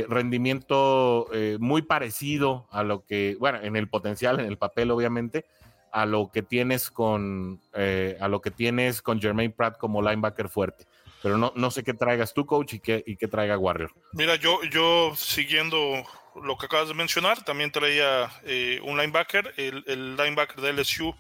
rendimiento 0.08 1.28
muy 1.60 1.82
parecido 1.82 2.68
a 2.72 2.84
lo 2.84 3.06
que, 3.06 3.36
bueno, 3.40 3.60
en 3.62 3.76
el 3.76 3.90
potencial, 3.90 4.40
en 4.40 4.46
el 4.46 4.58
papel 4.58 4.92
obviamente, 4.92 5.46
a 5.92 6.06
lo 6.06 6.32
que 6.32 6.42
tienes 6.42 6.90
con 6.90 7.62
eh, 7.74 8.18
a 8.20 8.28
lo 8.28 8.42
que 8.42 8.52
tienes 8.52 9.02
con 9.02 9.20
Jermaine 9.22 9.54
Pratt 9.54 9.78
como 9.78 10.02
linebacker 10.02 10.50
fuerte. 10.50 10.86
Pero 11.22 11.38
no, 11.38 11.52
no 11.56 11.70
sé 11.70 11.84
qué 11.84 11.94
traigas 11.94 12.34
tú, 12.34 12.46
coach, 12.46 12.76
y 12.76 12.80
qué, 12.80 13.04
y 13.06 13.18
qué 13.18 13.28
traiga 13.28 13.58
Warrior. 13.58 13.92
Mira, 14.14 14.36
yo, 14.38 14.64
yo 14.72 15.14
siguiendo 15.18 16.02
lo 16.42 16.58
que 16.58 16.68
acabas 16.68 16.88
de 16.88 16.94
mencionar, 16.94 17.44
también 17.44 17.72
traía 17.72 18.32
eh, 18.46 18.80
un 18.84 18.98
linebacker, 18.98 19.54
el, 19.58 19.84
el, 19.88 20.16
linebacker 20.16 20.62
de 20.62 20.72
LSU 20.72 21.14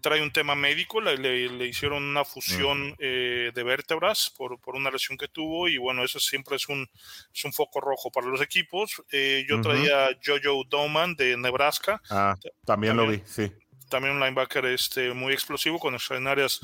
trae 0.00 0.22
un 0.22 0.32
tema 0.32 0.54
médico, 0.54 1.00
le, 1.00 1.16
le, 1.16 1.66
hicieron 1.66 2.02
una 2.02 2.24
fusión 2.24 2.94
eh, 2.98 3.50
de 3.54 3.62
vértebras 3.62 4.32
por, 4.36 4.60
por, 4.60 4.76
una 4.76 4.90
lesión 4.90 5.18
que 5.18 5.28
tuvo 5.28 5.68
y 5.68 5.76
bueno, 5.76 6.04
eso 6.04 6.20
siempre 6.20 6.56
es 6.56 6.68
un, 6.68 6.88
es 7.34 7.44
un 7.44 7.52
foco 7.52 7.80
rojo 7.80 8.10
para 8.10 8.28
los 8.28 8.40
equipos. 8.40 9.02
yo 9.46 9.60
traía 9.60 10.08
Jojo 10.24 10.64
Doman 10.68 11.14
de 11.16 11.36
Nebraska. 11.36 12.00
Ah, 12.10 12.36
también, 12.64 12.94
también 12.94 12.96
lo 12.96 13.06
vi, 13.08 13.22
sí 13.26 13.52
también 13.88 14.14
un 14.14 14.20
linebacker 14.20 14.66
este, 14.66 15.12
muy 15.12 15.32
explosivo 15.32 15.78
con 15.78 15.94
extraordinarias 15.94 16.60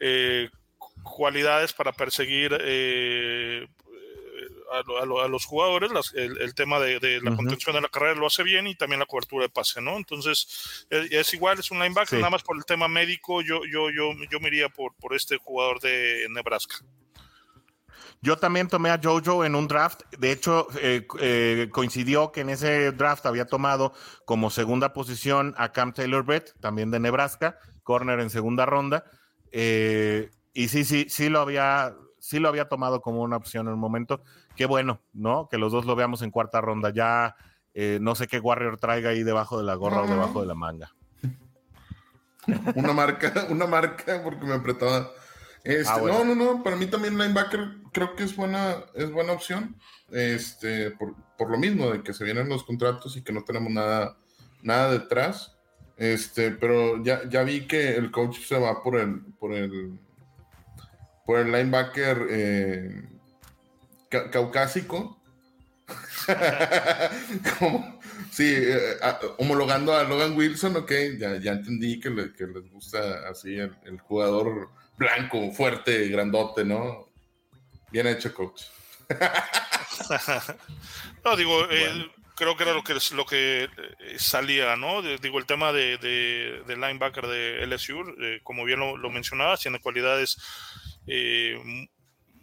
eh, 0.00 0.48
cualidades 1.02 1.72
para 1.72 1.92
perseguir 1.92 2.56
eh, 4.74 5.22
a, 5.22 5.28
los 5.28 5.44
jugadores. 5.44 5.90
el, 6.14 6.54
tema 6.54 6.78
de, 6.80 7.20
la 7.22 7.36
contención 7.36 7.74
de 7.74 7.82
la 7.82 7.88
carrera 7.88 8.14
lo 8.14 8.26
hace 8.26 8.42
bien 8.42 8.66
y 8.66 8.74
también 8.74 9.00
la 9.00 9.06
cobertura 9.06 9.44
de 9.44 9.48
pase, 9.48 9.80
¿no? 9.80 9.96
Entonces 9.96 10.86
es, 10.90 11.34
igual, 11.34 11.58
es 11.58 11.70
un 11.70 11.78
linebacker, 11.78 12.18
nada 12.18 12.30
más 12.30 12.42
por 12.42 12.56
el 12.56 12.64
tema 12.64 12.88
médico. 12.88 13.42
Yo, 13.42 13.60
yo, 13.64 13.90
yo, 13.90 14.12
yo 14.30 14.40
me 14.40 14.48
iría 14.48 14.68
por, 14.68 14.94
por 14.94 15.14
este 15.14 15.36
jugador 15.36 15.80
de 15.80 16.26
Nebraska. 16.30 16.76
Yo 18.24 18.38
también 18.38 18.68
tomé 18.68 18.90
a 18.90 19.00
Jojo 19.02 19.44
en 19.44 19.56
un 19.56 19.66
draft. 19.66 20.02
De 20.16 20.30
hecho, 20.30 20.68
eh, 20.80 21.06
eh, 21.18 21.68
coincidió 21.72 22.30
que 22.30 22.42
en 22.42 22.50
ese 22.50 22.92
draft 22.92 23.26
había 23.26 23.46
tomado 23.46 23.94
como 24.24 24.48
segunda 24.48 24.92
posición 24.92 25.54
a 25.58 25.72
Cam 25.72 25.92
Taylor 25.92 26.22
Brett, 26.24 26.54
también 26.60 26.92
de 26.92 27.00
Nebraska, 27.00 27.58
corner 27.82 28.20
en 28.20 28.30
segunda 28.30 28.64
ronda. 28.64 29.04
Eh, 29.50 30.30
y 30.54 30.68
sí, 30.68 30.84
sí, 30.84 31.06
sí 31.08 31.28
lo 31.30 31.40
había, 31.40 31.96
sí 32.20 32.38
lo 32.38 32.48
había 32.48 32.68
tomado 32.68 33.00
como 33.00 33.22
una 33.22 33.36
opción 33.36 33.66
en 33.66 33.74
un 33.74 33.80
momento. 33.80 34.22
Qué 34.56 34.66
bueno, 34.66 35.00
¿no? 35.12 35.48
Que 35.48 35.58
los 35.58 35.72
dos 35.72 35.84
lo 35.84 35.96
veamos 35.96 36.22
en 36.22 36.30
cuarta 36.30 36.60
ronda. 36.60 36.90
Ya 36.90 37.36
no 38.00 38.14
sé 38.14 38.26
qué 38.26 38.38
Warrior 38.38 38.78
traiga 38.78 39.10
ahí 39.10 39.22
debajo 39.22 39.58
de 39.58 39.64
la 39.64 39.74
gorra 39.74 40.02
o 40.02 40.06
debajo 40.06 40.40
de 40.40 40.46
la 40.46 40.54
manga. 40.54 40.92
Una 42.74 42.92
marca, 42.92 43.46
una 43.50 43.66
marca, 43.68 44.20
porque 44.24 44.44
me 44.44 44.54
apretaba 44.54 45.08
este, 45.64 45.92
ah, 45.92 46.00
no, 46.04 46.24
no, 46.24 46.34
no, 46.34 46.62
para 46.64 46.74
mí 46.74 46.86
también 46.86 47.16
linebacker 47.16 47.76
creo 47.92 48.16
que 48.16 48.24
es 48.24 48.34
buena, 48.34 48.84
es 48.94 49.10
buena 49.12 49.32
opción. 49.32 49.76
Este, 50.10 50.90
por, 50.90 51.50
lo 51.50 51.58
mismo, 51.58 51.90
de 51.90 52.02
que 52.02 52.12
se 52.12 52.24
vienen 52.24 52.48
los 52.48 52.64
contratos 52.64 53.16
y 53.16 53.22
que 53.22 53.32
no 53.32 53.44
tenemos 53.44 53.72
nada, 53.72 54.16
nada 54.62 54.90
detrás. 54.90 55.56
Este, 55.96 56.50
pero 56.50 57.02
ya, 57.04 57.28
ya 57.28 57.44
vi 57.44 57.66
que 57.66 57.94
el 57.94 58.10
coach 58.10 58.38
se 58.40 58.58
va 58.58 58.82
por 58.82 58.96
el, 58.96 59.20
por 59.38 59.52
el, 59.52 59.98
por 61.24 61.38
el 61.38 61.52
linebacker 61.52 62.26
eh, 62.28 63.08
caucásico. 64.30 65.18
sí, 68.30 68.54
eh, 68.54 68.96
homologando 69.38 69.94
a 69.94 70.04
Logan 70.04 70.36
Wilson, 70.36 70.76
ok, 70.76 70.92
ya, 71.18 71.36
ya 71.36 71.52
entendí 71.52 72.00
que, 72.00 72.10
les 72.10 72.70
gusta 72.70 73.28
así 73.28 73.56
el 73.56 74.00
jugador 74.00 74.70
blanco, 74.96 75.50
fuerte, 75.52 76.08
grandote, 76.08 76.64
¿no? 76.64 77.08
Bien 77.90 78.06
hecho, 78.06 78.32
coach. 78.32 78.62
no, 81.24 81.36
digo, 81.36 81.66
creo 82.34 82.56
que 82.56 82.62
era 82.62 82.72
lo 82.72 82.82
que, 82.82 82.94
lo 83.14 83.26
que 83.26 83.64
eh, 83.64 83.68
salía, 84.18 84.76
¿no? 84.76 85.02
digo, 85.02 85.38
el 85.38 85.46
tema 85.46 85.72
de, 85.72 85.98
de, 85.98 86.76
linebacker 86.76 87.26
de 87.26 87.66
LSU, 87.66 88.14
eh, 88.20 88.40
como 88.42 88.64
bien 88.64 88.80
lo, 88.80 88.96
lo 88.96 89.10
mencionabas, 89.10 89.60
tiene 89.60 89.80
cualidades 89.80 90.38
eh, 91.06 91.60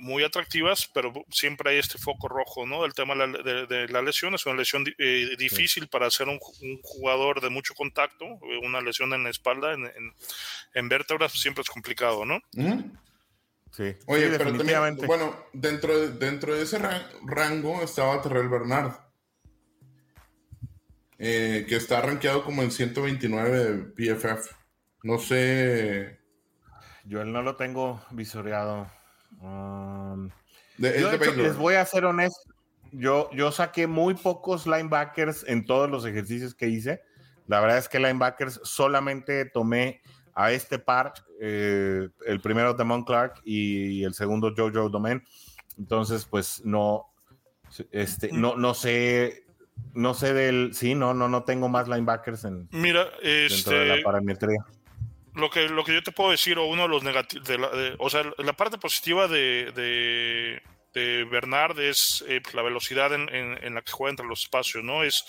muy 0.10 0.24
atractivas, 0.24 0.90
pero 0.94 1.14
siempre 1.30 1.72
hay 1.72 1.78
este 1.78 1.98
foco 1.98 2.28
rojo, 2.28 2.66
¿no? 2.66 2.84
El 2.84 2.94
tema 2.94 3.14
de 3.16 3.88
la, 3.88 4.02
lesión 4.02 4.34
es 4.34 4.46
una 4.46 4.56
lesión 4.56 4.84
eh, 4.98 5.36
difícil 5.38 5.88
para 5.88 6.10
ser 6.10 6.28
un, 6.28 6.40
jugador 6.82 7.40
de 7.42 7.50
mucho 7.50 7.76
contacto, 7.76 8.26
eh, 8.26 8.60
una 8.64 8.82
lesión 8.82 9.14
en 9.14 9.24
la 9.24 9.30
espalda, 9.30 9.74
en, 9.74 9.90
en, 10.74 10.90
vértebras, 10.90 11.32
siempre 11.34 11.62
es 11.62 11.70
complicado, 11.70 12.26
¿no? 12.26 12.42
Sí. 13.72 13.96
Oye, 14.08 14.32
pero 14.38 14.58
también, 14.58 14.98
bueno, 15.06 15.46
dentro 15.54 15.98
de, 15.98 16.10
dentro 16.10 16.56
de 16.56 16.64
ese 16.64 16.80
rango 17.24 17.84
estaba 17.84 18.22
Terrell 18.22 18.50
Bernard, 18.50 18.94
eh, 21.20 21.66
que 21.70 21.76
está 21.76 22.02
rankeado 22.02 22.44
como 22.44 22.64
en 22.64 22.72
129 22.72 23.64
de 23.64 24.16
PFF. 24.16 24.56
No 25.04 25.20
sé. 25.20 26.20
Yo 27.06 27.22
él 27.22 27.32
no 27.32 27.42
lo 27.42 27.56
tengo 27.56 28.04
visoreado. 28.12 28.90
Um, 29.42 30.30
les 30.78 31.58
voy 31.58 31.76
a 31.76 31.86
ser 31.86 32.06
honesto. 32.06 32.54
Yo, 32.92 33.30
yo 33.32 33.52
saqué 33.52 33.88
muy 33.88 34.16
pocos 34.16 34.66
linebackers 34.66 35.46
en 35.48 35.66
todos 35.66 35.90
los 35.90 36.06
ejercicios 36.06 36.56
que 36.56 36.68
hice. 36.68 37.02
La 37.48 37.60
verdad 37.60 37.78
es 37.78 37.90
que 37.90 38.00
linebackers 38.00 38.60
solamente 38.64 39.46
tomé 39.46 40.02
a 40.34 40.52
este 40.52 40.80
par, 40.80 41.14
eh, 41.42 42.08
el 42.26 42.40
primero 42.42 42.74
Demon 42.74 43.04
Clark 43.04 43.42
y 43.44 44.04
el 44.04 44.14
segundo 44.14 44.54
Jojo 44.56 44.90
Domen. 44.90 45.24
Entonces, 45.78 46.26
pues 46.26 46.64
no, 46.64 47.08
este, 47.92 48.32
no, 48.32 48.56
no 48.56 48.74
sé, 48.74 49.46
no 49.94 50.14
sé 50.14 50.34
del, 50.34 50.74
sí, 50.74 50.96
no, 50.96 51.14
no, 51.14 51.28
no 51.28 51.44
tengo 51.44 51.70
más 51.70 51.88
linebackers 51.88 52.46
en, 52.46 52.68
Mira, 52.72 53.06
dentro 53.22 53.80
de 53.80 53.86
la 53.86 53.94
este, 53.96 54.04
parametría 54.04 54.66
lo 55.40 55.50
que, 55.50 55.70
lo 55.70 55.84
que 55.84 55.94
yo 55.94 56.04
te 56.04 56.12
puedo 56.12 56.32
decir, 56.32 56.58
o 56.58 56.66
uno 56.66 56.84
de 56.84 56.90
los 56.90 57.04
negativos, 57.04 57.50
o 57.98 58.10
sea, 58.10 58.24
la 58.38 58.54
parte 58.54 58.78
positiva 58.78 59.28
de, 59.28 59.72
de, 59.74 60.62
Bernard 61.32 61.80
es 61.80 62.24
eh, 62.28 62.42
pues, 62.42 62.54
la 62.56 62.62
velocidad 62.62 63.14
en, 63.14 63.30
en, 63.30 63.74
la 63.74 63.82
que 63.82 63.92
juega 63.92 64.12
entre 64.12 64.26
los 64.26 64.42
espacios, 64.42 64.84
¿no? 64.84 65.04
Es, 65.04 65.24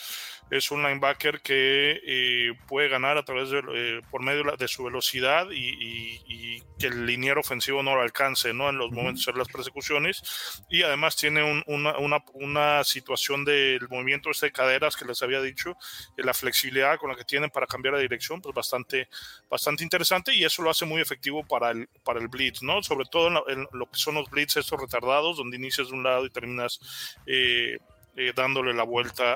es 0.51 0.71
un 0.71 0.83
linebacker 0.83 1.41
que 1.41 2.01
eh, 2.05 2.53
puede 2.67 2.89
ganar 2.89 3.17
a 3.17 3.25
través 3.25 3.51
de, 3.51 3.63
eh, 3.75 4.01
por 4.11 4.23
medio 4.23 4.45
de 4.57 4.69
su 4.69 4.85
velocidad 4.85 5.49
y, 5.53 6.61
que 6.79 6.87
el 6.87 7.05
liniero 7.05 7.41
ofensivo 7.41 7.83
no 7.83 7.95
lo 7.95 8.01
alcance 8.01 8.55
¿no? 8.55 8.71
en 8.71 8.79
los 8.79 8.91
momentos 8.91 9.27
de 9.27 9.35
las 9.35 9.49
persecuciones. 9.49 10.23
Y 10.71 10.83
además 10.83 11.15
tiene 11.15 11.63
una, 11.67 11.99
una, 11.99 12.25
una, 12.33 12.85
situación 12.85 13.45
del 13.45 13.87
movimiento 13.91 14.31
de 14.41 14.51
caderas 14.51 14.97
que 14.97 15.05
les 15.05 15.23
había 15.23 15.43
dicho, 15.43 15.77
la 16.17 16.33
flexibilidad 16.33 16.99
con 16.99 17.11
la 17.11 17.17
que 17.17 17.25
tienen 17.25 17.51
para 17.51 17.67
cambiar 17.67 17.97
de 17.97 18.03
dirección, 18.03 18.41
pues 18.41 18.55
bastante, 18.55 19.09
bastante 19.51 19.85
interesante 19.85 20.35
y 20.35 20.45
eso 20.45 20.63
lo 20.63 20.71
hace 20.71 20.87
muy 20.87 21.03
efectivo 21.03 21.47
para 21.47 21.71
el, 21.71 21.87
para 22.03 22.19
el 22.19 22.29
blitz, 22.29 22.63
¿no? 22.63 22.83
sobre 22.83 23.05
todo 23.11 23.47
en 23.49 23.67
lo, 23.73 23.87
que 23.87 23.99
son 23.99 24.15
los 24.15 24.31
blitz 24.31 24.57
estos 24.57 24.81
retardados, 24.81 25.37
donde 25.37 25.59
inicias 25.59 25.89
de 25.89 25.95
un 25.95 26.03
lado 26.03 26.25
y 26.25 26.31
terminas... 26.31 26.81
Eh, 27.27 27.79
eh, 28.17 28.33
dándole 28.35 28.75
la 28.75 28.83
vuelta 28.83 29.35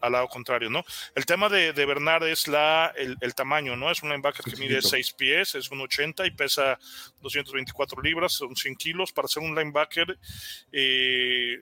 al 0.00 0.12
lado 0.12 0.28
contrario, 0.28 0.70
¿no? 0.70 0.84
El 1.14 1.26
tema 1.26 1.48
de, 1.48 1.72
Bernard 1.72 2.24
es 2.24 2.48
la, 2.48 2.92
el, 2.96 3.34
tamaño, 3.34 3.76
¿no? 3.76 3.90
Es 3.90 4.02
un 4.02 4.10
linebacker 4.10 4.44
que 4.44 4.60
mide 4.60 4.82
6 4.82 5.12
pies, 5.12 5.54
es 5.54 5.70
un 5.70 5.80
80 5.80 6.26
y 6.26 6.30
pesa 6.32 6.78
224 7.20 8.02
libras, 8.02 8.32
son 8.32 8.54
100 8.54 8.76
kilos. 8.76 9.12
Para 9.12 9.28
ser 9.28 9.42
un 9.42 9.54
linebacker 9.54 10.18
eh, 10.72 11.60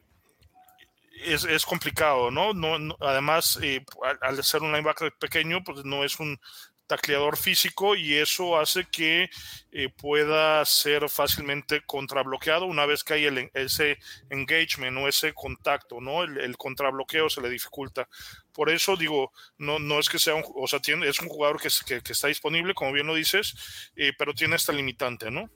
es, 1.25 1.65
complicado, 1.65 2.31
¿no? 2.31 2.53
no, 2.53 2.97
además, 3.01 3.59
eh, 3.63 3.85
al, 4.21 4.43
ser 4.43 4.63
un 4.63 4.73
linebacker 4.73 5.13
pequeño, 5.19 5.63
pues 5.65 5.85
no 5.85 6.05
es 6.05 6.19
un 6.21 6.41
tacleador 6.89 7.37
físico 7.37 7.95
y 7.95 8.15
eso 8.15 8.59
hace 8.59 8.87
que 8.91 9.31
eh, 9.71 9.89
pueda 9.91 10.65
ser 10.65 11.09
fácilmente 11.09 11.83
contrabloqueado 11.87 12.67
una 12.67 12.87
vez 12.87 13.05
que 13.05 13.15
hay 13.15 13.27
el, 13.27 13.51
ese 13.55 13.99
engagement 14.31 14.97
o 14.99 15.07
ese 15.07 15.33
contacto, 15.35 16.01
¿no? 16.01 16.25
El, 16.25 16.57
contrabloqueo 16.57 17.29
se 17.29 17.41
le 17.41 17.51
dificulta. 17.51 18.09
Por 18.53 18.71
eso 18.71 18.97
digo, 18.97 19.31
no, 19.59 19.79
no 19.79 20.01
es 20.01 20.09
que 20.09 20.19
sea 20.19 20.35
un, 20.35 20.43
o 20.57 20.67
sea, 20.67 20.81
tiene, 20.81 21.09
es 21.09 21.21
un 21.21 21.29
jugador 21.29 21.61
que, 21.61 21.69
que, 22.03 22.13
está 22.13 22.27
disponible, 22.27 22.75
como 22.75 22.93
bien 22.93 23.07
lo 23.07 23.15
dices, 23.15 23.91
eh, 23.95 24.13
pero 24.19 24.35
tiene 24.35 24.57
esta 24.57 24.73
limitante, 24.73 25.31
¿no? 25.31 25.49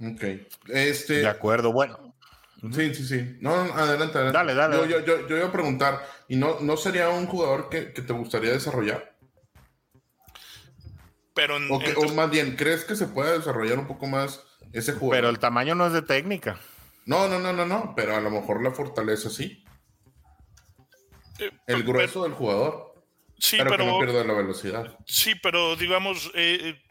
Ok. 0.00 0.24
Este... 0.68 1.18
De 1.18 1.28
acuerdo, 1.28 1.72
bueno. 1.72 2.16
Sí, 2.72 2.94
sí, 2.94 3.06
sí. 3.06 3.36
No, 3.40 3.54
adelante, 3.54 4.18
adelante. 4.18 4.32
Dale, 4.32 4.54
dale. 4.54 4.76
Yo, 4.90 5.00
yo, 5.00 5.28
yo, 5.28 5.36
iba 5.36 5.46
a 5.46 5.52
preguntar, 5.52 6.02
¿y 6.26 6.36
no, 6.36 6.58
no 6.60 6.76
sería 6.76 7.10
un 7.10 7.26
jugador 7.26 7.68
que, 7.68 7.92
que 7.92 8.02
te 8.02 8.12
gustaría 8.14 8.50
desarrollar? 8.50 9.15
Pero 11.36 11.56
o, 11.56 12.12
más 12.14 12.30
bien, 12.30 12.56
¿crees 12.56 12.84
que 12.84 12.96
se 12.96 13.06
puede 13.06 13.36
desarrollar 13.38 13.78
un 13.78 13.86
poco 13.86 14.06
más 14.06 14.42
ese 14.72 14.94
jugador? 14.94 15.16
Pero 15.18 15.28
el 15.28 15.38
tamaño 15.38 15.74
no 15.74 15.86
es 15.86 15.92
de 15.92 16.00
técnica. 16.00 16.58
No, 17.04 17.28
no, 17.28 17.38
no, 17.38 17.52
no, 17.52 17.66
no. 17.66 17.92
Pero 17.94 18.16
a 18.16 18.20
lo 18.22 18.30
mejor 18.30 18.62
la 18.62 18.70
fortaleza 18.70 19.28
sí. 19.28 19.62
Eh, 21.38 21.50
el 21.66 21.82
grueso 21.84 22.22
del 22.22 22.32
jugador. 22.32 22.94
Sí, 23.38 23.58
pero, 23.58 23.70
pero 23.70 23.84
que 23.84 23.90
no 23.90 23.98
pierda 23.98 24.24
la 24.24 24.32
velocidad. 24.32 24.98
Sí, 25.04 25.34
pero 25.42 25.76
digamos, 25.76 26.30
eh, 26.34 26.58
eh, 26.62 26.82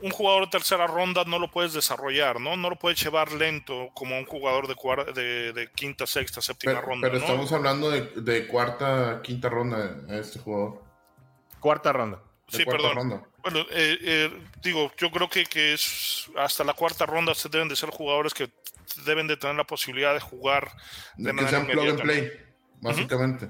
un 0.00 0.10
jugador 0.10 0.46
de 0.46 0.50
tercera 0.50 0.88
ronda 0.88 1.22
no 1.24 1.38
lo 1.38 1.52
puedes 1.52 1.74
desarrollar, 1.74 2.40
¿no? 2.40 2.56
No 2.56 2.68
lo 2.68 2.80
puedes 2.80 3.00
llevar 3.00 3.30
lento 3.30 3.90
como 3.94 4.18
un 4.18 4.26
jugador 4.26 4.66
de, 4.66 4.74
de, 5.12 5.52
de 5.52 5.70
quinta, 5.70 6.04
sexta, 6.04 6.40
séptima 6.40 6.80
ronda. 6.80 7.06
Pero 7.06 7.18
estamos 7.18 7.52
hablando 7.52 7.92
de, 7.92 8.10
de, 8.16 8.48
cuarta, 8.48 9.20
quinta 9.22 9.48
ronda 9.48 10.00
a 10.08 10.16
este 10.16 10.40
jugador. 10.40 10.82
Cuarta 11.60 11.92
ronda. 11.92 12.22
Sí, 12.48 12.64
perdón. 12.64 13.22
Bueno, 13.42 13.60
eh, 13.70 13.98
eh, 14.00 14.42
digo, 14.62 14.90
yo 14.96 15.10
creo 15.10 15.28
que, 15.28 15.44
que, 15.44 15.74
es 15.74 16.30
hasta 16.36 16.64
la 16.64 16.72
cuarta 16.72 17.04
ronda 17.04 17.34
se 17.34 17.48
deben 17.48 17.68
de 17.68 17.76
ser 17.76 17.90
jugadores 17.90 18.32
que 18.32 18.50
deben 19.04 19.26
de 19.26 19.36
tener 19.36 19.56
la 19.56 19.64
posibilidad 19.64 20.14
de 20.14 20.20
jugar 20.20 20.70
de, 21.16 21.34
que 21.34 21.48
sean 21.48 21.66
plug 21.66 21.88
and 21.88 22.00
play, 22.00 22.32
básicamente. 22.80 23.48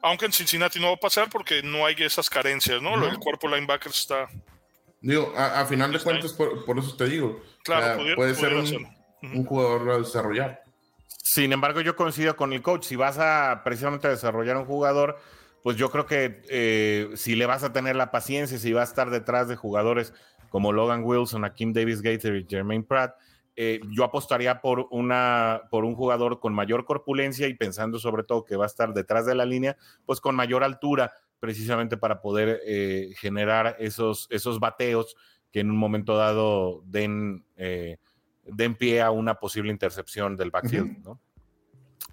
Aunque 0.00 0.26
en 0.26 0.32
Cincinnati 0.32 0.80
no 0.80 0.88
va 0.88 0.94
a 0.94 0.98
pasar 0.98 1.28
porque 1.28 1.62
no 1.62 1.84
hay 1.84 1.96
esas 1.98 2.30
carencias, 2.30 2.80
¿no? 2.80 3.06
El 3.06 3.18
cuerpo 3.18 3.48
linebacker 3.48 3.92
está. 3.92 4.28
Digo, 5.00 5.32
a, 5.36 5.64
final 5.66 5.92
de 5.92 6.00
cuentas, 6.00 6.32
por, 6.32 6.78
eso 6.78 6.96
te 6.96 7.06
digo. 7.06 7.42
Claro, 7.62 8.02
puede 8.16 8.34
ser 8.34 8.54
un, 8.54 8.88
un, 9.22 9.44
jugador 9.44 9.90
a 9.90 9.98
desarrollar. 9.98 10.62
Sin 11.22 11.52
embargo, 11.52 11.80
yo 11.82 11.94
coincido 11.94 12.36
con 12.36 12.52
el 12.52 12.62
coach. 12.62 12.84
Si 12.84 12.96
vas 12.96 13.18
a 13.18 13.62
precisamente 13.64 14.08
desarrollar 14.08 14.56
un 14.56 14.64
jugador 14.64 15.20
pues 15.62 15.76
yo 15.76 15.90
creo 15.90 16.06
que 16.06 16.42
eh, 16.48 17.10
si 17.14 17.34
le 17.34 17.46
vas 17.46 17.64
a 17.64 17.72
tener 17.72 17.96
la 17.96 18.10
paciencia, 18.10 18.58
si 18.58 18.72
va 18.72 18.82
a 18.82 18.84
estar 18.84 19.10
detrás 19.10 19.48
de 19.48 19.56
jugadores 19.56 20.14
como 20.50 20.72
Logan 20.72 21.04
Wilson, 21.04 21.44
Akim 21.44 21.72
Davis 21.72 22.00
Gator 22.00 22.36
y 22.36 22.46
Jermaine 22.48 22.84
Pratt, 22.84 23.14
eh, 23.56 23.80
yo 23.90 24.04
apostaría 24.04 24.60
por, 24.60 24.86
una, 24.90 25.62
por 25.70 25.84
un 25.84 25.94
jugador 25.94 26.38
con 26.38 26.54
mayor 26.54 26.84
corpulencia 26.84 27.48
y 27.48 27.54
pensando 27.54 27.98
sobre 27.98 28.22
todo 28.22 28.44
que 28.44 28.56
va 28.56 28.64
a 28.64 28.68
estar 28.68 28.94
detrás 28.94 29.26
de 29.26 29.34
la 29.34 29.44
línea, 29.44 29.76
pues 30.06 30.20
con 30.20 30.36
mayor 30.36 30.62
altura, 30.62 31.12
precisamente 31.40 31.96
para 31.96 32.20
poder 32.20 32.60
eh, 32.64 33.10
generar 33.16 33.76
esos, 33.78 34.28
esos 34.30 34.60
bateos 34.60 35.16
que 35.52 35.60
en 35.60 35.70
un 35.70 35.76
momento 35.76 36.16
dado 36.16 36.82
den, 36.84 37.44
den 38.44 38.74
pie 38.74 39.00
a 39.00 39.10
una 39.10 39.34
posible 39.34 39.72
intercepción 39.72 40.36
del 40.36 40.50
backfield, 40.50 40.98
¿no? 41.04 41.20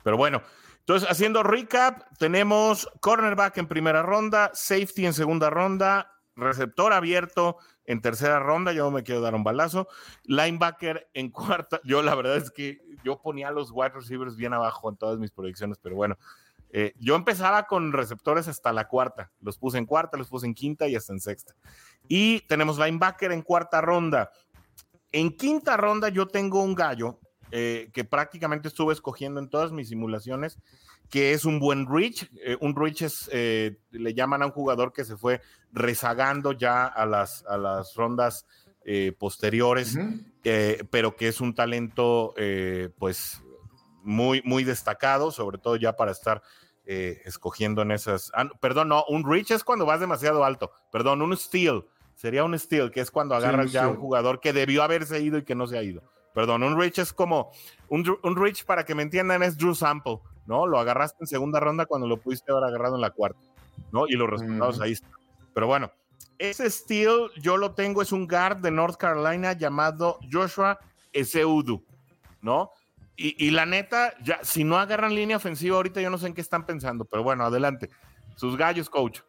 Pero 0.04 0.18
bueno, 0.18 0.42
entonces, 0.88 1.10
haciendo 1.10 1.42
recap, 1.42 2.04
tenemos 2.20 2.88
cornerback 3.00 3.58
en 3.58 3.66
primera 3.66 4.04
ronda, 4.04 4.52
safety 4.54 5.08
en 5.08 5.14
segunda 5.14 5.50
ronda, 5.50 6.12
receptor 6.36 6.94
abierto 6.94 7.58
en 7.86 8.02
tercera 8.02 8.38
ronda, 8.38 8.72
yo 8.72 8.92
me 8.92 9.02
quiero 9.02 9.20
dar 9.20 9.34
un 9.34 9.44
balazo, 9.44 9.88
linebacker 10.26 11.10
en 11.16 11.32
cuarta, 11.32 11.82
yo 11.86 12.04
la 12.04 12.14
verdad 12.14 12.38
es 12.38 12.52
que 12.52 12.82
yo 13.04 13.20
ponía 13.20 13.50
los 13.50 13.72
wide 13.72 13.94
receivers 13.96 14.36
bien 14.36 14.54
abajo 14.54 14.88
en 14.88 14.98
todas 14.98 15.18
mis 15.18 15.32
proyecciones, 15.32 15.80
pero 15.82 15.96
bueno, 15.96 16.20
eh, 16.70 16.94
yo 17.00 17.16
empezaba 17.16 17.66
con 17.66 17.92
receptores 17.92 18.48
hasta 18.48 18.72
la 18.72 18.88
cuarta, 18.88 19.32
los 19.42 19.58
puse 19.58 19.80
en 19.80 19.88
cuarta, 19.88 20.18
los 20.18 20.30
puse 20.30 20.46
en 20.46 20.54
quinta 20.54 20.88
y 20.88 20.96
hasta 20.96 21.14
en 21.14 21.20
sexta. 21.20 21.56
Y 22.08 22.42
tenemos 22.42 22.78
linebacker 22.78 23.32
en 23.32 23.42
cuarta 23.42 23.82
ronda. 23.82 24.30
En 25.12 25.36
quinta 25.36 25.78
ronda 25.78 26.10
yo 26.10 26.28
tengo 26.28 26.62
un 26.62 26.76
gallo 26.76 27.20
eh, 27.58 27.90
que 27.94 28.04
prácticamente 28.04 28.68
estuve 28.68 28.92
escogiendo 28.92 29.40
en 29.40 29.48
todas 29.48 29.72
mis 29.72 29.88
simulaciones, 29.88 30.60
que 31.10 31.32
es 31.32 31.46
un 31.46 31.58
buen 31.58 31.88
reach. 31.88 32.30
Eh, 32.44 32.58
un 32.60 32.76
reach 32.76 33.04
es, 33.04 33.30
eh, 33.32 33.78
le 33.92 34.14
llaman 34.14 34.42
a 34.42 34.48
un 34.48 34.52
jugador 34.52 34.92
que 34.92 35.06
se 35.06 35.16
fue 35.16 35.40
rezagando 35.72 36.52
ya 36.52 36.86
a 36.86 37.06
las, 37.06 37.46
a 37.46 37.58
las 37.58 37.96
rondas 37.96 38.46
posteriores, 39.18 39.98
pero 40.92 41.16
que 41.16 41.30
es 41.30 41.42
un 41.42 41.56
talento 41.56 42.36
pues 43.00 43.42
muy, 44.04 44.44
muy 44.44 44.64
destacado, 44.64 45.32
sobre 45.32 45.58
todo 45.58 45.76
ya 45.76 45.96
para 45.96 46.12
estar 46.12 46.44
escogiendo 46.86 47.82
en 47.82 47.92
esas. 47.92 48.32
Ah, 48.36 48.48
perdón, 48.60 48.90
no, 48.90 49.06
un 49.08 49.28
reach 49.28 49.52
es 49.52 49.64
cuando 49.64 49.88
vas 49.88 50.02
demasiado 50.02 50.44
alto. 50.44 50.72
Perdón, 50.92 51.24
un 51.24 51.36
steal. 51.36 51.88
Sería 52.14 52.44
un 52.44 52.60
steal, 52.60 52.92
que 52.92 53.00
es 53.00 53.10
cuando 53.10 53.34
agarras 53.34 53.72
ya 53.72 53.86
a 53.86 53.88
un 53.88 53.96
jugador 53.96 54.40
que 54.40 54.54
debió 54.54 54.84
haberse 54.84 55.20
ido 55.22 55.40
y 55.40 55.46
que 55.46 55.56
no 55.56 55.66
se 55.66 55.80
ha 55.80 55.82
ido. 55.82 56.04
Perdón, 56.36 56.62
un 56.64 56.78
reach 56.78 57.00
es 57.00 57.14
como, 57.14 57.52
un, 57.88 58.20
un 58.22 58.36
reach 58.36 58.66
para 58.66 58.86
que 58.86 58.94
me 58.94 59.02
entiendan 59.02 59.42
es 59.42 59.58
Drew 59.58 59.74
Sample, 59.74 60.20
¿no? 60.46 60.68
Lo 60.68 60.78
agarraste 60.78 61.18
en 61.22 61.28
segunda 61.28 61.60
ronda 61.60 61.88
cuando 61.88 62.08
lo 62.08 62.18
pudiste 62.18 62.52
haber 62.52 62.66
agarrado 62.66 62.96
en 62.96 63.02
la 63.02 63.10
cuarta, 63.10 63.40
¿no? 63.92 64.06
Y 64.08 64.12
los 64.12 64.30
resultados 64.30 64.82
ahí 64.82 64.92
están. 64.92 65.12
Pero 65.54 65.68
bueno, 65.68 65.92
ese 66.38 66.70
steel 66.70 67.32
yo 67.38 67.56
lo 67.56 67.74
tengo, 67.74 68.02
es 68.02 68.12
un 68.12 68.28
guard 68.28 68.58
de 68.58 68.70
North 68.70 68.98
Carolina 68.98 69.54
llamado 69.54 70.20
Joshua 70.30 70.78
Eseudu, 71.14 71.82
¿no? 72.42 72.72
Y, 73.16 73.48
y, 73.48 73.52
la 73.52 73.66
neta, 73.66 74.14
ya, 74.22 74.44
si 74.44 74.66
no 74.66 74.78
agarran 74.78 75.16
línea 75.16 75.38
ofensiva 75.38 75.78
ahorita, 75.78 76.02
yo 76.02 76.10
no 76.10 76.18
sé 76.18 76.28
en 76.28 76.34
qué 76.34 76.42
están 76.42 76.66
pensando, 76.66 77.06
pero 77.06 77.24
bueno, 77.24 77.46
adelante. 77.46 77.90
Sus 78.36 78.58
gallos, 78.58 78.90
coach. 78.90 79.22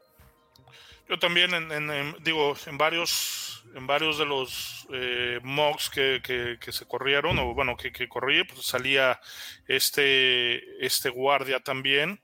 Yo 1.09 1.17
también, 1.21 1.55
en, 1.55 2.17
digo, 2.25 2.57
en 2.67 2.77
varios, 2.77 3.46
en 3.75 3.87
varios 3.87 4.19
de 4.19 4.27
los 4.27 4.87
eh, 4.93 5.41
mocks 5.43 5.91
que, 5.91 6.21
que, 6.23 6.73
se 6.73 6.87
corrieron, 6.87 7.39
o 7.39 7.55
bueno, 7.55 7.77
que, 7.77 7.93
que 7.93 8.09
corrí, 8.09 8.45
pues 8.45 8.67
salía 8.67 9.21
este, 9.67 10.85
este 10.85 11.09
guardia 11.11 11.61
también 11.61 12.21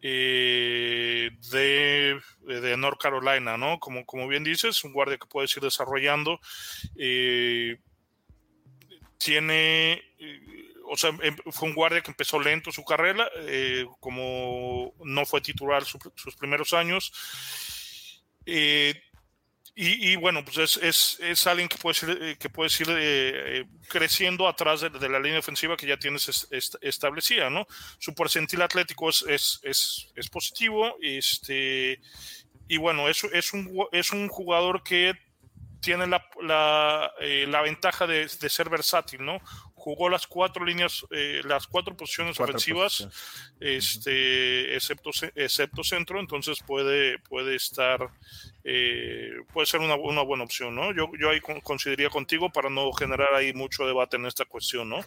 eh, 0.00 1.30
de, 1.50 2.20
de, 2.46 2.76
North 2.76 3.00
Carolina, 3.00 3.56
¿no? 3.56 3.78
Como, 3.80 4.06
como 4.06 4.28
bien 4.28 4.44
dices, 4.44 4.84
un 4.84 4.92
guardia 4.92 5.18
que 5.18 5.26
puedes 5.26 5.56
ir 5.56 5.62
desarrollando. 5.62 6.40
Eh, 6.96 7.78
tiene 9.18 10.02
o 10.90 10.96
sea, 10.96 11.10
em, 11.22 11.36
fue 11.50 11.68
un 11.68 11.74
guardia 11.74 12.00
que 12.00 12.12
empezó 12.12 12.40
lento 12.40 12.72
su 12.72 12.84
carrera, 12.84 13.28
como 14.00 14.94
no 15.04 15.26
fue 15.26 15.40
titular 15.40 15.84
sus 15.84 16.36
primeros 16.36 16.72
años, 16.72 17.12
eh, 18.50 18.94
y, 19.80 20.16
bueno, 20.16 20.44
pues 20.44 20.58
es, 20.58 20.76
es, 20.82 21.20
es, 21.20 21.46
alguien 21.46 21.68
que 21.68 21.78
puede 21.78 21.96
ir, 22.02 22.18
eh, 22.20 22.36
que 22.36 22.50
puede 22.50 22.68
ir 22.80 22.88
eh, 22.90 23.64
creciendo 23.88 24.48
atrás 24.48 24.80
de, 24.80 25.08
la 25.08 25.20
línea 25.20 25.38
ofensiva 25.38 25.76
que 25.76 25.86
ya 25.86 25.96
tienes 25.96 26.48
establecida, 26.80 27.48
¿no? 27.48 27.64
Su 28.00 28.12
percentil 28.12 28.60
atlético 28.62 29.08
es, 29.08 29.24
es, 29.62 30.10
es, 30.16 30.28
positivo, 30.30 30.96
este, 31.00 32.00
y 32.66 32.76
bueno, 32.76 33.08
es, 33.08 33.22
es, 33.22 33.52
un, 33.52 33.86
es 33.92 34.10
un 34.10 34.26
jugador 34.26 34.82
que 34.82 35.14
tiene 35.80 36.08
la, 36.08 36.28
la, 36.42 37.12
la 37.20 37.62
ventaja 37.62 38.08
de, 38.08 38.26
de, 38.26 38.50
ser 38.50 38.68
versátil, 38.70 39.24
¿no? 39.24 39.40
Jugó 39.78 40.08
las 40.08 40.26
cuatro 40.26 40.64
líneas, 40.64 41.06
eh, 41.10 41.40
las 41.44 41.66
cuatro 41.66 41.96
posiciones 41.96 42.38
ofensivas, 42.38 43.08
este, 43.60 44.74
excepto, 44.74 45.10
excepto 45.34 45.82
centro, 45.82 46.20
entonces 46.20 46.58
puede, 46.66 47.18
puede 47.20 47.54
estar, 47.54 48.10
eh, 48.64 49.30
puede 49.52 49.66
ser 49.66 49.80
una, 49.80 49.94
una, 49.94 50.22
buena 50.22 50.44
opción, 50.44 50.74
¿no? 50.74 50.92
Yo, 50.92 51.10
yo 51.18 51.30
ahí 51.30 51.40
consideraría 51.62 52.10
contigo 52.10 52.50
para 52.50 52.68
no 52.68 52.92
generar 52.92 53.34
ahí 53.34 53.52
mucho 53.54 53.86
debate 53.86 54.16
en 54.16 54.26
esta 54.26 54.44
cuestión, 54.44 54.88
¿no? 54.90 54.98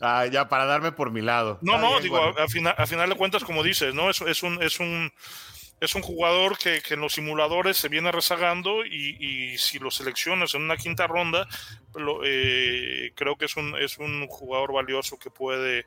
Ah, 0.00 0.26
ya, 0.26 0.48
para 0.48 0.64
darme 0.64 0.90
por 0.90 1.12
mi 1.12 1.22
lado. 1.22 1.58
No, 1.62 1.78
no, 1.78 2.00
digo, 2.00 2.18
a, 2.18 2.48
final, 2.48 2.74
a 2.76 2.86
final 2.86 3.08
de 3.08 3.16
cuentas, 3.16 3.44
como 3.44 3.62
dices, 3.62 3.94
¿no? 3.94 4.10
Es, 4.10 4.20
es 4.20 4.42
un, 4.42 4.60
es 4.60 4.80
un 4.80 5.12
es 5.82 5.96
un 5.96 6.02
jugador 6.02 6.56
que, 6.56 6.80
en 6.90 7.00
los 7.00 7.14
simuladores 7.14 7.76
se 7.76 7.88
viene 7.88 8.12
rezagando 8.12 8.86
y, 8.86 9.58
si 9.58 9.80
lo 9.80 9.90
seleccionas 9.90 10.54
en 10.54 10.62
una 10.62 10.76
quinta 10.76 11.08
ronda, 11.08 11.48
eh, 12.24 13.10
creo 13.16 13.36
que 13.36 13.46
es 13.46 13.56
un, 13.56 13.76
es 13.76 13.98
un 13.98 14.28
jugador 14.28 14.72
valioso 14.72 15.18
que 15.18 15.28
puede, 15.28 15.86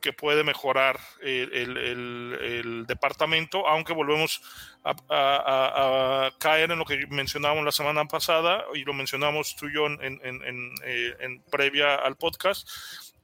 que 0.00 0.12
puede 0.12 0.44
mejorar 0.44 1.00
el, 1.20 2.84
departamento, 2.86 3.66
aunque 3.66 3.92
volvemos 3.92 4.40
a, 4.84 6.30
caer 6.38 6.70
en 6.70 6.78
lo 6.78 6.84
que 6.84 7.08
mencionábamos 7.08 7.64
la 7.64 7.72
semana 7.72 8.04
pasada 8.04 8.66
y 8.72 8.84
lo 8.84 8.94
mencionamos 8.94 9.56
tú 9.56 9.66
y 9.66 9.74
yo 9.74 9.86
en, 9.86 10.00
en, 10.00 10.72
en, 11.18 11.42
previa 11.50 11.96
al 11.96 12.14
podcast. 12.14 12.68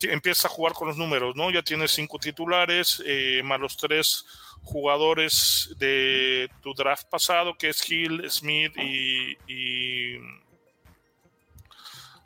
Empieza 0.00 0.48
a 0.48 0.50
jugar 0.50 0.72
con 0.72 0.88
los 0.88 0.96
números, 0.96 1.36
¿no? 1.36 1.52
Ya 1.52 1.62
tienes 1.62 1.92
cinco 1.92 2.18
titulares, 2.18 3.00
más 3.44 3.60
los 3.60 3.76
tres 3.76 4.26
jugadores 4.62 5.74
de 5.78 6.50
tu 6.62 6.72
draft 6.74 7.08
pasado, 7.08 7.56
que 7.56 7.68
es 7.68 7.90
Hill, 7.90 8.30
Smith 8.30 8.72
y, 8.76 10.16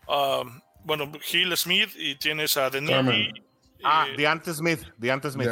um, 0.06 0.60
bueno, 0.84 1.10
Hill, 1.32 1.56
Smith 1.56 1.90
y 1.96 2.14
tienes 2.16 2.56
a 2.56 2.70
Denigi. 2.70 3.32
Ah, 3.82 4.06
eh, 4.08 4.14
Deante 4.16 4.52
Smith, 4.52 4.82
Deante 4.96 5.30
Smith. 5.30 5.48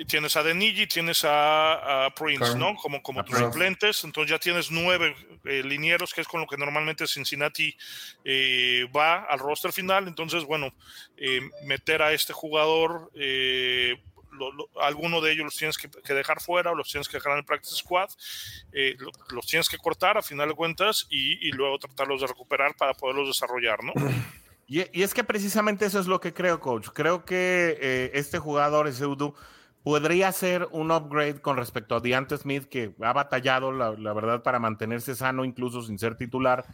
Y 0.00 0.04
tienes 0.04 0.36
a 0.36 0.44
Denigi, 0.44 0.86
tienes 0.86 1.24
a, 1.24 2.08
Prince, 2.16 2.56
¿no? 2.56 2.76
Como, 2.76 3.02
como 3.02 3.24
tus 3.24 3.36
suplentes. 3.36 4.04
Entonces 4.04 4.30
ya 4.30 4.38
tienes 4.38 4.70
nueve 4.70 5.12
eh, 5.44 5.62
linieros, 5.64 6.14
que 6.14 6.20
es 6.20 6.28
con 6.28 6.40
lo 6.40 6.46
que 6.46 6.56
normalmente 6.56 7.04
Cincinnati 7.08 7.76
eh, 8.24 8.86
va 8.96 9.24
al 9.24 9.40
roster 9.40 9.72
final. 9.72 10.06
Entonces, 10.06 10.44
bueno, 10.44 10.72
meter 11.64 12.02
a 12.02 12.12
este 12.12 12.32
jugador 12.32 13.10
alguno 14.80 15.20
de 15.20 15.32
ellos 15.32 15.44
los 15.44 15.56
tienes 15.56 15.78
que, 15.78 16.14
dejar 16.14 16.40
fuera 16.40 16.70
o 16.70 16.74
los 16.74 16.90
tienes 16.90 17.08
que 17.08 17.16
dejar 17.16 17.32
en 17.32 17.38
el 17.38 17.44
practice 17.44 17.76
squad, 17.76 18.08
eh, 18.72 18.96
los 19.30 19.46
tienes 19.46 19.68
que 19.68 19.78
cortar 19.78 20.18
a 20.18 20.22
final 20.22 20.48
de 20.48 20.54
cuentas 20.54 21.06
y, 21.10 21.50
luego 21.52 21.78
tratarlos 21.78 22.20
de 22.20 22.26
recuperar 22.26 22.74
para 22.76 22.94
poderlos 22.94 23.28
desarrollar, 23.28 23.82
¿no? 23.82 23.92
Y, 24.66 24.82
es 25.02 25.14
que 25.14 25.24
precisamente 25.24 25.86
eso 25.86 25.98
es 25.98 26.06
lo 26.06 26.20
que 26.20 26.34
creo, 26.34 26.60
coach. 26.60 26.88
Creo 26.92 27.24
que 27.24 27.78
eh, 27.80 28.10
este 28.12 28.38
jugador, 28.38 28.92
Seudu, 28.92 29.34
podría 29.82 30.30
ser 30.32 30.68
un 30.72 30.90
upgrade 30.90 31.40
con 31.40 31.56
respecto 31.56 31.96
a 31.96 32.00
Deante 32.00 32.36
Smith, 32.36 32.64
que 32.64 32.94
ha 33.00 33.14
batallado, 33.14 33.72
la, 33.72 33.92
la, 33.92 34.12
verdad, 34.12 34.42
para 34.42 34.58
mantenerse 34.58 35.14
sano, 35.14 35.46
incluso 35.46 35.80
sin 35.80 35.98
ser 35.98 36.16
titular, 36.16 36.66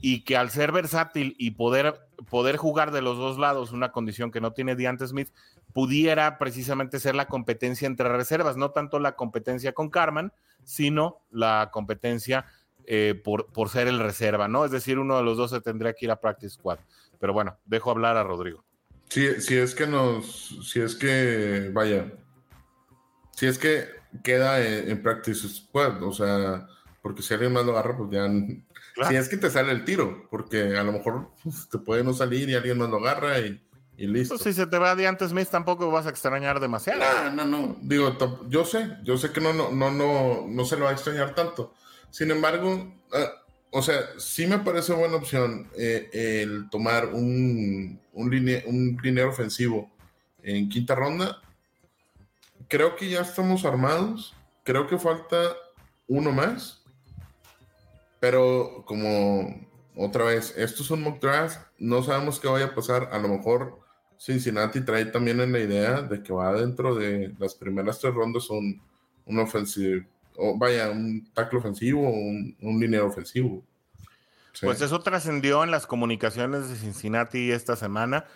y 0.00 0.22
que 0.24 0.36
al 0.36 0.50
ser 0.50 0.70
versátil 0.70 1.34
y 1.38 1.52
poder, 1.52 2.00
poder 2.30 2.56
jugar 2.56 2.92
de 2.92 3.02
los 3.02 3.18
dos 3.18 3.38
lados, 3.38 3.72
una 3.72 3.90
condición 3.90 4.30
que 4.30 4.40
no 4.40 4.52
tiene 4.52 4.76
Deante 4.76 5.06
Smith, 5.06 5.28
pudiera 5.72 6.38
precisamente 6.38 7.00
ser 7.00 7.14
la 7.14 7.26
competencia 7.26 7.86
entre 7.86 8.08
reservas, 8.08 8.56
no 8.56 8.70
tanto 8.70 8.98
la 8.98 9.16
competencia 9.16 9.72
con 9.72 9.90
Carman, 9.90 10.32
sino 10.64 11.22
la 11.30 11.70
competencia 11.72 12.46
eh, 12.86 13.20
por, 13.22 13.46
por, 13.46 13.68
ser 13.68 13.88
el 13.88 13.98
reserva, 13.98 14.48
¿no? 14.48 14.64
Es 14.64 14.70
decir, 14.70 14.98
uno 14.98 15.16
de 15.16 15.22
los 15.22 15.36
dos 15.36 15.50
se 15.50 15.60
tendría 15.60 15.92
que 15.92 16.06
ir 16.06 16.10
a 16.10 16.20
Practice 16.20 16.56
Squad. 16.56 16.78
Pero 17.18 17.32
bueno, 17.32 17.56
dejo 17.64 17.90
hablar 17.90 18.16
a 18.16 18.24
Rodrigo. 18.24 18.64
Si, 19.08 19.40
si 19.40 19.56
es 19.56 19.74
que 19.74 19.86
nos, 19.86 20.58
si 20.68 20.80
es 20.80 20.96
que, 20.96 21.70
vaya, 21.72 22.12
si 23.32 23.46
es 23.46 23.58
que 23.58 23.86
queda 24.24 24.60
en, 24.60 25.02
Practice 25.02 25.48
Squad, 25.48 26.02
o 26.02 26.12
sea, 26.12 26.66
porque 27.00 27.22
si 27.22 27.34
alguien 27.34 27.52
más 27.52 27.64
lo 27.64 27.72
agarra, 27.72 27.96
pues 27.96 28.10
ya... 28.10 28.28
Si 29.08 29.16
es 29.16 29.28
que 29.28 29.38
te 29.38 29.50
sale 29.50 29.72
el 29.72 29.84
tiro, 29.84 30.28
porque 30.30 30.76
a 30.76 30.82
lo 30.82 30.92
mejor 30.92 31.30
pues, 31.42 31.68
te 31.68 31.78
puede 31.78 32.04
no 32.04 32.12
salir 32.12 32.48
y 32.50 32.54
alguien 32.54 32.76
más 32.76 32.90
lo 32.90 32.98
agarra 32.98 33.38
y 33.40 33.62
y 33.96 34.06
listo. 34.06 34.34
Pues 34.34 34.42
si 34.42 34.52
se 34.52 34.66
te 34.66 34.78
va 34.78 34.94
de 34.94 35.06
antes 35.06 35.30
Smith, 35.30 35.48
tampoco 35.48 35.90
vas 35.90 36.06
a 36.06 36.10
extrañar 36.10 36.60
demasiado. 36.60 37.00
No, 37.30 37.44
no, 37.44 37.44
no. 37.44 37.76
Digo, 37.82 38.16
yo 38.48 38.64
sé, 38.64 38.96
yo 39.04 39.18
sé 39.18 39.32
que 39.32 39.40
no, 39.40 39.52
no, 39.52 39.70
no, 39.70 39.90
no, 39.90 40.46
no 40.48 40.64
se 40.64 40.76
lo 40.76 40.84
va 40.84 40.90
a 40.90 40.94
extrañar 40.94 41.34
tanto. 41.34 41.74
Sin 42.10 42.30
embargo, 42.30 42.94
ah, 43.12 43.32
o 43.70 43.82
sea, 43.82 44.00
sí 44.18 44.46
me 44.46 44.58
parece 44.58 44.92
buena 44.92 45.16
opción 45.16 45.70
eh, 45.76 46.08
el 46.42 46.68
tomar 46.70 47.06
un, 47.06 48.00
un, 48.12 48.62
un 48.66 49.18
ofensivo 49.20 49.90
en 50.42 50.68
quinta 50.68 50.94
ronda. 50.94 51.40
Creo 52.68 52.96
que 52.96 53.08
ya 53.08 53.20
estamos 53.20 53.64
armados. 53.64 54.34
Creo 54.64 54.86
que 54.86 54.98
falta 54.98 55.36
uno 56.06 56.32
más. 56.32 56.82
Pero 58.20 58.84
como 58.86 59.66
otra 59.96 60.24
vez, 60.24 60.54
esto 60.56 60.82
es 60.82 60.90
un 60.90 61.02
mock 61.02 61.20
draft. 61.20 61.58
No 61.78 62.02
sabemos 62.02 62.40
qué 62.40 62.48
vaya 62.48 62.66
a 62.66 62.74
pasar. 62.74 63.10
A 63.12 63.18
lo 63.18 63.28
mejor 63.28 63.81
Cincinnati 64.22 64.82
trae 64.82 65.06
también 65.06 65.40
en 65.40 65.50
la 65.50 65.58
idea 65.58 66.00
de 66.00 66.22
que 66.22 66.32
va 66.32 66.52
dentro 66.52 66.94
de 66.94 67.34
las 67.40 67.56
primeras 67.56 67.98
tres 67.98 68.14
rondas 68.14 68.48
un, 68.50 68.80
un 69.26 69.38
ofensivo, 69.40 70.06
o 70.36 70.56
vaya, 70.56 70.90
un 70.90 71.28
tackle 71.34 71.58
ofensivo 71.58 72.06
o 72.06 72.12
un, 72.12 72.56
un 72.60 72.94
ofensivo. 73.00 73.64
Pues 74.60 74.80
eso 74.80 75.00
trascendió 75.00 75.64
en 75.64 75.72
las 75.72 75.88
comunicaciones 75.88 76.68
de 76.68 76.76
Cincinnati 76.76 77.50
esta 77.50 77.74
semana, 77.74 78.26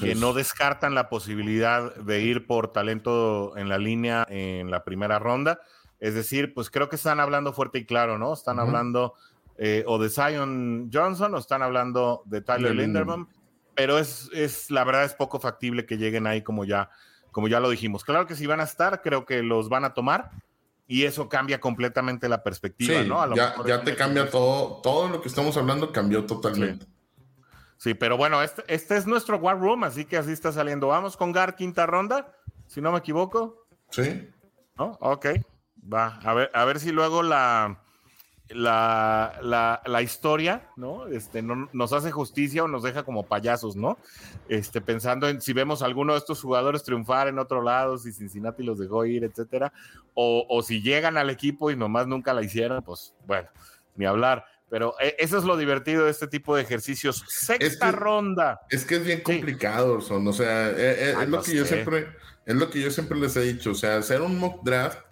que 0.00 0.16
no 0.16 0.32
descartan 0.32 0.96
la 0.96 1.08
posibilidad 1.08 1.94
de 1.94 2.22
ir 2.22 2.48
por 2.48 2.72
talento 2.72 3.56
en 3.56 3.68
la 3.68 3.78
línea 3.78 4.26
en 4.28 4.72
la 4.72 4.82
primera 4.82 5.20
ronda. 5.20 5.60
Es 6.00 6.14
decir, 6.14 6.54
pues 6.54 6.70
creo 6.70 6.88
que 6.88 6.96
están 6.96 7.20
hablando 7.20 7.52
fuerte 7.52 7.78
y 7.78 7.84
claro, 7.84 8.18
¿no? 8.18 8.32
Están 8.32 8.58
hablando 8.58 9.14
eh, 9.58 9.84
o 9.86 9.98
de 10.00 10.08
Zion 10.08 10.90
Johnson 10.92 11.34
o 11.34 11.38
están 11.38 11.62
hablando 11.62 12.22
de 12.24 12.40
Tyler 12.40 12.74
Linderman 12.74 13.28
pero 13.76 13.98
es, 13.98 14.28
es, 14.32 14.70
la 14.70 14.82
verdad 14.82 15.04
es 15.04 15.14
poco 15.14 15.38
factible 15.38 15.86
que 15.86 15.98
lleguen 15.98 16.26
ahí 16.26 16.42
como 16.42 16.64
ya, 16.64 16.90
como 17.30 17.46
ya 17.46 17.60
lo 17.60 17.70
dijimos. 17.70 18.02
Claro 18.04 18.26
que 18.26 18.34
si 18.34 18.46
van 18.46 18.60
a 18.60 18.64
estar, 18.64 19.02
creo 19.02 19.26
que 19.26 19.42
los 19.42 19.68
van 19.68 19.84
a 19.84 19.94
tomar 19.94 20.30
y 20.88 21.04
eso 21.04 21.28
cambia 21.28 21.60
completamente 21.60 22.28
la 22.28 22.42
perspectiva, 22.42 23.02
¿no? 23.02 23.34
ya, 23.36 23.54
ya 23.66 23.82
te 23.82 23.94
cambia 23.94 24.30
todo, 24.30 24.80
todo 24.82 25.08
lo 25.08 25.20
que 25.20 25.28
estamos 25.28 25.56
hablando 25.56 25.92
cambió 25.92 26.24
totalmente. 26.24 26.86
Sí. 27.76 27.92
pero 27.94 28.16
bueno, 28.16 28.42
este, 28.42 28.64
este 28.68 28.96
es 28.96 29.06
nuestro 29.06 29.36
War 29.36 29.58
Room, 29.60 29.84
así 29.84 30.06
que 30.06 30.16
así 30.16 30.32
está 30.32 30.52
saliendo. 30.52 30.88
Vamos 30.88 31.16
con 31.16 31.32
Gar, 31.32 31.54
quinta 31.56 31.86
ronda, 31.86 32.32
si 32.66 32.80
no 32.80 32.92
me 32.92 32.98
equivoco. 32.98 33.66
Sí. 33.90 34.28
¿No? 34.78 34.96
Ok, 35.00 35.26
va, 35.92 36.18
a 36.22 36.34
ver, 36.34 36.50
a 36.54 36.64
ver 36.64 36.80
si 36.80 36.92
luego 36.92 37.22
la, 37.22 37.82
la, 38.48 39.80
la, 39.84 40.02
historia, 40.02 40.70
¿no? 40.76 41.06
Este, 41.08 41.42
no 41.42 41.68
nos 41.72 41.92
hace 41.92 42.12
justicia 42.12 42.62
o 42.62 42.68
nos 42.68 42.82
deja 42.82 43.02
como 43.02 43.24
payasos, 43.24 43.74
¿no? 43.74 43.98
Este, 44.48 44.80
pensando 44.80 45.28
en 45.28 45.40
si 45.40 45.52
vemos 45.52 45.82
a 45.82 45.86
alguno 45.86 46.12
de 46.12 46.20
estos 46.20 46.40
jugadores 46.40 46.84
triunfar 46.84 47.28
en 47.28 47.38
otro 47.38 47.62
lado, 47.62 47.98
si 47.98 48.12
Cincinnati 48.12 48.62
los 48.62 48.78
dejó 48.78 49.04
ir, 49.04 49.24
etcétera, 49.24 49.72
o, 50.14 50.62
si 50.62 50.80
llegan 50.80 51.16
al 51.16 51.28
equipo 51.28 51.70
y 51.70 51.76
nomás 51.76 52.06
nunca 52.06 52.32
la 52.32 52.42
hicieron, 52.42 52.82
pues 52.82 53.14
bueno, 53.26 53.48
ni 53.96 54.06
hablar. 54.06 54.44
Pero 54.68 54.94
eh, 55.00 55.14
eso 55.18 55.38
es 55.38 55.44
lo 55.44 55.56
divertido 55.56 56.04
de 56.04 56.10
este 56.10 56.26
tipo 56.26 56.56
de 56.56 56.62
ejercicios. 56.62 57.24
Sexta 57.28 57.92
ronda. 57.92 58.60
Es 58.70 58.84
que 58.84 58.96
es 58.96 59.04
bien 59.04 59.20
complicado, 59.20 60.00
son, 60.00 60.26
o 60.26 60.32
sea, 60.32 60.70
eh, 60.70 60.74
eh, 60.78 61.14
es, 61.20 61.28
lo 61.28 61.42
que 61.42 61.54
yo 61.54 61.64
siempre, 61.64 62.08
es 62.44 62.54
lo 62.54 62.70
que 62.70 62.80
yo 62.80 62.90
siempre 62.90 63.18
les 63.18 63.36
he 63.36 63.42
dicho, 63.42 63.72
o 63.72 63.74
sea, 63.74 63.96
hacer 63.98 64.22
un 64.22 64.38
mock 64.38 64.64
draft 64.64 65.05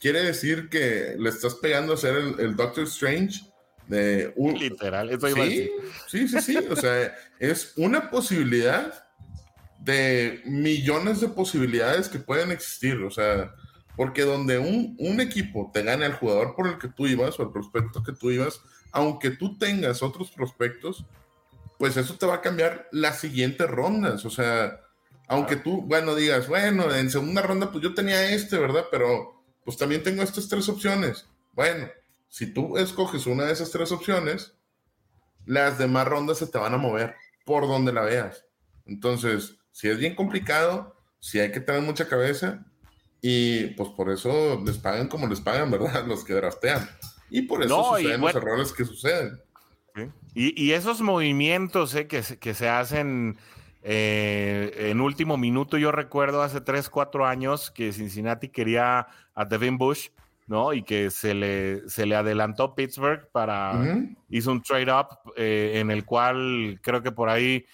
quiere 0.00 0.22
decir 0.22 0.68
que 0.68 1.16
le 1.18 1.28
estás 1.28 1.54
pegando 1.56 1.94
a 1.94 1.96
ser 1.96 2.16
el, 2.38 2.56
Doctor 2.56 2.84
Strange 2.84 3.40
de 3.86 4.32
un... 4.36 4.58
Literal, 4.58 5.10
eso 5.10 5.28
iba 5.28 5.44
sí, 5.46 5.70
Sí, 6.06 6.28
sí, 6.28 6.40
sí, 6.40 6.56
o 6.56 6.76
sea, 6.76 7.14
es 7.38 7.72
una 7.76 8.10
posibilidad 8.10 9.04
de 9.78 10.42
millones 10.44 11.20
de 11.20 11.28
posibilidades 11.28 12.08
que 12.08 12.18
pueden 12.18 12.50
existir, 12.50 12.96
o 13.02 13.10
sea, 13.10 13.54
porque 13.96 14.22
donde 14.22 14.58
un, 14.58 14.96
un 14.98 15.20
equipo 15.20 15.70
te 15.72 15.82
gane 15.82 16.04
al 16.04 16.14
jugador 16.14 16.54
por 16.54 16.68
el 16.68 16.78
que 16.78 16.88
tú 16.88 17.06
ibas 17.06 17.38
o 17.38 17.42
el 17.42 17.50
prospecto 17.50 18.02
que 18.02 18.12
tú 18.12 18.30
ibas, 18.30 18.60
aunque 18.92 19.30
tú 19.30 19.56
tengas 19.58 20.02
otros 20.02 20.30
prospectos, 20.30 21.04
pues 21.78 21.96
eso 21.96 22.14
te 22.16 22.26
va 22.26 22.34
a 22.34 22.40
cambiar 22.40 22.88
las 22.92 23.20
siguientes 23.20 23.68
rondas, 23.68 24.24
o 24.24 24.30
sea, 24.30 24.80
aunque 25.28 25.56
tú, 25.56 25.82
bueno, 25.82 26.14
digas, 26.14 26.48
bueno, 26.48 26.92
en 26.94 27.10
segunda 27.10 27.42
ronda, 27.42 27.70
pues 27.70 27.84
yo 27.84 27.94
tenía 27.94 28.30
este, 28.30 28.58
¿verdad? 28.58 28.86
Pero 28.90 29.37
pues 29.68 29.76
también 29.76 30.02
tengo 30.02 30.22
estas 30.22 30.48
tres 30.48 30.66
opciones. 30.70 31.26
Bueno, 31.52 31.90
si 32.30 32.54
tú 32.54 32.78
escoges 32.78 33.26
una 33.26 33.44
de 33.44 33.52
esas 33.52 33.70
tres 33.70 33.92
opciones, 33.92 34.54
las 35.44 35.76
demás 35.76 36.08
rondas 36.08 36.38
se 36.38 36.46
te 36.46 36.56
van 36.56 36.72
a 36.72 36.78
mover 36.78 37.16
por 37.44 37.68
donde 37.68 37.92
la 37.92 38.00
veas. 38.00 38.46
Entonces, 38.86 39.58
si 39.70 39.90
es 39.90 39.98
bien 39.98 40.14
complicado, 40.14 40.96
si 41.20 41.38
hay 41.38 41.52
que 41.52 41.60
tener 41.60 41.82
mucha 41.82 42.08
cabeza 42.08 42.64
y 43.20 43.66
pues 43.74 43.90
por 43.90 44.10
eso 44.10 44.62
les 44.64 44.78
pagan 44.78 45.06
como 45.06 45.26
les 45.26 45.42
pagan, 45.42 45.70
¿verdad? 45.70 46.02
Los 46.08 46.24
que 46.24 46.32
draftean. 46.32 46.88
Y 47.28 47.42
por 47.42 47.62
eso 47.62 47.94
suceden 47.94 48.22
los 48.22 48.34
errores 48.34 48.72
que 48.72 48.86
suceden. 48.86 49.38
Y, 50.32 50.72
esos 50.72 51.02
movimientos 51.02 51.94
eh, 51.94 52.06
que, 52.06 52.22
que 52.40 52.54
se 52.54 52.70
hacen 52.70 53.36
eh, 53.90 54.90
en 54.90 55.00
último 55.00 55.38
minuto, 55.38 55.78
yo 55.78 55.90
recuerdo 55.90 56.42
hace 56.42 56.60
3, 56.60 56.90
4 56.90 57.24
años 57.24 57.70
que 57.70 57.90
Cincinnati 57.90 58.50
quería 58.50 59.06
a 59.34 59.44
Devin 59.46 59.78
Bush, 59.78 60.10
¿no? 60.46 60.74
Y 60.74 60.82
que 60.82 61.10
se 61.10 61.32
le, 61.32 61.88
se 61.88 62.04
le 62.04 62.14
adelantó 62.14 62.74
Pittsburgh 62.74 63.30
para, 63.32 63.98
hizo 64.28 64.52
un 64.52 64.62
trade 64.62 64.92
up 64.92 65.06
eh, 65.36 65.72
en 65.76 65.90
el 65.90 66.04
cual 66.04 66.78
creo 66.82 67.02
que 67.02 67.12
por 67.12 67.30
ahí, 67.30 67.64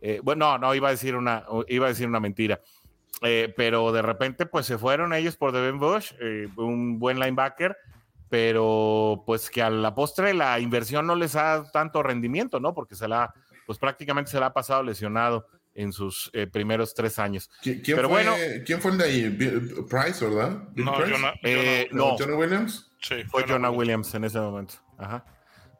eh, 0.00 0.20
bueno, 0.24 0.58
no, 0.58 0.74
iba 0.74 0.88
a 0.88 0.90
decir 0.90 1.14
una, 1.14 1.44
iba 1.68 1.86
a 1.86 1.90
decir 1.90 2.08
una 2.08 2.18
mentira. 2.18 2.60
pero 3.20 3.92
de 3.92 4.02
repente, 4.02 4.46
pues 4.46 4.66
se 4.66 4.76
fueron 4.76 5.14
ellos 5.14 5.36
por 5.36 5.52
Devin 5.52 5.78
Bush, 5.78 6.14
un 6.56 6.98
buen 6.98 7.20
linebacker, 7.20 7.76
pero 8.28 9.22
pues 9.24 9.48
que 9.48 9.62
a 9.62 9.70
la 9.70 9.94
postre 9.94 10.34
la 10.34 10.58
inversión 10.58 11.06
no 11.06 11.14
les 11.14 11.34
da 11.34 11.62
tanto 11.70 12.02
rendimiento, 12.02 12.58
¿no? 12.58 12.74
Porque 12.74 12.96
se 12.96 13.06
la, 13.06 13.32
pues 13.66 13.78
prácticamente 13.78 14.32
se 14.32 14.40
la 14.40 14.46
ha 14.46 14.52
pasado 14.52 14.82
lesionado 14.82 15.46
en 15.74 15.92
sus 15.92 16.30
eh, 16.32 16.46
primeros 16.46 16.94
tres 16.94 17.18
años. 17.18 17.50
¿Quién, 17.62 17.82
Pero 17.84 18.08
fue, 18.08 18.24
bueno, 18.24 18.34
¿quién 18.66 18.80
fue 18.80 18.90
el 18.92 18.98
de 18.98 19.04
ahí? 19.04 19.30
Price, 19.88 20.24
¿verdad? 20.24 20.68
no, 20.74 20.94
Price? 20.96 21.14
Eh, 21.42 21.88
no, 21.92 22.16
Johnny 22.18 22.34
Williams. 22.34 22.90
Sí, 23.00 23.24
Fue 23.30 23.44
Jonah 23.48 23.70
Williams 23.70 24.14
en 24.14 24.24
ese 24.24 24.38
momento. 24.38 24.74
Ajá. 24.98 25.24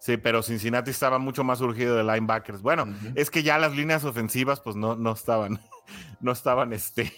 Sí, 0.00 0.16
pero 0.16 0.42
Cincinnati 0.42 0.90
estaba 0.90 1.18
mucho 1.18 1.44
más 1.44 1.60
urgido 1.60 1.94
de 1.96 2.02
linebackers. 2.02 2.62
Bueno, 2.62 2.86
es 3.14 3.30
que 3.30 3.42
ya 3.42 3.58
las 3.58 3.76
líneas 3.76 4.02
ofensivas, 4.04 4.60
pues 4.60 4.74
no, 4.74 4.96
no 4.96 5.12
estaban, 5.12 5.60
no 6.20 6.32
estaban, 6.32 6.72
este, 6.72 7.12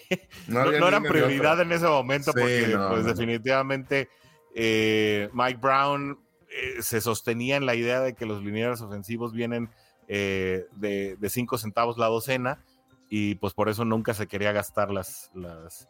no, 0.49 0.67
eran 0.69 1.05
prioridad 1.05 1.61
en 1.61 1.71
ese 1.71 1.87
momento, 1.87 2.33
porque 2.33 2.77
pues 2.89 3.05
definitivamente 3.05 4.09
eh, 4.57 5.29
Mike 5.33 5.61
Brown 5.63 6.19
eh, 6.49 6.83
se 6.83 7.01
sostenía 7.01 7.57
en 7.57 7.67
la 7.67 7.77
idea 7.77 8.01
de 8.01 8.15
que 8.15 8.27
los 8.27 8.43
linieros 8.43 8.81
ofensivos 8.81 9.33
vienen 9.33 9.71
eh, 10.09 10.67
de, 10.73 11.17
de, 11.17 11.31
cinco 11.31 11.59
centavos 11.59 11.99
la 11.99 12.07
docena, 12.07 12.65
y 13.09 13.37
pues 13.37 13.55
por 13.55 13.69
eso 13.69 13.85
nunca 13.85 14.15
se 14.15 14.27
quería 14.27 14.53
gastar 14.53 14.91
las, 14.91 15.31
las, 15.35 15.89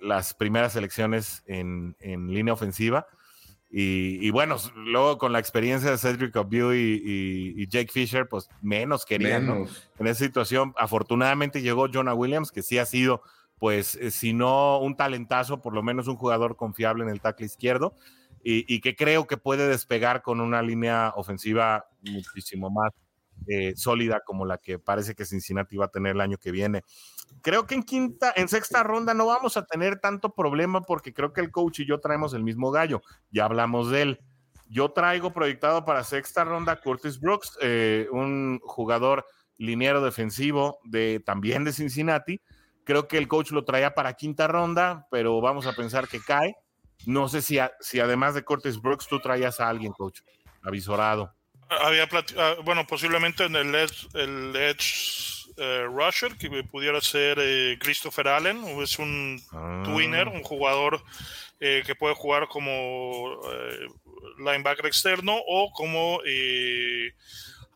las 0.00 0.34
primeras 0.34 0.74
elecciones 0.76 1.42
en, 1.46 1.96
en 2.00 2.32
línea 2.32 2.54
ofensiva. 2.54 3.06
Y, 3.72 4.30
bueno, 4.30 4.56
luego 4.74 5.16
con 5.16 5.32
la 5.32 5.38
experiencia 5.38 5.92
de 5.92 5.98
Cedric 5.98 6.34
O'Bew 6.34 6.72
y, 6.74 7.68
Jake 7.68 7.92
Fisher, 7.92 8.28
pues 8.28 8.48
menos 8.60 9.06
querían 9.06 9.68
en 9.98 10.06
esa 10.06 10.24
situación. 10.24 10.74
Afortunadamente 10.76 11.62
llegó 11.62 11.86
Jonah 11.92 12.14
Williams, 12.14 12.50
que 12.50 12.62
sí 12.62 12.78
ha 12.78 12.86
sido, 12.86 13.22
pues, 13.60 13.94
eh, 13.94 14.10
si 14.10 14.32
no 14.32 14.80
un 14.80 14.96
talentazo, 14.96 15.62
por 15.62 15.72
lo 15.72 15.84
menos 15.84 16.08
un 16.08 16.16
jugador 16.16 16.56
confiable 16.56 17.04
en 17.04 17.10
el 17.10 17.20
tackle 17.20 17.46
izquierdo. 17.46 17.94
Y, 18.42 18.80
que 18.80 18.96
creo 18.96 19.26
que 19.26 19.36
puede 19.36 19.68
despegar 19.68 20.22
con 20.22 20.40
una 20.40 20.62
línea 20.62 21.12
ofensiva 21.14 21.84
muchísimo 22.00 22.70
más 22.70 22.90
eh, 23.46 23.74
sólida 23.76 24.20
como 24.24 24.46
la 24.46 24.58
que 24.58 24.78
parece 24.78 25.14
que 25.14 25.26
Cincinnati 25.26 25.76
va 25.76 25.86
a 25.86 25.90
tener 25.90 26.14
el 26.14 26.20
año 26.20 26.38
que 26.38 26.50
viene. 26.50 26.82
Creo 27.42 27.66
que 27.66 27.74
en 27.74 27.82
quinta, 27.82 28.32
en 28.36 28.48
sexta 28.48 28.82
ronda 28.82 29.14
no 29.14 29.26
vamos 29.26 29.56
a 29.56 29.64
tener 29.66 29.98
tanto 29.98 30.34
problema 30.34 30.82
porque 30.82 31.12
creo 31.12 31.32
que 31.32 31.40
el 31.40 31.50
coach 31.50 31.80
y 31.80 31.86
yo 31.86 32.00
traemos 32.00 32.34
el 32.34 32.42
mismo 32.42 32.70
gallo. 32.70 33.02
Ya 33.30 33.44
hablamos 33.44 33.90
de 33.90 34.02
él. 34.02 34.20
Yo 34.68 34.92
traigo 34.92 35.32
proyectado 35.32 35.84
para 35.84 36.04
sexta 36.04 36.44
ronda 36.44 36.80
Curtis 36.80 37.18
Brooks, 37.18 37.58
eh, 37.60 38.06
un 38.12 38.60
jugador 38.62 39.26
liniero 39.58 40.02
defensivo 40.02 40.78
de 40.84 41.20
también 41.24 41.64
de 41.64 41.72
Cincinnati. 41.72 42.40
Creo 42.84 43.08
que 43.08 43.18
el 43.18 43.28
coach 43.28 43.50
lo 43.50 43.64
traía 43.64 43.94
para 43.94 44.14
quinta 44.14 44.46
ronda, 44.46 45.06
pero 45.10 45.40
vamos 45.40 45.66
a 45.66 45.72
pensar 45.72 46.08
que 46.08 46.20
cae. 46.20 46.54
No 47.06 47.28
sé 47.28 47.42
si, 47.42 47.58
si 47.80 48.00
además 48.00 48.34
de 48.34 48.44
Curtis 48.44 48.80
Brooks 48.80 49.08
tú 49.08 49.20
traías 49.20 49.60
a 49.60 49.68
alguien, 49.68 49.92
coach, 49.92 50.20
avisorado. 50.62 51.34
Había 51.68 52.08
ah, 52.36 52.56
bueno, 52.64 52.86
posiblemente 52.86 53.44
en 53.44 53.54
el 53.54 53.74
Edge, 53.74 54.08
el 54.14 54.54
Edge 54.56 55.40
eh, 55.56 55.86
Rusher, 55.86 56.36
que 56.36 56.64
pudiera 56.64 57.00
ser 57.00 57.38
eh, 57.40 57.76
Christopher 57.78 58.28
Allen, 58.28 58.64
es 58.80 58.98
un 58.98 59.40
ah. 59.52 59.82
twinner, 59.84 60.28
un 60.28 60.42
jugador 60.42 61.02
eh, 61.60 61.82
que 61.86 61.94
puede 61.94 62.14
jugar 62.14 62.48
como 62.48 63.40
linebacker 64.38 64.86
externo 64.86 65.36
o 65.46 65.70
como 65.72 66.20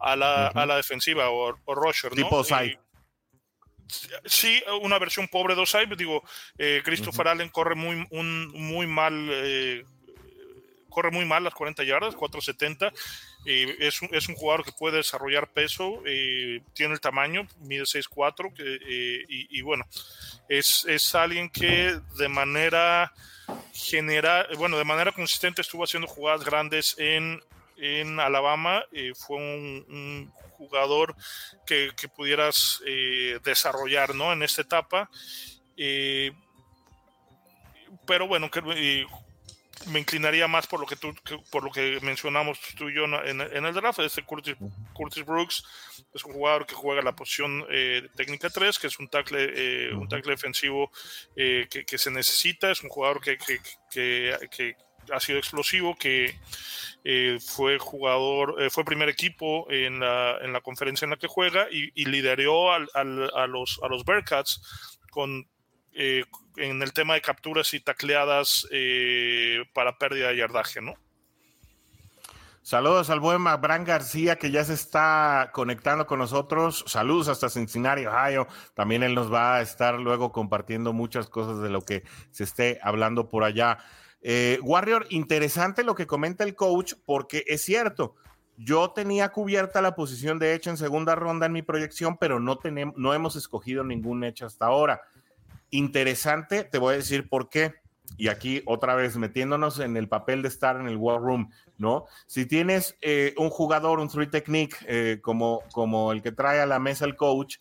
a, 0.00 0.16
la, 0.16 0.46
a 0.48 0.66
la 0.66 0.76
defensiva 0.76 1.30
o, 1.30 1.52
rusher. 1.66 2.12
Tipo 2.12 2.42
side. 2.42 2.78
Sí, 4.24 4.62
una 4.82 4.99
versión 4.99 5.28
pobre 5.28 5.55
de 5.55 5.66
side. 5.66 5.97
Digo, 5.97 6.22
Christopher 6.85 7.28
Allen 7.28 7.49
corre 7.51 7.74
muy, 7.74 8.07
un, 8.11 8.49
muy 8.49 8.87
mal 8.87 9.30
corre 10.95 11.11
muy 11.11 11.26
mal 11.26 11.45
las 11.45 11.53
40 11.55 11.82
yardas, 11.82 12.14
470. 12.14 12.93
y 13.45 13.85
es, 13.85 14.01
un, 14.01 14.09
es 14.12 14.28
un 14.28 14.37
jugador 14.37 14.64
que 14.64 14.72
puede 14.72 14.99
desarrollar 14.99 15.53
peso, 15.53 16.01
tiene 16.72 16.95
el 16.95 17.01
tamaño, 17.01 17.47
mide 17.59 17.82
6'4, 17.82 18.55
eh, 18.59 19.24
y, 19.28 19.59
y, 19.59 19.62
bueno, 19.62 19.85
es, 20.49 20.87
es 20.89 21.14
alguien 21.14 21.51
que 21.51 21.99
de 22.16 22.28
manera 22.28 23.12
general, 23.74 24.47
bueno, 24.57 24.78
de 24.78 24.85
manera 24.85 25.12
consistente 25.12 25.61
estuvo 25.61 25.85
haciendo 25.85 26.09
jugadas 26.09 26.45
grandes 26.45 26.95
en, 26.99 27.43
en 27.76 28.20
Alabama, 28.20 28.85
fue 29.14 29.37
un, 29.37 30.32
jugador 30.68 31.14
que, 31.66 31.90
que 31.96 32.08
pudieras 32.08 32.82
eh, 32.86 33.38
desarrollar 33.44 34.14
¿no? 34.14 34.32
en 34.32 34.42
esta 34.42 34.62
etapa. 34.62 35.10
pero 38.06 38.26
bueno, 38.26 38.50
que, 38.50 38.60
me 39.86 40.00
inclinaría 40.00 40.48
más 40.48 40.66
por 40.66 40.80
lo 40.80 40.86
que 40.86 40.96
tú, 40.96 41.14
por 41.50 41.62
lo 41.62 41.70
que 41.70 41.98
mencionamos 42.02 42.58
tú 42.76 42.88
y 42.88 42.94
yo 42.94 43.04
en, 43.04 43.40
el 43.40 43.74
draft. 43.74 44.00
Este 44.00 44.22
Curtis, 44.22 44.56
Curtis, 44.92 45.24
Brooks 45.24 45.64
es 46.12 46.24
un 46.24 46.32
jugador 46.32 46.66
que 46.66 46.74
juega 46.74 47.02
la 47.02 47.14
posición 47.14 47.66
eh, 47.70 48.08
técnica 48.16 48.50
3, 48.50 48.78
que 48.78 48.86
es 48.86 48.98
un 48.98 49.08
tackle, 49.08 49.52
eh, 49.54 49.94
un 49.94 50.08
tackle 50.08 50.32
defensivo 50.32 50.90
eh, 51.36 51.66
que, 51.68 51.98
se 51.98 52.10
necesita. 52.10 52.70
Es 52.70 52.82
un 52.82 52.88
jugador 52.88 53.20
que, 53.20 53.36
que, 53.90 54.76
ha 55.12 55.20
sido 55.20 55.38
explosivo, 55.38 55.96
que 55.96 56.34
fue 57.40 57.78
jugador, 57.78 58.70
fue 58.70 58.84
primer 58.84 59.09
equipo 59.09 59.70
en 59.70 60.00
la, 60.00 60.38
en 60.40 60.52
la, 60.52 60.61
conferencia 60.62 61.05
en 61.05 61.11
la 61.11 61.16
que 61.16 61.26
juega 61.26 61.68
y, 61.70 61.90
y 61.94 62.07
lideró 62.07 62.72
a, 62.72 62.78
los, 62.78 63.80
a 63.82 63.88
los 63.88 64.05
Bearcats 64.05 64.98
con 65.11 65.46
eh, 65.96 66.24
en 66.57 66.82
el 66.82 66.92
tema 66.92 67.14
de 67.14 67.20
capturas 67.20 67.72
y 67.72 67.80
tacleadas 67.80 68.66
eh, 68.72 69.62
para 69.72 69.96
pérdida 69.96 70.28
de 70.28 70.36
yardaje, 70.38 70.80
¿no? 70.80 70.94
Saludos 72.62 73.11
al 73.11 73.20
buen 73.20 73.44
Bran 73.44 73.84
García 73.84 74.36
que 74.36 74.50
ya 74.50 74.64
se 74.64 74.74
está 74.74 75.50
conectando 75.52 76.07
con 76.07 76.18
nosotros. 76.18 76.82
Saludos 76.88 77.28
hasta 77.28 77.48
Cincinnati, 77.48 78.07
Ohio. 78.07 78.48
También 78.74 79.02
él 79.02 79.14
nos 79.14 79.32
va 79.32 79.57
a 79.57 79.61
estar 79.61 80.00
luego 80.00 80.32
compartiendo 80.32 80.92
muchas 80.92 81.28
cosas 81.28 81.61
de 81.61 81.68
lo 81.68 81.82
que 81.82 82.02
se 82.30 82.44
esté 82.44 82.80
hablando 82.82 83.28
por 83.28 83.44
allá. 83.44 83.78
Eh, 84.26 84.58
Warrior, 84.62 85.06
interesante 85.10 85.84
lo 85.84 85.94
que 85.94 86.06
comenta 86.06 86.44
el 86.44 86.54
coach, 86.54 86.94
porque 87.04 87.44
es 87.46 87.60
cierto, 87.60 88.14
yo 88.56 88.90
tenía 88.90 89.28
cubierta 89.28 89.82
la 89.82 89.94
posición 89.94 90.38
de 90.38 90.54
hecho 90.54 90.70
en 90.70 90.78
segunda 90.78 91.14
ronda 91.14 91.44
en 91.44 91.52
mi 91.52 91.60
proyección, 91.60 92.16
pero 92.16 92.40
no, 92.40 92.56
tenemos, 92.56 92.96
no 92.96 93.12
hemos 93.12 93.36
escogido 93.36 93.84
ningún 93.84 94.24
hecho 94.24 94.46
hasta 94.46 94.64
ahora. 94.64 95.02
Interesante, 95.68 96.64
te 96.64 96.78
voy 96.78 96.94
a 96.94 96.96
decir 96.96 97.28
por 97.28 97.50
qué. 97.50 97.74
Y 98.16 98.28
aquí 98.28 98.62
otra 98.64 98.94
vez 98.94 99.16
metiéndonos 99.16 99.78
en 99.80 99.96
el 99.96 100.08
papel 100.08 100.40
de 100.40 100.48
estar 100.48 100.76
en 100.80 100.88
el 100.88 100.96
war 100.96 101.20
room, 101.20 101.50
¿no? 101.76 102.06
Si 102.26 102.46
tienes 102.46 102.96
eh, 103.02 103.34
un 103.36 103.50
jugador, 103.50 103.98
un 103.98 104.08
three 104.08 104.28
technique, 104.28 104.76
eh, 104.86 105.18
como, 105.20 105.62
como 105.72 106.12
el 106.12 106.22
que 106.22 106.32
trae 106.32 106.60
a 106.60 106.66
la 106.66 106.78
mesa 106.78 107.04
el 107.04 107.16
coach, 107.16 107.58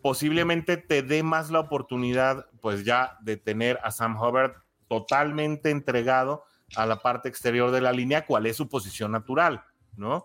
posiblemente 0.00 0.78
te 0.78 1.02
dé 1.02 1.22
más 1.22 1.50
la 1.50 1.60
oportunidad, 1.60 2.46
pues 2.60 2.84
ya 2.84 3.18
de 3.22 3.36
tener 3.36 3.78
a 3.82 3.90
Sam 3.90 4.16
Hubbard 4.16 4.61
totalmente 4.92 5.70
entregado 5.70 6.44
a 6.76 6.84
la 6.84 7.00
parte 7.00 7.26
exterior 7.26 7.70
de 7.70 7.80
la 7.80 7.92
línea, 7.92 8.26
cuál 8.26 8.44
es 8.44 8.58
su 8.58 8.68
posición 8.68 9.12
natural, 9.12 9.64
¿no? 9.96 10.22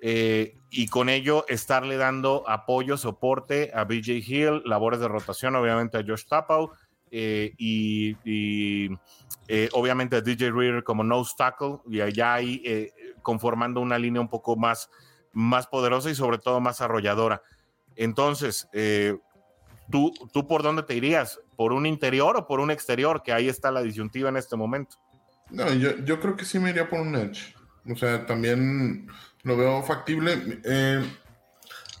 Eh, 0.00 0.54
y 0.70 0.86
con 0.86 1.08
ello 1.08 1.44
estarle 1.48 1.96
dando 1.96 2.48
apoyo, 2.48 2.96
soporte 2.96 3.72
a 3.74 3.82
BJ 3.82 4.22
Hill, 4.24 4.62
labores 4.64 5.00
de 5.00 5.08
rotación, 5.08 5.56
obviamente 5.56 5.98
a 5.98 6.04
Josh 6.06 6.26
Tapau 6.28 6.70
eh, 7.10 7.52
y, 7.58 8.14
eh, 9.48 9.68
obviamente 9.72 10.14
a 10.14 10.20
DJ 10.20 10.52
Reader 10.52 10.84
como 10.84 11.02
nose 11.02 11.34
tackle 11.36 11.78
y 11.90 12.00
allá 12.00 12.34
ahí 12.34 12.92
conformando 13.22 13.80
una 13.80 13.98
línea 13.98 14.20
un 14.20 14.28
poco 14.28 14.54
más, 14.54 14.88
más 15.32 15.66
poderosa 15.66 16.10
y 16.10 16.14
sobre 16.14 16.38
todo 16.38 16.60
más 16.60 16.80
arrolladora. 16.80 17.42
Entonces, 17.96 18.68
¿tú, 19.90 20.12
¿tú 20.32 20.46
por 20.46 20.62
dónde 20.62 20.82
te 20.82 20.94
irías? 20.94 21.40
¿Por 21.56 21.72
un 21.72 21.86
interior 21.86 22.36
o 22.36 22.46
por 22.46 22.60
un 22.60 22.70
exterior? 22.70 23.22
Que 23.22 23.32
ahí 23.32 23.48
está 23.48 23.70
la 23.70 23.82
disyuntiva 23.82 24.28
en 24.28 24.36
este 24.36 24.56
momento. 24.56 24.96
No, 25.50 25.72
yo, 25.72 25.96
yo 26.04 26.20
creo 26.20 26.36
que 26.36 26.44
sí 26.44 26.58
me 26.58 26.70
iría 26.70 26.88
por 26.88 27.00
un 27.00 27.14
edge. 27.14 27.54
O 27.90 27.96
sea, 27.96 28.26
también 28.26 29.06
lo 29.42 29.56
veo 29.56 29.82
factible. 29.82 30.60
Eh, 30.64 31.04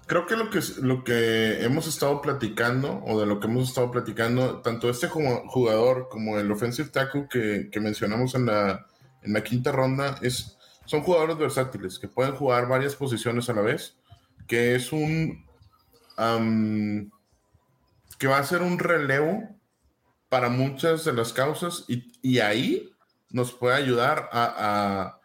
creo 0.06 0.26
que 0.26 0.36
lo 0.36 0.50
que 0.50 0.60
lo 0.82 1.04
que 1.04 1.64
hemos 1.64 1.86
estado 1.86 2.20
platicando, 2.20 3.02
o 3.06 3.20
de 3.20 3.26
lo 3.26 3.38
que 3.38 3.46
hemos 3.46 3.68
estado 3.68 3.90
platicando, 3.90 4.60
tanto 4.62 4.90
este 4.90 5.08
jugador 5.08 6.08
como 6.10 6.38
el 6.38 6.50
offensive 6.50 6.88
tackle 6.88 7.28
que, 7.30 7.80
mencionamos 7.80 8.34
en 8.34 8.46
la, 8.46 8.86
en 9.22 9.32
la 9.32 9.44
quinta 9.44 9.70
ronda, 9.70 10.18
es, 10.22 10.58
son 10.84 11.02
jugadores 11.02 11.38
versátiles 11.38 11.98
que 11.98 12.08
pueden 12.08 12.34
jugar 12.34 12.68
varias 12.68 12.96
posiciones 12.96 13.48
a 13.48 13.54
la 13.54 13.62
vez, 13.62 13.96
que 14.48 14.74
es 14.74 14.92
un 14.92 15.44
que 18.18 18.26
va 18.26 18.38
a 18.38 18.44
ser 18.44 18.62
un 18.62 18.78
relevo 18.78 19.48
para 20.28 20.48
muchas 20.48 21.04
de 21.04 21.12
las 21.12 21.32
causas 21.32 21.84
y, 21.88 22.38
ahí 22.40 22.90
nos 23.30 23.52
puede 23.52 23.76
ayudar 23.76 24.28
a 24.32 25.20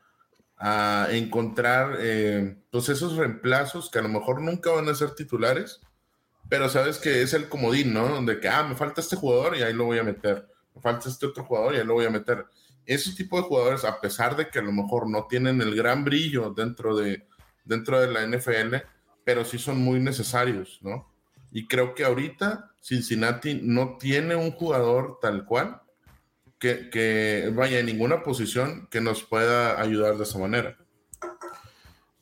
a 0.64 1.08
encontrar 1.10 1.98
eh, 2.00 2.56
pues 2.70 2.88
esos 2.89 3.18
reemplazos 3.18 3.89
que 3.89 3.98
a 3.98 4.04
lo 4.04 4.10
mejor 4.10 4.42
nunca 4.42 4.70
van 4.70 4.88
a 4.89 4.94
ser 4.94 5.16
titulares, 5.16 5.82
pero 6.50 6.70
sabes 6.70 7.00
que 7.00 7.24
es 7.24 7.34
el 7.34 7.50
comodín, 7.50 7.94
¿no? 7.94 8.22
De 8.22 8.39
que, 8.39 8.48
ah, 8.48 8.62
me 8.62 8.76
falta 8.76 9.02
este 9.02 9.16
jugador 9.16 9.58
y 9.58 9.64
ahí 9.64 9.74
lo 9.74 9.86
voy 9.86 9.98
a 9.98 10.04
meter, 10.04 10.48
me 10.76 10.82
falta 10.82 11.10
este 11.10 11.26
otro 11.26 11.44
jugador 11.46 11.74
y 11.74 11.78
ahí 11.78 11.84
lo 11.84 11.96
voy 11.96 12.06
a 12.06 12.12
meter. 12.12 12.46
Ese 12.86 13.12
tipo 13.16 13.38
de 13.38 13.44
jugadores, 13.44 13.84
a 13.86 14.00
pesar 14.00 14.36
de 14.36 14.50
que 14.50 14.60
a 14.60 14.62
lo 14.62 14.72
mejor 14.72 15.10
no 15.10 15.26
tienen 15.28 15.62
el 15.62 15.76
gran 15.76 16.06
brillo 16.06 16.52
dentro 16.52 16.96
de, 16.96 17.26
dentro 17.66 18.00
de 18.00 18.12
la 18.12 18.28
NFL, 18.28 18.76
pero 19.24 19.44
sí 19.44 19.58
son 19.58 19.80
muy 19.80 20.00
necesarios, 20.00 20.78
¿no? 20.84 21.11
Y 21.52 21.68
creo 21.68 21.93
que 21.93 22.06
ahorita 22.06 22.72
Cincinnati 22.82 23.60
no 23.62 23.97
tiene 23.97 24.36
un 24.36 24.52
jugador 24.52 25.20
tal 25.22 25.45
cual 25.45 25.82
que, 26.60 26.89
que 26.89 27.52
vaya 27.54 27.80
en 27.80 27.88
ninguna 27.88 28.24
posición 28.24 28.88
que 28.89 29.02
nos 29.02 29.24
pueda 29.24 29.82
ayudar 29.82 30.18
de 30.18 30.24
esa 30.24 30.39
manera. 30.39 30.78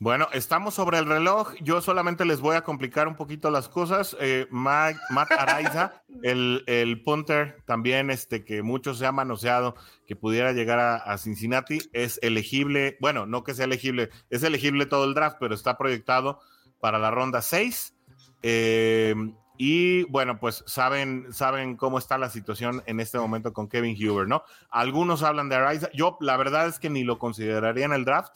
Bueno, 0.02 0.28
estamos 0.32 0.72
sobre 0.72 0.96
el 0.96 1.04
reloj. 1.04 1.52
Yo 1.60 1.82
solamente 1.82 2.24
les 2.24 2.40
voy 2.40 2.56
a 2.56 2.64
complicar 2.64 3.06
un 3.06 3.16
poquito 3.16 3.50
las 3.50 3.68
cosas. 3.68 4.16
Eh, 4.18 4.46
Matt, 4.48 4.96
Araiza, 5.30 6.02
el, 6.22 6.64
el, 6.66 7.02
punter 7.02 7.62
también, 7.66 8.10
este, 8.10 8.42
que 8.42 8.62
muchos 8.62 8.96
se 8.96 9.04
han 9.04 9.16
manoseado, 9.16 9.74
que 10.06 10.16
pudiera 10.16 10.52
llegar 10.52 10.78
a, 10.78 11.18
Cincinnati, 11.18 11.80
es 11.92 12.18
elegible. 12.22 12.96
Bueno, 12.98 13.26
no 13.26 13.44
que 13.44 13.52
sea 13.52 13.66
elegible, 13.66 14.08
es 14.30 14.42
elegible 14.42 14.86
todo 14.86 15.04
el 15.04 15.12
draft, 15.12 15.36
pero 15.38 15.54
está 15.54 15.76
proyectado 15.76 16.40
para 16.80 16.98
la 16.98 17.10
ronda 17.10 17.42
6. 17.42 17.94
Eh, 18.42 19.14
y 19.56 20.04
bueno, 20.04 20.38
pues 20.40 20.64
saben, 20.66 21.26
saben 21.32 21.76
cómo 21.76 21.98
está 21.98 22.16
la 22.16 22.30
situación 22.30 22.82
en 22.86 23.00
este 23.00 23.18
momento 23.18 23.52
con 23.52 23.68
Kevin 23.68 23.96
Huber, 23.96 24.26
¿no? 24.26 24.42
Algunos 24.70 25.22
hablan 25.22 25.48
de 25.48 25.56
Araiza. 25.56 25.90
Yo, 25.92 26.16
la 26.20 26.36
verdad 26.36 26.66
es 26.66 26.78
que 26.78 26.88
ni 26.88 27.04
lo 27.04 27.18
consideraría 27.18 27.84
en 27.84 27.92
el 27.92 28.04
draft 28.04 28.32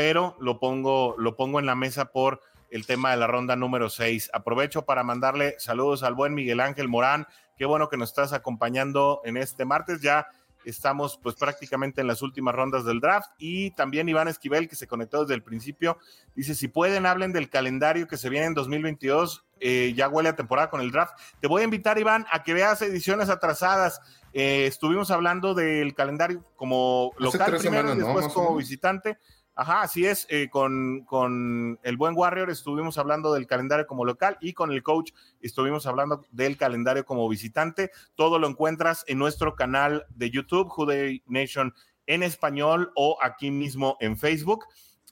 pero 0.00 0.34
lo 0.40 0.58
pongo, 0.58 1.14
lo 1.18 1.36
pongo 1.36 1.60
en 1.60 1.66
la 1.66 1.74
mesa 1.74 2.06
por 2.06 2.40
el 2.70 2.86
tema 2.86 3.10
de 3.10 3.18
la 3.18 3.26
ronda 3.26 3.54
número 3.54 3.90
6. 3.90 4.30
Aprovecho 4.32 4.86
para 4.86 5.02
mandarle 5.02 5.56
saludos 5.58 6.02
al 6.02 6.14
buen 6.14 6.32
Miguel 6.32 6.60
Ángel 6.60 6.88
Morán. 6.88 7.26
Qué 7.58 7.66
bueno 7.66 7.90
que 7.90 7.98
nos 7.98 8.08
estás 8.08 8.32
acompañando 8.32 9.20
en 9.24 9.36
este 9.36 9.66
martes. 9.66 10.00
Ya 10.00 10.26
estamos 10.64 11.18
pues 11.22 11.36
prácticamente 11.36 12.00
en 12.00 12.06
las 12.06 12.22
últimas 12.22 12.54
rondas 12.54 12.84
del 12.84 13.00
draft. 13.00 13.30
Y 13.38 13.70
también 13.72 14.08
Iván 14.08 14.28
Esquivel 14.28 14.68
que 14.68 14.76
se 14.76 14.86
conectó 14.86 15.22
desde 15.22 15.34
el 15.34 15.42
principio 15.42 15.98
dice 16.34 16.54
si 16.54 16.68
pueden 16.68 17.06
hablen 17.06 17.32
del 17.32 17.50
calendario 17.50 18.06
que 18.06 18.16
se 18.16 18.28
viene 18.28 18.46
en 18.46 18.54
2022 18.54 19.44
eh, 19.60 19.92
ya 19.94 20.08
huele 20.08 20.30
a 20.30 20.36
temporada 20.36 20.70
con 20.70 20.80
el 20.80 20.90
draft 20.90 21.18
te 21.40 21.46
voy 21.46 21.60
a 21.62 21.64
invitar 21.64 21.98
Iván 21.98 22.26
a 22.30 22.42
que 22.42 22.54
veas 22.54 22.80
ediciones 22.82 23.28
atrasadas. 23.28 24.00
Eh, 24.32 24.66
estuvimos 24.66 25.10
hablando 25.10 25.54
del 25.54 25.94
calendario 25.94 26.44
como 26.56 27.12
local 27.18 27.56
primero 27.58 27.94
después 27.94 28.28
como 28.28 28.56
visitante 28.56 29.18
Ajá, 29.60 29.82
así 29.82 30.06
es. 30.06 30.26
Eh, 30.30 30.48
con, 30.48 31.04
con, 31.04 31.78
el 31.82 31.98
buen 31.98 32.16
Warrior 32.16 32.48
estuvimos 32.48 32.96
hablando 32.96 33.34
del 33.34 33.46
calendario 33.46 33.86
como 33.86 34.06
local 34.06 34.38
y 34.40 34.54
con 34.54 34.72
el 34.72 34.82
coach 34.82 35.12
estuvimos 35.42 35.86
hablando 35.86 36.24
del 36.30 36.56
calendario 36.56 37.04
como 37.04 37.28
visitante. 37.28 37.90
Todo 38.14 38.38
lo 38.38 38.48
encuentras 38.48 39.04
en 39.06 39.18
nuestro 39.18 39.56
canal 39.56 40.06
de 40.14 40.30
YouTube, 40.30 40.70
Juday 40.70 41.22
Nation 41.26 41.74
en 42.06 42.22
español 42.22 42.90
o 42.96 43.18
aquí 43.20 43.50
mismo 43.50 43.98
en 44.00 44.16
Facebook. 44.16 44.64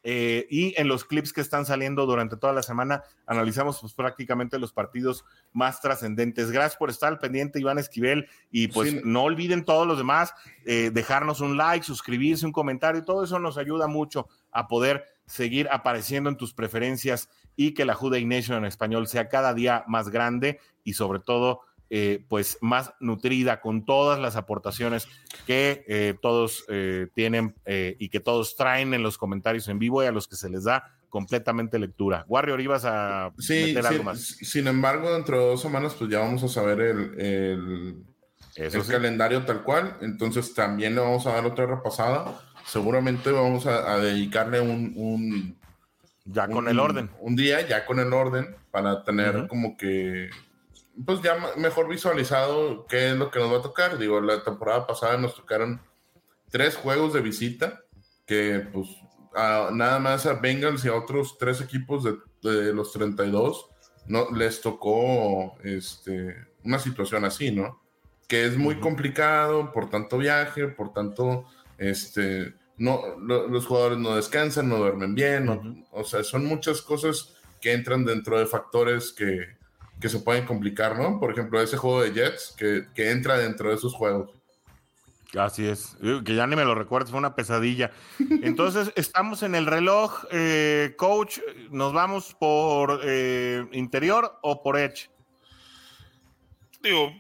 Eh, 0.04 0.46
y 0.48 0.80
en 0.80 0.88
los 0.88 1.04
clips 1.04 1.32
que 1.32 1.40
están 1.40 1.66
saliendo 1.66 2.06
durante 2.06 2.36
toda 2.36 2.52
la 2.52 2.62
semana, 2.62 3.02
analizamos 3.26 3.80
pues, 3.80 3.94
prácticamente 3.94 4.58
los 4.58 4.72
partidos 4.72 5.24
más 5.52 5.80
trascendentes. 5.80 6.50
Gracias 6.50 6.76
por 6.76 6.90
estar 6.90 7.12
al 7.12 7.18
pendiente, 7.18 7.60
Iván 7.60 7.78
Esquivel. 7.78 8.28
Y 8.50 8.68
pues 8.68 9.04
no 9.04 9.24
olviden 9.24 9.64
todos 9.64 9.86
los 9.86 9.98
demás, 9.98 10.32
eh, 10.64 10.90
dejarnos 10.92 11.40
un 11.40 11.56
like, 11.56 11.84
suscribirse, 11.84 12.46
un 12.46 12.52
comentario, 12.52 13.04
todo 13.04 13.24
eso 13.24 13.38
nos 13.38 13.58
ayuda 13.58 13.86
mucho 13.86 14.28
a 14.52 14.68
poder 14.68 15.04
seguir 15.26 15.68
apareciendo 15.70 16.30
en 16.30 16.36
tus 16.36 16.54
preferencias 16.54 17.28
y 17.56 17.74
que 17.74 17.84
la 17.84 17.94
Juday 17.94 18.24
Nation 18.24 18.58
en 18.58 18.64
español 18.64 19.08
sea 19.08 19.28
cada 19.28 19.52
día 19.54 19.84
más 19.86 20.08
grande 20.08 20.60
y 20.84 20.94
sobre 20.94 21.20
todo 21.20 21.60
eh, 21.90 22.22
pues 22.28 22.58
más 22.60 22.92
nutrida 23.00 23.62
con 23.62 23.86
todas 23.86 24.20
las 24.20 24.36
aportaciones 24.36 25.08
que 25.46 25.84
eh, 25.88 26.14
todos 26.20 26.66
eh, 26.68 27.08
tienen 27.14 27.54
y 27.66 28.08
que 28.10 28.20
todos 28.20 28.56
traen 28.56 28.92
en 28.94 29.02
los 29.02 29.16
comentarios 29.16 29.68
en 29.68 29.78
vivo 29.78 30.02
y 30.02 30.06
a 30.06 30.12
los 30.12 30.28
que 30.28 30.36
se 30.36 30.50
les 30.50 30.64
da 30.64 30.94
completamente 31.08 31.78
lectura. 31.78 32.24
Warrior, 32.28 32.60
ibas 32.60 32.84
a 32.84 33.32
meter 33.48 33.86
algo 33.86 34.04
más. 34.04 34.20
Sin 34.20 34.66
embargo, 34.66 35.12
dentro 35.12 35.38
de 35.38 35.46
dos 35.46 35.62
semanas, 35.62 35.94
pues 35.98 36.10
ya 36.10 36.20
vamos 36.20 36.42
a 36.42 36.48
saber 36.48 36.80
el, 36.80 38.04
el, 38.54 38.86
calendario 38.86 39.44
tal 39.44 39.62
cual. 39.62 39.96
Entonces 40.02 40.52
también 40.54 40.94
le 40.94 41.00
vamos 41.00 41.26
a 41.26 41.32
dar 41.32 41.46
otra 41.46 41.66
repasada. 41.66 42.38
Seguramente 42.68 43.32
vamos 43.32 43.66
a, 43.66 43.98
dedicarle 43.98 44.60
un, 44.60 45.56
ya 46.26 46.46
con 46.48 46.68
el 46.68 46.78
orden. 46.78 47.10
Un 47.20 47.34
día 47.34 47.66
ya 47.66 47.86
con 47.86 47.98
el 47.98 48.12
orden 48.12 48.56
para 48.70 49.02
tener 49.04 49.48
como 49.48 49.76
que 49.76 50.28
pues 51.06 51.22
ya 51.22 51.36
mejor 51.56 51.88
visualizado 51.88 52.84
qué 52.86 53.10
es 53.10 53.16
lo 53.16 53.30
que 53.30 53.38
nos 53.38 53.52
va 53.52 53.58
a 53.58 53.62
tocar. 53.62 53.96
Digo, 53.96 54.20
la 54.20 54.42
temporada 54.42 54.86
pasada 54.86 55.16
nos 55.16 55.34
tocaron 55.34 55.80
tres 56.50 56.76
juegos 56.76 57.14
de 57.14 57.22
visita, 57.22 57.80
que 58.26 58.66
pues 58.72 58.88
nada 59.72 59.98
más 59.98 60.26
a 60.26 60.34
Bengals 60.34 60.84
y 60.84 60.88
a 60.88 60.94
otros 60.94 61.38
tres 61.38 61.62
equipos 61.62 62.04
de, 62.04 62.72
los 62.72 62.92
32 62.92 63.66
no, 64.06 64.30
les 64.30 64.60
tocó 64.60 65.56
este, 65.64 66.36
una 66.64 66.78
situación 66.78 67.24
así, 67.24 67.50
¿no? 67.50 67.80
Que 68.26 68.44
es 68.44 68.56
muy 68.56 68.78
complicado 68.80 69.72
por 69.72 69.88
tanto 69.88 70.18
viaje, 70.18 70.68
por 70.68 70.92
tanto, 70.92 71.46
este, 71.78 72.54
no, 72.76 73.16
los 73.18 73.66
jugadores 73.66 73.98
no 73.98 74.16
descansan, 74.16 74.68
no 74.68 74.76
duermen 74.76 75.14
bien, 75.14 75.86
o 75.90 76.04
sea, 76.04 76.22
son 76.22 76.44
muchas 76.44 76.82
cosas 76.82 77.34
que 77.60 77.72
entran 77.72 78.04
dentro 78.04 78.38
de 78.38 78.46
factores 78.46 79.12
que, 79.12 79.58
que 80.00 80.08
se 80.08 80.20
pueden 80.20 80.46
complicar, 80.46 80.98
¿no? 80.98 81.18
Por 81.18 81.32
ejemplo, 81.32 81.60
ese 81.60 81.76
juego 81.76 82.02
de 82.02 82.12
Jets 82.12 82.54
que, 82.56 83.10
entra 83.10 83.38
dentro 83.38 83.70
de 83.70 83.76
esos 83.76 83.94
juegos. 83.94 84.30
Así 85.36 85.66
es, 85.66 85.96
que 86.24 86.34
ya 86.34 86.46
ni 86.46 86.56
me 86.56 86.64
lo 86.64 86.74
recuerdo, 86.74 87.10
fue 87.10 87.18
una 87.18 87.34
pesadilla. 87.34 87.90
Entonces, 88.42 88.92
estamos 88.96 89.42
en 89.42 89.54
el 89.54 89.66
reloj, 89.66 90.24
eh, 90.30 90.94
coach, 90.96 91.40
¿nos 91.70 91.92
vamos 91.92 92.34
por 92.38 93.00
eh, 93.04 93.66
interior 93.72 94.38
o 94.42 94.62
por 94.62 94.78
edge? 94.78 95.10
Digo, 96.80 97.12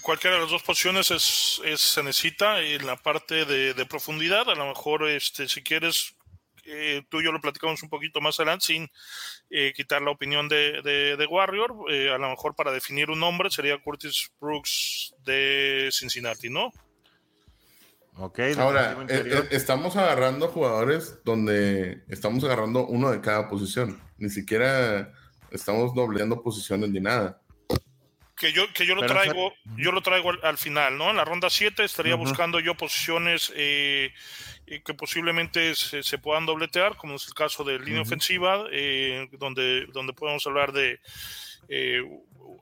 cualquiera 0.00 0.36
de 0.36 0.42
las 0.42 0.50
dos 0.50 0.62
posiciones 0.62 1.10
es, 1.10 1.60
se 1.76 2.02
necesita 2.02 2.60
en 2.62 2.86
la 2.86 2.96
parte 2.96 3.44
de, 3.44 3.74
de, 3.74 3.86
profundidad. 3.86 4.48
A 4.48 4.54
lo 4.54 4.66
mejor, 4.66 5.06
este, 5.06 5.48
si 5.48 5.62
quieres 5.62 6.16
eh, 6.64 7.02
tú 7.08 7.20
y 7.20 7.24
yo 7.24 7.32
lo 7.32 7.40
platicamos 7.40 7.82
un 7.82 7.88
poquito 7.88 8.20
más 8.20 8.38
adelante 8.38 8.66
sin 8.66 8.90
eh, 9.50 9.72
quitar 9.74 10.02
la 10.02 10.10
opinión 10.10 10.48
de, 10.48 10.82
de, 10.82 11.26
Warrior. 11.26 11.74
Eh, 11.90 12.10
a 12.10 12.18
lo 12.18 12.30
mejor 12.30 12.54
para 12.54 12.72
definir 12.72 13.10
un 13.10 13.20
nombre 13.20 13.50
sería 13.50 13.78
Curtis 13.78 14.30
Brooks 14.40 15.14
de 15.24 15.88
Cincinnati, 15.92 16.48
¿no? 16.48 16.72
Ok. 18.16 18.40
Ahora, 18.58 19.06
estamos 19.50 19.96
agarrando 19.96 20.48
jugadores 20.48 21.18
donde 21.24 22.02
estamos 22.08 22.44
agarrando 22.44 22.86
uno 22.86 23.10
de 23.10 23.20
cada 23.20 23.48
posición. 23.48 24.00
Ni 24.18 24.28
siquiera 24.28 25.12
estamos 25.50 25.94
dobleando 25.94 26.42
posiciones 26.42 26.90
ni 26.90 27.00
nada 27.00 27.40
que 28.38 28.52
yo, 28.52 28.72
que 28.72 28.86
yo 28.86 28.94
lo 28.94 29.04
traigo, 29.06 29.54
yo 29.76 29.92
lo 29.92 30.00
traigo 30.00 30.32
al, 30.42 30.58
final, 30.58 30.96
¿no? 30.96 31.10
En 31.10 31.16
la 31.16 31.24
ronda 31.24 31.50
7 31.50 31.84
estaría 31.84 32.14
buscando 32.14 32.60
yo 32.60 32.74
posiciones 32.74 33.52
eh, 33.56 34.12
que 34.66 34.94
posiblemente 34.94 35.74
se, 35.74 36.18
puedan 36.18 36.46
dobletear, 36.46 36.96
como 36.96 37.16
es 37.16 37.26
el 37.26 37.34
caso 37.34 37.64
de 37.64 37.78
línea 37.78 38.02
ofensiva, 38.02 38.66
eh, 38.70 39.28
donde, 39.32 39.86
donde 39.86 40.12
podemos 40.12 40.46
hablar 40.46 40.72
de 40.72 41.00
eh, 41.68 42.02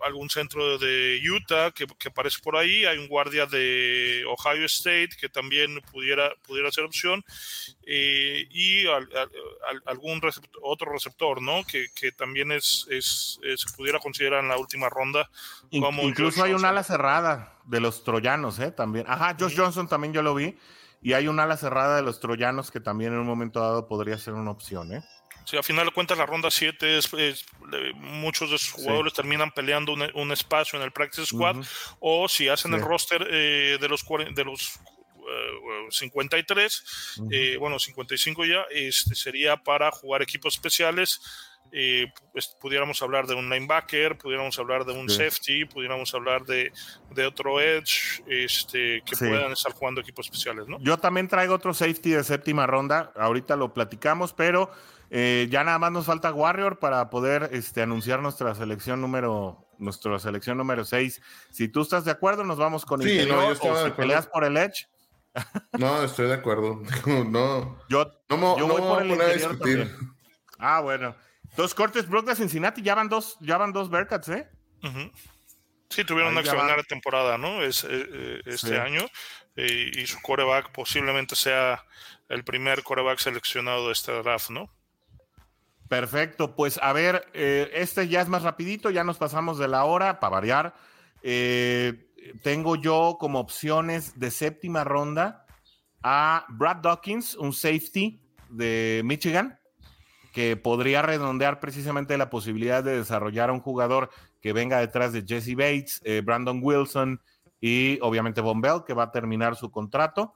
algún 0.03 0.31
centro 0.31 0.79
de 0.79 1.21
Utah 1.29 1.71
que, 1.71 1.87
aparece 2.07 2.39
por 2.43 2.57
ahí, 2.57 2.85
hay 2.85 2.99
un 2.99 3.09
guardia 3.09 3.47
de 3.47 4.25
Ohio 4.27 4.67
State 4.67 5.11
que 5.21 5.29
también 5.29 5.81
pudiera, 5.93 6.35
pudiera 6.47 6.71
ser 6.71 6.85
opción, 6.85 7.25
eh, 7.87 8.47
y 8.51 8.87
algún 9.87 10.21
otro 10.63 10.93
receptor, 10.93 11.43
¿no? 11.43 11.65
Que, 11.65 11.89
también 12.13 12.53
es, 12.53 12.87
es, 12.91 13.39
se 13.43 13.77
pudiera 13.77 13.99
considerar 13.99 14.43
en 14.43 14.49
la 14.49 14.59
última 14.59 14.89
ronda. 14.89 15.29
Como 15.71 16.03
Incluso 16.03 16.43
hay 16.45 16.53
un 16.53 16.65
ala 16.65 16.83
cerrada 16.83 17.59
de 17.65 17.81
los 17.81 18.05
troyanos, 18.05 18.59
¿eh? 18.59 18.71
También. 18.71 19.07
Ajá, 19.09 19.37
Josh 19.39 19.57
Johnson 19.57 19.89
también 19.89 20.13
yo 20.13 20.23
lo 20.23 20.35
vi. 20.35 20.57
Y 21.03 21.13
hay 21.13 21.29
un 21.29 21.39
ala 21.39 21.57
cerrada 21.57 21.97
de 21.97 22.03
los 22.03 22.21
troyanos 22.21 22.71
que 22.71 22.81
también 22.81 23.13
en 23.13 23.21
un 23.21 23.27
momento 23.27 23.61
dado 23.61 23.87
podría 23.87 24.19
ser 24.19 24.35
una 24.35 24.51
opción, 24.51 24.93
¿eh? 24.93 25.05
Sí, 25.47 25.57
a 25.57 25.63
final 25.63 25.87
de 25.87 25.93
cuentas 25.93 26.19
la 26.19 26.27
ronda 26.27 26.51
7 26.51 26.99
es, 26.99 27.09
muchos 27.95 28.51
de 28.51 28.59
sus 28.59 28.73
jugadores 28.73 29.13
terminan 29.13 29.53
peleando 29.53 29.93
un, 29.93 30.33
espacio 30.33 30.77
en 30.77 30.85
el 30.85 30.91
practice 30.91 31.27
squad 31.27 31.65
o 32.01 32.29
si 32.29 32.49
hacen 32.49 32.75
el 32.75 32.83
roster 32.83 33.25
eh, 33.31 33.79
de 33.81 33.89
los 33.89 34.05
de 34.35 34.45
los 34.45 34.81
53, 35.91 36.85
eh, 37.31 37.53
eh, 37.53 37.57
bueno 37.59 37.79
55 37.79 38.45
ya, 38.45 38.63
este 38.71 39.15
sería 39.15 39.57
para 39.57 39.93
jugar 39.93 40.21
equipos 40.21 40.55
especiales. 40.55 41.21
Pues, 42.33 42.57
pudiéramos 42.61 43.03
hablar 43.03 43.27
de 43.27 43.35
un 43.35 43.51
linebacker, 43.51 44.17
pudiéramos 44.17 44.59
hablar 44.59 44.85
de 44.87 44.93
un 44.93 45.11
safety, 45.11 45.67
pudiéramos 45.67 46.15
hablar 46.15 46.47
de, 46.47 46.73
de 47.11 47.27
otro 47.27 47.61
edge, 47.61 48.23
este, 48.27 49.03
que 49.05 49.17
puedan 49.17 49.53
estar 49.53 49.73
jugando 49.73 50.01
equipos 50.01 50.27
especiales, 50.27 50.67
¿no? 50.69 50.79
Yo 50.81 50.97
también 50.97 51.29
traigo 51.29 51.55
otro 51.55 51.75
safety 51.75 52.13
de 52.13 52.25
séptima 52.25 52.67
ronda, 52.67 53.13
ahorita 53.17 53.57
lo 53.57 53.75
platicamos, 53.75 54.33
pero 54.33 54.71
eh, 55.11 55.47
ya 55.51 55.65
nada 55.65 55.79
más 55.79 55.93
nos 55.93 56.07
falta 56.07 56.33
Warrior 56.33 56.79
para 56.79 57.11
poder 57.11 57.51
este, 57.53 57.83
anunciar 57.83 58.21
nuestra 58.21 58.55
selección 58.55 59.01
número 59.01 59.67
nuestra 59.79 60.19
selección 60.19 60.57
número 60.57 60.85
6. 60.85 61.21
Si 61.51 61.69
tú 61.69 61.83
estás 61.83 62.05
de 62.05 62.11
acuerdo, 62.11 62.45
nos 62.45 62.57
vamos 62.57 62.85
con 62.85 63.03
sí, 63.03 63.27
no, 63.29 63.53
yo 63.53 63.71
o 63.71 63.85
si 63.85 63.91
peleas 63.91 64.27
por 64.27 64.45
el 64.45 64.57
Edge. 64.57 64.89
No, 65.79 66.03
estoy 66.03 66.29
de 66.29 66.35
acuerdo. 66.35 66.83
No, 67.07 67.79
yo, 67.89 68.11
no, 68.31 68.59
yo 68.59 68.67
voy 68.67 68.81
por 68.81 69.03
el 69.03 69.11
interior 69.11 69.59
también. 69.59 69.95
Ah, 70.59 70.81
bueno. 70.81 71.15
Entonces, 71.51 71.75
Cortes 71.75 72.09
Brook 72.09 72.27
de 72.27 72.37
Cincinnati 72.37 72.83
ya 72.83 72.95
van 72.95 73.09
dos, 73.09 73.37
ya 73.41 73.59
van 73.59 73.73
dos 73.73 73.91
Bearcats, 73.91 74.29
¿eh? 74.31 74.49
Sí, 75.89 76.05
tuvieron 76.05 76.33
una 76.33 76.41
extraordinaria 76.41 76.85
temporada, 76.85 77.39
¿no? 77.39 77.63
Es, 77.63 77.85
eh, 77.85 77.89
eh, 77.91 78.41
este 78.47 78.79
año. 78.79 79.03
y 79.57 80.07
su 80.07 80.21
coreback 80.21 80.71
posiblemente 80.73 81.35
sea 81.37 81.85
el 82.29 82.45
primer 82.45 82.83
coreback 82.83 83.19
seleccionado 83.19 83.87
de 83.87 83.93
este 83.93 84.13
draft, 84.13 84.51
¿no? 84.51 84.71
Perfecto, 85.89 86.57
pues 86.57 86.81
a 86.83 86.93
ver, 86.93 87.27
este 87.33 88.09
ya 88.09 88.21
es 88.21 88.29
más 88.29 88.43
rapidito, 88.43 88.91
ya 88.91 89.05
nos 89.05 89.19
pasamos 89.19 89.59
de 89.59 89.69
la 89.69 89.85
hora 89.85 90.19
para 90.19 90.31
variar. 90.31 90.75
tengo 92.43 92.77
yo 92.77 93.17
como 93.21 93.39
opciones 93.39 94.19
de 94.19 94.31
séptima 94.31 94.83
ronda 94.85 95.47
a 96.03 96.47
Brad 96.49 96.77
Dawkins, 96.77 97.35
un 97.35 97.53
safety 97.53 98.21
de 98.49 99.03
Michigan, 99.05 99.59
que 100.33 100.57
podría 100.57 101.03
redondear 101.03 101.61
precisamente 101.61 102.19
la 102.19 102.31
posibilidad 102.31 102.85
de 102.85 102.99
desarrollar 102.99 103.51
a 103.51 103.53
un 103.53 103.61
jugador 103.61 104.11
que 104.41 104.53
venga 104.53 104.79
detrás 104.79 105.13
de 105.13 105.25
Jesse 105.27 105.57
Bates, 105.57 106.01
eh, 106.05 106.23
Brandon 106.25 106.61
Wilson 106.63 107.21
y 107.61 107.99
obviamente 108.03 108.41
Von 108.41 108.61
Bell, 108.61 108.83
que 108.87 108.95
va 108.95 109.05
a 109.05 109.11
terminar 109.11 109.57
su 109.57 109.71
contrato. 109.71 110.33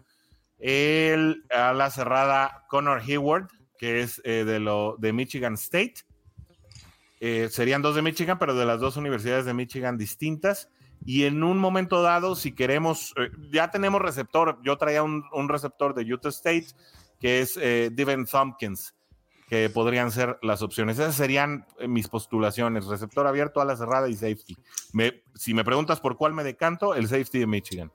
El, 0.58 1.44
a 1.50 1.72
la 1.72 1.90
cerrada 1.90 2.64
Connor 2.68 3.00
Hayward, 3.00 3.48
que 3.80 4.02
es 4.02 4.20
eh, 4.24 4.44
de, 4.44 4.60
lo, 4.60 4.96
de 4.98 5.14
Michigan 5.14 5.54
State. 5.54 5.94
Eh, 7.18 7.48
serían 7.50 7.80
dos 7.80 7.94
de 7.94 8.02
Michigan, 8.02 8.38
pero 8.38 8.54
de 8.54 8.66
las 8.66 8.78
dos 8.78 8.98
universidades 8.98 9.46
de 9.46 9.54
Michigan 9.54 9.96
distintas. 9.96 10.68
Y 11.06 11.24
en 11.24 11.42
un 11.42 11.56
momento 11.56 12.02
dado, 12.02 12.36
si 12.36 12.52
queremos, 12.52 13.14
ya 13.50 13.70
tenemos 13.70 14.02
receptor. 14.02 14.58
Yo 14.62 14.76
traía 14.76 15.02
un, 15.02 15.48
receptor 15.48 15.94
de 15.94 16.12
Utah 16.12 16.28
State, 16.28 16.66
que 17.18 17.40
es 17.40 17.54
Devin 17.54 18.26
Tompkins 18.26 18.94
que 19.50 19.68
podrían 19.68 20.12
ser 20.12 20.38
las 20.42 20.62
opciones. 20.62 20.96
Esas 20.96 21.16
serían 21.16 21.66
eh, 21.80 21.88
mis 21.88 22.06
postulaciones, 22.06 22.86
receptor 22.86 23.26
abierto, 23.26 23.60
a 23.60 23.76
cerrada 23.76 24.08
y 24.08 24.14
safety. 24.14 24.56
si 25.34 25.54
me 25.54 25.64
preguntas 25.64 26.00
por 26.00 26.16
cuál 26.16 26.34
me 26.34 26.44
decanto, 26.44 26.94
el 26.94 27.08
safety 27.08 27.40
de 27.40 27.46
Michigan. 27.48 27.92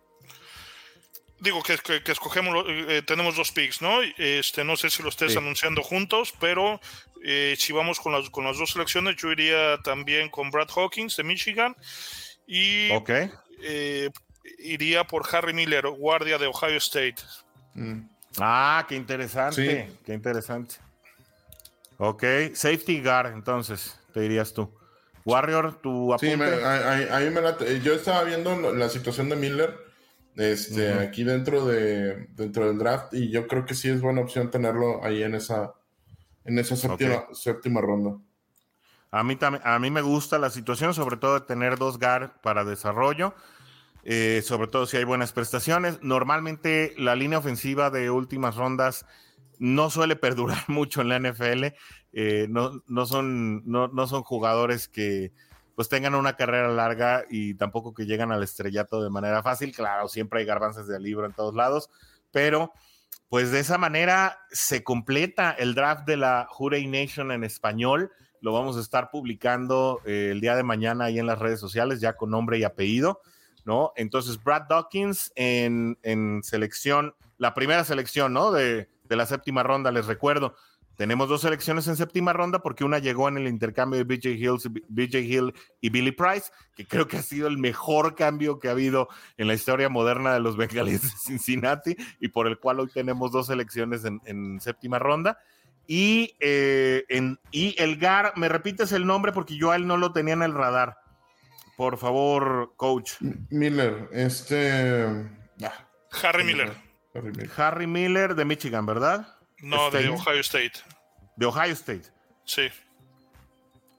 Digo 1.45 1.61
que, 1.61 1.77
que, 2.01 2.11
escogemos, 2.11 2.65
eh, 2.67 3.03
tenemos 3.05 3.35
dos 3.35 3.51
picks, 3.51 3.79
¿no? 3.79 4.01
Este, 4.17 4.63
no 4.63 4.75
sé 4.75 4.89
si 4.89 5.03
lo 5.03 5.09
estés 5.09 5.37
anunciando 5.37 5.83
juntos, 5.83 6.33
pero 6.39 6.81
eh, 7.23 7.55
si 7.57 7.71
vamos 7.71 7.99
con 7.99 8.13
las, 8.13 8.31
con 8.31 8.45
las 8.45 8.57
dos 8.57 8.71
selecciones, 8.71 9.15
yo 9.17 9.31
iría 9.31 9.77
también 9.83 10.29
con 10.29 10.49
Brad 10.49 10.69
Hawkins 10.75 11.15
de 11.17 11.23
Michigan 11.23 11.75
y 12.47 12.89
iría 14.57 15.03
por 15.03 15.23
Harry 15.31 15.53
Miller, 15.53 15.87
guardia 15.87 16.39
de 16.39 16.47
Ohio 16.47 16.77
State. 16.77 17.17
Mm. 17.75 18.01
Ah, 18.39 18.83
qué 18.89 18.95
interesante, 18.95 19.91
qué 20.03 20.13
interesante. 20.13 20.75
Ok, 21.97 22.23
safety 22.55 23.01
guard, 23.01 23.33
entonces, 23.33 23.99
te 24.13 24.21
dirías 24.21 24.51
tú. 24.51 24.73
Warrior, 25.23 25.79
tu 25.81 26.11
apunte. 26.11 26.35
Sí, 26.35 26.41
ahí, 27.11 27.29
me 27.29 27.41
la, 27.41 27.57
yo 27.83 27.93
estaba 27.93 28.23
viendo 28.23 28.73
la 28.73 28.89
situación 28.89 29.29
de 29.29 29.35
Miller 29.35 29.84
este, 30.35 30.93
aquí 30.93 31.23
dentro, 31.23 31.65
de, 31.65 32.27
dentro 32.31 32.67
del 32.67 32.77
draft 32.77 33.13
y 33.13 33.29
yo 33.29 33.47
creo 33.47 33.65
que 33.65 33.73
sí 33.73 33.89
es 33.89 34.01
buena 34.01 34.21
opción 34.21 34.51
tenerlo 34.51 35.03
ahí 35.03 35.23
en 35.23 35.35
esa, 35.35 35.73
en 36.43 36.59
esa 36.59 36.75
séptima, 36.75 37.25
séptima 37.33 37.81
ronda. 37.81 38.17
A 39.11 39.23
mí, 39.23 39.37
a 39.41 39.79
mí 39.79 39.91
me 39.91 40.01
gusta 40.01 40.37
la 40.39 40.49
situación, 40.49 40.93
sobre 40.93 41.15
todo 41.17 41.35
de 41.35 41.45
tener 41.45 41.77
dos 41.77 41.97
guard 41.99 42.31
para 42.41 42.65
desarrollo, 42.65 43.33
eh, 44.03 44.41
sobre 44.43 44.67
todo 44.67 44.85
si 44.85 44.97
hay 44.97 45.05
buenas 45.05 45.31
prestaciones. 45.31 45.99
Normalmente 46.01 46.93
la 46.97 47.15
línea 47.15 47.39
ofensiva 47.39 47.89
de 47.89 48.09
últimas 48.09 48.55
rondas 48.55 49.05
no 49.57 49.89
suele 49.89 50.15
perdurar 50.17 50.65
mucho 50.67 51.01
en 51.01 51.09
la 51.09 51.19
NFL. 51.19 51.65
Eh, 52.11 52.47
no, 52.49 52.83
no, 52.87 53.05
son, 53.05 53.63
no, 53.65 53.87
no, 53.87 54.07
son 54.07 54.23
jugadores 54.23 54.87
que 54.89 55.31
pues 55.75 55.89
tengan 55.89 56.15
una 56.15 56.35
carrera 56.35 56.69
larga 56.69 57.25
y 57.29 57.53
tampoco 57.55 57.93
que 57.93 58.05
llegan 58.05 58.31
al 58.31 58.43
estrellato 58.43 59.03
de 59.03 59.09
manera 59.09 59.43
fácil. 59.43 59.75
Claro, 59.75 60.07
siempre 60.07 60.39
hay 60.39 60.45
garbanzas 60.45 60.87
de 60.87 60.99
libro 60.99 61.25
en 61.25 61.33
todos 61.33 61.53
lados, 61.53 61.89
pero 62.31 62.71
pues 63.29 63.51
de 63.51 63.59
esa 63.59 63.77
manera 63.77 64.39
se 64.51 64.83
completa 64.83 65.51
el 65.51 65.75
draft 65.75 66.05
de 66.05 66.17
la 66.17 66.47
Hurray 66.57 66.87
Nation 66.87 67.31
en 67.31 67.43
español. 67.43 68.11
Lo 68.39 68.53
vamos 68.53 68.77
a 68.77 68.81
estar 68.81 69.09
publicando 69.09 70.01
eh, 70.05 70.29
el 70.31 70.39
día 70.39 70.55
de 70.55 70.63
mañana 70.63 71.05
ahí 71.05 71.19
en 71.19 71.25
las 71.25 71.39
redes 71.39 71.59
sociales, 71.59 71.99
ya 71.99 72.13
con 72.13 72.29
nombre 72.29 72.57
y 72.57 72.63
apellido, 72.63 73.21
¿no? 73.65 73.91
Entonces, 73.95 74.41
Brad 74.41 74.63
Dawkins 74.69 75.31
en, 75.35 75.97
en 76.03 76.43
selección, 76.43 77.15
la 77.37 77.53
primera 77.53 77.83
selección, 77.83 78.33
¿no? 78.33 78.51
De, 78.51 78.87
de 79.03 79.15
la 79.15 79.25
séptima 79.25 79.63
ronda, 79.63 79.91
les 79.91 80.05
recuerdo. 80.05 80.55
Tenemos 80.95 81.27
dos 81.27 81.41
selecciones 81.41 81.87
en 81.87 81.95
séptima 81.95 82.33
ronda 82.33 82.59
porque 82.59 82.83
una 82.83 82.99
llegó 82.99 83.27
en 83.27 83.37
el 83.37 83.47
intercambio 83.47 84.03
de 84.03 84.03
BJ, 84.05 85.19
Hill 85.19 85.53
y 85.81 85.89
Billy 85.89 86.11
Price, 86.11 86.51
que 86.75 86.87
creo 86.87 87.07
que 87.07 87.17
ha 87.17 87.21
sido 87.21 87.47
el 87.47 87.57
mejor 87.57 88.15
cambio 88.15 88.59
que 88.59 88.69
ha 88.69 88.71
habido 88.71 89.09
en 89.37 89.47
la 89.47 89.53
historia 89.53 89.89
moderna 89.89 90.33
de 90.33 90.39
los 90.39 90.57
Bengalíes 90.57 91.01
de 91.01 91.09
Cincinnati 91.17 91.95
y 92.19 92.29
por 92.29 92.47
el 92.47 92.59
cual 92.59 92.79
hoy 92.79 92.87
tenemos 92.87 93.31
dos 93.31 93.47
selecciones 93.47 94.03
en, 94.05 94.59
séptima 94.59 94.99
ronda. 94.99 95.39
Y, 95.87 96.35
eh, 96.39 97.03
en, 97.09 97.39
y 97.51 97.75
el 97.77 97.97
GAR, 97.97 98.33
¿me 98.37 98.49
repites 98.49 98.91
el 98.91 99.05
nombre? 99.05 99.31
Porque 99.31 99.55
yo 99.55 99.71
a 99.71 99.75
él 99.75 99.85
no 99.85 99.97
lo 99.97 100.13
tenía 100.13 100.33
en 100.33 100.41
el 100.41 100.53
radar. 100.53 100.97
Por 101.77 101.97
favor, 101.97 102.73
coach. 102.77 103.13
Miller, 103.49 104.09
este... 104.13 105.29
Ah, 105.61 105.87
Harry 106.23 106.43
Miller. 106.43 106.71
Harry 107.57 107.87
Miller. 107.87 108.35
de 108.35 108.45
Michigan, 108.45 108.85
¿verdad? 108.85 109.27
No, 109.61 109.89
de 109.89 110.09
Ohio 110.09 110.41
State. 110.41 110.73
De 111.35 111.45
Ohio 111.45 111.73
State. 111.73 112.09
Sí. 112.45 112.69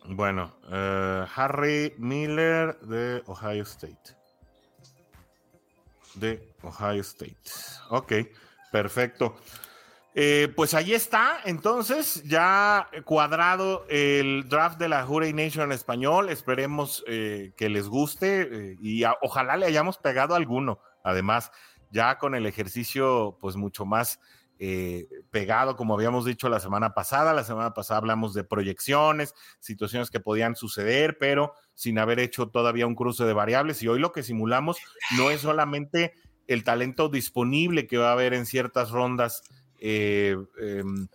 Bueno, 0.09 0.55
eh, 0.71 1.27
Harry 1.35 1.95
Miller 1.99 2.79
de 2.81 3.23
Ohio 3.27 3.63
State. 3.65 4.17
De 6.15 6.55
Ohio 6.63 7.01
State. 7.01 7.37
Ok, 7.91 8.13
perfecto. 8.71 9.37
Eh, 10.15 10.51
pues 10.55 10.73
ahí 10.73 10.95
está, 10.95 11.41
entonces, 11.45 12.23
ya 12.25 12.89
cuadrado 13.05 13.85
el 13.91 14.49
draft 14.49 14.79
de 14.79 14.89
la 14.89 15.05
Hurray 15.05 15.33
Nation 15.33 15.65
en 15.65 15.73
español. 15.73 16.31
Esperemos 16.31 17.05
eh, 17.07 17.53
que 17.57 17.69
les 17.69 17.89
guste 17.89 18.77
y 18.81 19.03
ojalá 19.21 19.57
le 19.57 19.67
hayamos 19.67 19.99
pegado 19.99 20.35
alguno. 20.35 20.79
Además, 21.03 21.51
ya 21.91 22.17
con 22.17 22.35
el 22.35 22.47
ejercicio 22.47 23.37
pues 23.41 23.57
mucho 23.57 23.85
más 23.85 24.21
eh, 24.59 25.07
pegado, 25.31 25.77
como 25.77 25.95
habíamos 25.95 26.25
dicho 26.25 26.49
la 26.49 26.61
semana 26.61 26.95
pasada. 26.95 27.35
La 27.35 27.45
semana 27.45 27.75
pasada 27.75 27.99
hablamos 27.99 28.35
de 28.35 28.45
proyecciones, 28.45 29.35
situaciones 29.61 30.11
que 30.11 30.21
podían 30.21 30.57
suceder, 30.57 31.19
pero 31.19 31.55
sin 31.75 31.99
haber 31.99 32.21
hecho 32.21 32.49
todavía 32.49 32.87
un 32.87 32.95
cruce 32.95 33.25
de 33.25 33.33
variables. 33.33 33.83
Y 33.83 33.89
hoy 33.89 33.99
lo 33.99 34.13
que 34.13 34.23
simulamos 34.23 34.79
no 35.17 35.31
es 35.31 35.43
solamente 35.43 36.15
el 36.47 36.65
talento 36.65 37.09
disponible 37.09 37.87
que 37.87 37.99
va 37.99 38.11
a 38.11 38.13
haber 38.13 38.33
en 38.33 38.47
ciertas 38.47 38.91
rondas. 38.91 39.43
Eh, 39.79 40.37
em, 40.59 41.09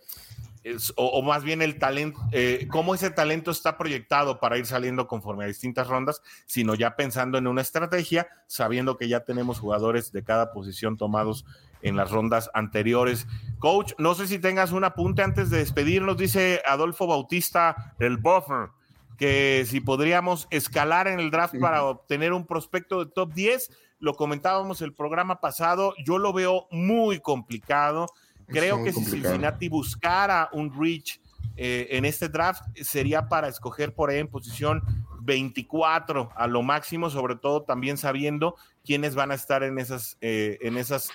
o, 0.94 1.22
más 1.22 1.42
bien 1.42 1.60
el 1.60 1.80
talento, 1.80 2.20
eh, 2.30 2.68
cómo 2.70 2.94
ese 2.94 3.10
talento 3.10 3.50
está 3.50 3.76
proyectado 3.76 4.38
para 4.38 4.58
ir 4.58 4.66
saliendo 4.66 5.08
conforme 5.08 5.42
a 5.42 5.48
distintas 5.48 5.88
rondas, 5.88 6.22
sino 6.46 6.76
ya 6.76 6.94
pensando 6.94 7.36
en 7.36 7.48
una 7.48 7.62
estrategia, 7.62 8.28
sabiendo 8.46 8.96
que 8.96 9.08
ya 9.08 9.24
tenemos 9.24 9.58
jugadores 9.58 10.12
de 10.12 10.22
cada 10.22 10.52
posición 10.52 10.96
tomados 10.96 11.44
en 11.82 11.96
las 11.96 12.10
rondas 12.10 12.50
anteriores. 12.54 13.26
Coach, 13.58 13.92
no 13.98 14.14
sé 14.14 14.26
si 14.26 14.38
tengas 14.38 14.72
un 14.72 14.84
apunte 14.84 15.22
antes 15.22 15.50
de 15.50 15.58
despedirnos, 15.58 16.16
dice 16.16 16.62
Adolfo 16.66 17.06
Bautista, 17.06 17.94
el 17.98 18.16
buffer, 18.16 18.70
que 19.18 19.64
si 19.66 19.80
podríamos 19.80 20.48
escalar 20.50 21.06
en 21.06 21.20
el 21.20 21.30
draft 21.30 21.54
para 21.60 21.84
obtener 21.84 22.32
un 22.32 22.46
prospecto 22.46 23.04
de 23.04 23.10
top 23.10 23.32
10, 23.34 23.70
lo 23.98 24.14
comentábamos 24.14 24.82
el 24.82 24.94
programa 24.94 25.40
pasado, 25.40 25.94
yo 26.04 26.18
lo 26.18 26.32
veo 26.32 26.66
muy 26.72 27.20
complicado. 27.20 28.06
Creo 28.48 28.82
que 28.82 28.92
si 28.92 29.04
Cincinnati 29.04 29.68
buscara 29.68 30.48
un 30.52 30.72
reach 30.76 31.20
eh, 31.56 31.86
en 31.90 32.04
este 32.04 32.28
draft, 32.28 32.62
sería 32.82 33.28
para 33.28 33.46
escoger 33.46 33.94
por 33.94 34.10
ahí 34.10 34.18
en 34.18 34.28
posición 34.28 34.82
24 35.20 36.30
a 36.34 36.46
lo 36.46 36.62
máximo, 36.62 37.10
sobre 37.10 37.36
todo 37.36 37.62
también 37.62 37.96
sabiendo 37.96 38.56
quiénes 38.84 39.14
van 39.14 39.30
a 39.30 39.34
estar 39.34 39.62
en 39.62 39.78
esas, 39.78 40.18
eh, 40.20 40.58
en 40.62 40.76
esas 40.76 41.10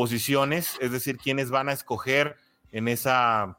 posiciones, 0.00 0.78
es 0.80 0.92
decir, 0.92 1.18
quiénes 1.18 1.50
van 1.50 1.68
a 1.68 1.72
escoger 1.72 2.36
en, 2.72 2.88
esa, 2.88 3.58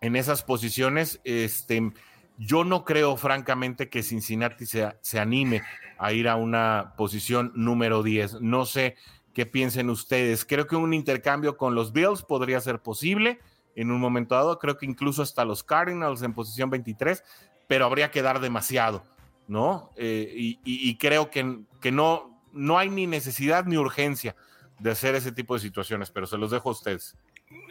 en 0.00 0.14
esas 0.14 0.44
posiciones. 0.44 1.20
Este, 1.24 1.92
yo 2.36 2.62
no 2.62 2.84
creo, 2.84 3.16
francamente, 3.16 3.88
que 3.88 4.04
Cincinnati 4.04 4.66
se, 4.66 4.88
se 5.00 5.18
anime 5.18 5.62
a 5.98 6.12
ir 6.12 6.28
a 6.28 6.36
una 6.36 6.94
posición 6.96 7.50
número 7.56 8.04
10. 8.04 8.40
No 8.40 8.66
sé 8.66 8.94
¿Qué 9.34 9.46
piensen 9.46 9.90
ustedes? 9.90 10.44
Creo 10.44 10.68
que 10.68 10.76
un 10.76 10.94
intercambio 10.94 11.56
con 11.56 11.74
los 11.74 11.92
Bills 11.92 12.22
podría 12.22 12.60
ser 12.60 12.80
posible 12.80 13.40
en 13.74 13.90
un 13.90 14.00
momento 14.00 14.36
dado. 14.36 14.60
Creo 14.60 14.78
que 14.78 14.86
incluso 14.86 15.22
hasta 15.22 15.44
los 15.44 15.64
Cardinals 15.64 16.22
en 16.22 16.34
posición 16.34 16.70
23, 16.70 17.24
pero 17.66 17.84
habría 17.84 18.12
que 18.12 18.22
dar 18.22 18.38
demasiado, 18.38 19.02
¿no? 19.48 19.90
Eh, 19.96 20.56
y, 20.64 20.96
creo 20.98 21.30
que, 21.30 21.62
que 21.80 21.90
no, 21.90 22.40
no 22.52 22.78
hay 22.78 22.90
ni 22.90 23.08
necesidad 23.08 23.64
ni 23.64 23.76
urgencia 23.76 24.36
de 24.78 24.90
hacer 24.90 25.14
ese 25.14 25.32
tipo 25.32 25.54
de 25.54 25.60
situaciones, 25.60 26.10
pero 26.10 26.26
se 26.26 26.38
los 26.38 26.50
dejo 26.50 26.68
a 26.68 26.72
ustedes. 26.72 27.16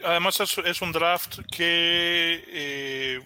Además 0.04 0.40
es, 0.40 0.82
un 0.82 0.92
draft 0.92 1.38
que 1.50 2.44
eh, 2.46 3.20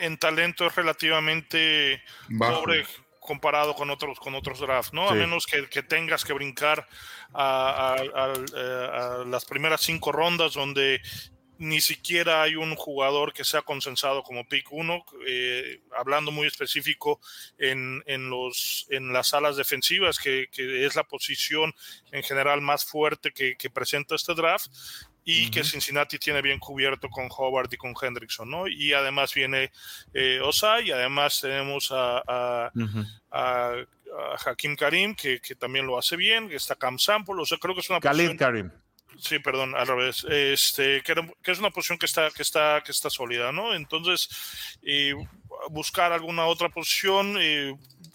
en 0.00 0.18
talento 0.18 0.66
es 0.66 0.74
relativamente 0.74 2.02
pobre 2.38 2.84
comparado 3.20 3.74
con 3.74 3.90
otros, 3.90 4.18
con 4.18 4.34
otros 4.34 4.58
drafts, 4.58 4.92
¿no? 4.92 5.08
A 5.08 5.14
menos 5.14 5.46
que, 5.46 5.68
que, 5.68 5.82
tengas 5.82 6.24
que 6.24 6.32
brincar 6.32 6.88
a, 7.32 7.94
a, 7.94 9.24
las 9.24 9.44
primeras 9.44 9.82
cinco 9.82 10.10
rondas 10.10 10.54
donde 10.54 11.00
ni 11.60 11.82
siquiera 11.82 12.42
hay 12.42 12.56
un 12.56 12.74
jugador 12.74 13.34
que 13.34 13.44
sea 13.44 13.60
consensado 13.60 14.22
como 14.22 14.48
pick 14.48 14.72
1, 14.72 15.04
eh, 15.26 15.82
hablando 15.94 16.30
muy 16.30 16.46
específico 16.46 17.20
en, 17.58 18.02
en, 18.06 18.30
los, 18.30 18.86
en 18.88 19.12
las 19.12 19.34
alas 19.34 19.58
defensivas, 19.58 20.18
que, 20.18 20.48
que, 20.50 20.86
es 20.86 20.96
la 20.96 21.04
posición 21.04 21.74
en 22.12 22.22
general 22.22 22.62
más 22.62 22.86
fuerte 22.86 23.32
que, 23.32 23.56
que 23.58 23.68
presenta 23.68 24.14
este 24.14 24.34
draft, 24.34 24.70
y 25.22 25.50
que 25.50 25.62
Cincinnati 25.62 26.18
tiene 26.18 26.40
bien 26.40 26.58
cubierto 26.58 27.08
con 27.10 27.28
Howard 27.36 27.68
y 27.70 27.76
con 27.76 27.94
Hendrickson, 28.00 28.50
¿no? 28.50 28.66
Y 28.66 28.94
además 28.94 29.34
viene 29.34 29.70
eh, 30.14 30.40
y 30.82 30.90
además 30.90 31.40
tenemos 31.42 31.92
a, 31.92 32.22
a, 32.26 32.72
a, 33.30 33.84
Hakim 34.46 34.76
Karim, 34.76 35.14
que, 35.14 35.40
que, 35.40 35.54
también 35.54 35.86
lo 35.86 35.98
hace 35.98 36.16
bien, 36.16 36.48
que 36.48 36.56
está 36.56 36.74
Cam 36.74 36.98
Sample, 36.98 37.34
o 37.38 37.44
sea, 37.44 37.58
creo 37.58 37.74
que 37.74 37.82
es 37.82 37.90
una 37.90 38.00
Khalid 38.00 38.36
Karim. 38.36 38.72
Sí, 39.18 39.38
perdón, 39.38 39.74
al 39.74 39.86
revés. 39.86 40.24
Este, 40.28 41.02
que, 41.02 41.14
es 41.44 41.58
una 41.58 41.70
posición 41.70 41.98
que 41.98 42.06
está, 42.06 42.30
que 42.30 42.42
está, 42.42 42.82
que 42.84 42.92
está 42.92 43.10
sólida, 43.10 43.52
¿no? 43.52 43.74
Entonces, 43.74 44.28
buscar 45.70 46.12
alguna 46.12 46.46
otra 46.46 46.68
posición. 46.68 47.36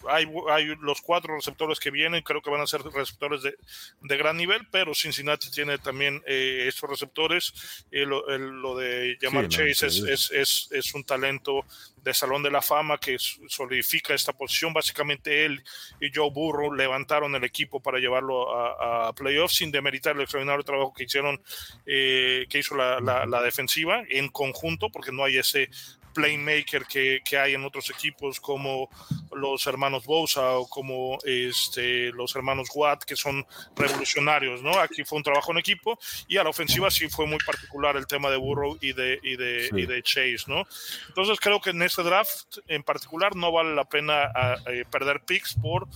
Hay, 0.08 0.26
hay, 0.50 0.74
los 0.80 1.00
cuatro 1.00 1.36
receptores 1.36 1.78
que 1.78 1.90
vienen, 1.90 2.22
creo 2.22 2.42
que 2.42 2.50
van 2.50 2.60
a 2.60 2.66
ser 2.66 2.82
receptores 2.82 3.42
de, 3.42 3.56
de 4.02 4.16
gran 4.16 4.36
nivel, 4.36 4.66
pero 4.70 4.94
Cincinnati 4.94 5.50
tiene 5.50 5.78
también 5.78 6.22
eh, 6.26 6.64
estos 6.66 6.88
receptores. 6.90 7.86
lo, 7.90 8.26
lo, 8.38 8.76
de 8.76 9.16
llamar 9.20 9.48
Chase 9.48 9.70
es, 9.70 9.82
es, 9.82 10.30
es, 10.30 10.68
es, 10.70 10.94
un 10.94 11.04
talento 11.04 11.64
de 12.02 12.14
Salón 12.14 12.42
de 12.42 12.50
la 12.50 12.62
Fama 12.62 12.98
que 12.98 13.16
solidifica 13.18 14.14
esta 14.14 14.32
posición. 14.32 14.72
Básicamente 14.72 15.44
él 15.44 15.62
y 16.00 16.10
Joe 16.14 16.30
Burrow 16.30 16.72
levantaron 16.72 17.34
el 17.34 17.44
equipo 17.44 17.80
para 17.80 17.98
llevarlo 17.98 18.54
a, 18.54 19.12
playoffs 19.14 19.56
sin 19.56 19.70
demeritar 19.70 20.14
el 20.14 20.22
extraordinario 20.22 20.62
trabajo 20.62 20.92
que 20.92 21.04
hicieron, 21.04 21.42
eh, 21.86 22.46
que 22.48 22.58
hizo 22.58 22.76
la, 22.76 23.00
la, 23.00 23.42
defensiva 23.42 24.02
en 24.08 24.28
conjunto, 24.28 24.90
porque 24.90 25.12
no 25.12 25.24
hay 25.24 25.38
ese 25.38 25.70
playmaker 26.16 26.86
que, 26.86 27.20
que, 27.22 27.36
hay 27.36 27.54
en 27.54 27.64
otros 27.64 27.90
equipos 27.90 28.40
como 28.40 28.88
los 29.32 29.66
hermanos 29.66 30.06
Bosa 30.06 30.56
o 30.56 30.66
como 30.66 31.18
este, 31.24 32.10
los 32.12 32.34
hermanos 32.34 32.68
Watt, 32.74 33.04
que 33.04 33.16
son 33.16 33.46
revolucionarios, 33.76 34.62
¿no? 34.62 34.78
Aquí 34.78 35.04
fue 35.04 35.18
un 35.18 35.22
trabajo 35.22 35.52
en 35.52 35.58
equipo 35.58 35.98
y 36.26 36.38
a 36.38 36.44
la 36.44 36.50
ofensiva 36.50 36.90
sí 36.90 37.08
fue 37.10 37.26
muy 37.26 37.38
particular 37.44 37.96
el 37.96 38.06
tema 38.06 38.30
de 38.30 38.38
Burrow 38.38 38.78
y 38.80 38.94
de, 38.94 39.20
y 39.22 39.36
de, 39.36 39.68
y 39.72 39.84
de 39.84 40.02
Chase, 40.02 40.44
¿no? 40.46 40.64
Entonces 41.08 41.38
creo 41.38 41.60
que 41.60 41.70
en 41.70 41.82
este 41.82 42.02
draft 42.02 42.58
en 42.66 42.82
particular 42.82 43.36
no 43.36 43.52
vale 43.52 43.74
la 43.74 43.84
pena 43.84 44.32
eh, 44.66 44.84
perder 44.90 45.20
picks 45.20 45.54
por 45.54 45.86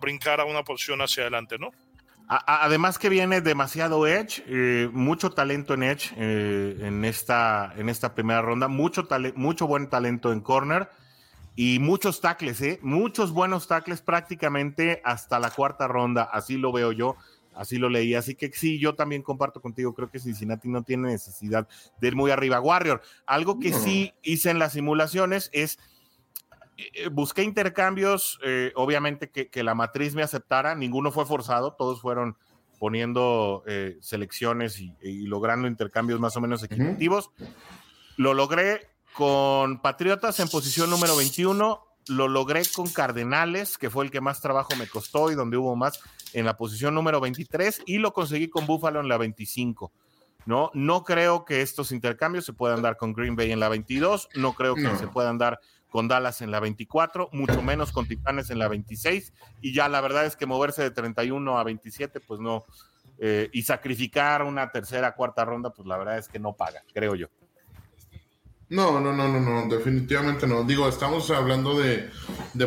brincar 0.00 0.40
a 0.40 0.44
una 0.44 0.62
posición 0.62 1.00
hacia 1.00 1.24
adelante, 1.24 1.58
¿no? 1.58 1.72
Además 2.28 2.98
que 2.98 3.08
viene 3.08 3.40
demasiado 3.40 4.04
Edge, 4.06 4.42
eh, 4.48 4.90
mucho 4.92 5.30
talento 5.30 5.74
en 5.74 5.84
Edge 5.84 6.12
eh, 6.16 6.76
en, 6.80 7.04
esta, 7.04 7.72
en 7.76 7.88
esta 7.88 8.14
primera 8.14 8.42
ronda, 8.42 8.66
mucho, 8.66 9.06
mucho 9.36 9.68
buen 9.68 9.88
talento 9.88 10.32
en 10.32 10.40
corner 10.40 10.90
y 11.54 11.78
muchos 11.78 12.20
tackles, 12.20 12.60
¿eh? 12.62 12.80
muchos 12.82 13.30
buenos 13.30 13.68
tackles 13.68 14.02
prácticamente 14.02 15.00
hasta 15.04 15.38
la 15.38 15.50
cuarta 15.50 15.86
ronda, 15.86 16.24
así 16.24 16.56
lo 16.56 16.72
veo 16.72 16.90
yo, 16.90 17.16
así 17.54 17.78
lo 17.78 17.88
leí, 17.88 18.14
así 18.14 18.34
que 18.34 18.50
sí, 18.52 18.80
yo 18.80 18.96
también 18.96 19.22
comparto 19.22 19.62
contigo, 19.62 19.94
creo 19.94 20.10
que 20.10 20.18
Cincinnati 20.18 20.68
no 20.68 20.82
tiene 20.82 21.08
necesidad 21.08 21.68
de 22.00 22.08
ir 22.08 22.16
muy 22.16 22.32
arriba. 22.32 22.60
Warrior, 22.60 23.02
algo 23.24 23.60
que 23.60 23.72
sí 23.72 24.12
hice 24.22 24.50
en 24.50 24.58
las 24.58 24.72
simulaciones 24.72 25.48
es 25.52 25.78
busqué 27.10 27.42
intercambios, 27.42 28.38
eh, 28.44 28.72
obviamente 28.74 29.30
que, 29.30 29.62
la 29.62 29.74
matriz 29.74 30.14
me 30.14 30.22
aceptara, 30.22 30.74
ninguno 30.74 31.10
fue 31.10 31.26
forzado, 31.26 31.74
todos 31.74 32.00
fueron 32.00 32.36
poniendo 32.78 33.62
eh, 33.66 33.96
selecciones 34.00 34.80
y, 34.80 34.92
logrando 35.26 35.66
intercambios 35.66 36.20
más 36.20 36.36
o 36.36 36.40
menos 36.40 36.62
equitativos. 36.62 37.30
Lo 38.16 38.34
logré 38.34 38.90
con 39.14 39.80
Patriotas 39.80 40.38
en 40.40 40.48
posición 40.48 40.90
número 40.90 41.16
21, 41.16 41.82
lo 42.08 42.28
logré 42.28 42.62
con 42.74 42.88
Cardenales, 42.88 43.78
que 43.78 43.90
fue 43.90 44.04
el 44.04 44.10
que 44.10 44.20
más 44.20 44.40
trabajo 44.40 44.76
me 44.76 44.86
costó 44.86 45.30
y 45.30 45.34
donde 45.34 45.56
hubo 45.56 45.74
más 45.74 46.00
en 46.34 46.44
la 46.44 46.56
posición 46.56 46.94
número 46.94 47.20
23, 47.20 47.82
y 47.86 47.98
lo 47.98 48.12
conseguí 48.12 48.48
con 48.48 48.66
Buffalo 48.66 49.00
en 49.00 49.08
la 49.08 49.16
25. 49.16 49.90
¿no? 50.44 50.70
No 50.74 51.02
creo 51.02 51.44
que 51.44 51.60
estos 51.60 51.92
intercambios 51.92 52.44
se 52.44 52.52
puedan 52.52 52.80
dar 52.80 52.96
con 52.96 53.12
Green 53.12 53.36
Bay 53.36 53.50
en 53.50 53.60
la 53.60 53.68
22, 53.68 54.28
no 54.36 54.54
creo 54.54 54.74
que 54.74 54.96
se 54.96 55.08
puedan 55.08 55.38
dar 55.38 55.60
con 55.96 56.08
Dallas 56.08 56.42
en 56.42 56.50
la 56.50 56.60
24, 56.60 57.30
mucho 57.32 57.62
menos 57.62 57.90
con 57.90 58.06
Titanes 58.06 58.50
en 58.50 58.58
la 58.58 58.68
26, 58.68 59.32
y 59.62 59.72
ya 59.72 59.88
la 59.88 60.02
verdad 60.02 60.26
es 60.26 60.36
que 60.36 60.44
moverse 60.44 60.82
de 60.82 60.90
31 60.90 61.58
a 61.58 61.64
27, 61.64 62.20
pues 62.20 62.38
no, 62.38 62.66
eh, 63.18 63.48
y 63.50 63.62
sacrificar 63.62 64.42
una 64.42 64.70
tercera, 64.70 65.14
cuarta 65.14 65.46
ronda, 65.46 65.70
pues 65.70 65.88
la 65.88 65.96
verdad 65.96 66.18
es 66.18 66.28
que 66.28 66.38
no 66.38 66.52
paga, 66.52 66.82
creo 66.92 67.14
yo. 67.14 67.28
No, 68.68 69.00
no, 69.00 69.14
no, 69.14 69.26
no, 69.26 69.40
no, 69.40 69.74
definitivamente 69.74 70.46
no. 70.46 70.64
Digo, 70.64 70.86
estamos 70.86 71.30
hablando 71.30 71.80
de, 71.80 72.10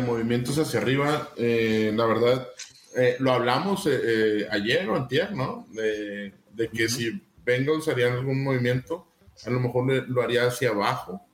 movimientos 0.00 0.58
hacia 0.58 0.80
arriba. 0.80 1.28
Eh, 1.36 1.92
la 1.94 2.06
verdad, 2.06 2.48
eh, 2.96 3.14
lo 3.20 3.30
hablamos 3.30 3.86
ayer 3.86 4.90
o 4.90 4.96
antier, 4.96 5.36
¿no? 5.36 5.68
De, 5.70 6.32
que 6.74 6.88
si 6.88 7.22
Bengals 7.44 7.86
harían 7.86 8.14
algún 8.14 8.42
movimiento, 8.42 9.06
a 9.46 9.50
lo 9.50 9.60
mejor 9.60 10.08
lo 10.08 10.20
haría 10.20 10.48
hacia 10.48 10.70
abajo 10.70 11.29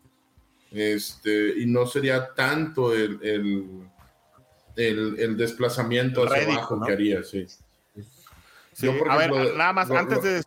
este, 0.77 1.59
y 1.59 1.67
no 1.67 1.87
sería 1.87 2.35
tanto 2.35 2.93
el, 2.93 3.19
el, 3.23 5.17
el, 5.19 5.37
desplazamiento 5.37 6.25
hacia 6.25 6.45
abajo 6.45 6.81
que 6.85 6.93
haría, 6.93 7.23
sí. 7.23 7.47
a 9.09 9.17
ver, 9.17 9.33
nada 9.57 9.73
más, 9.73 9.91
antes 9.91 10.23
de... 10.23 10.43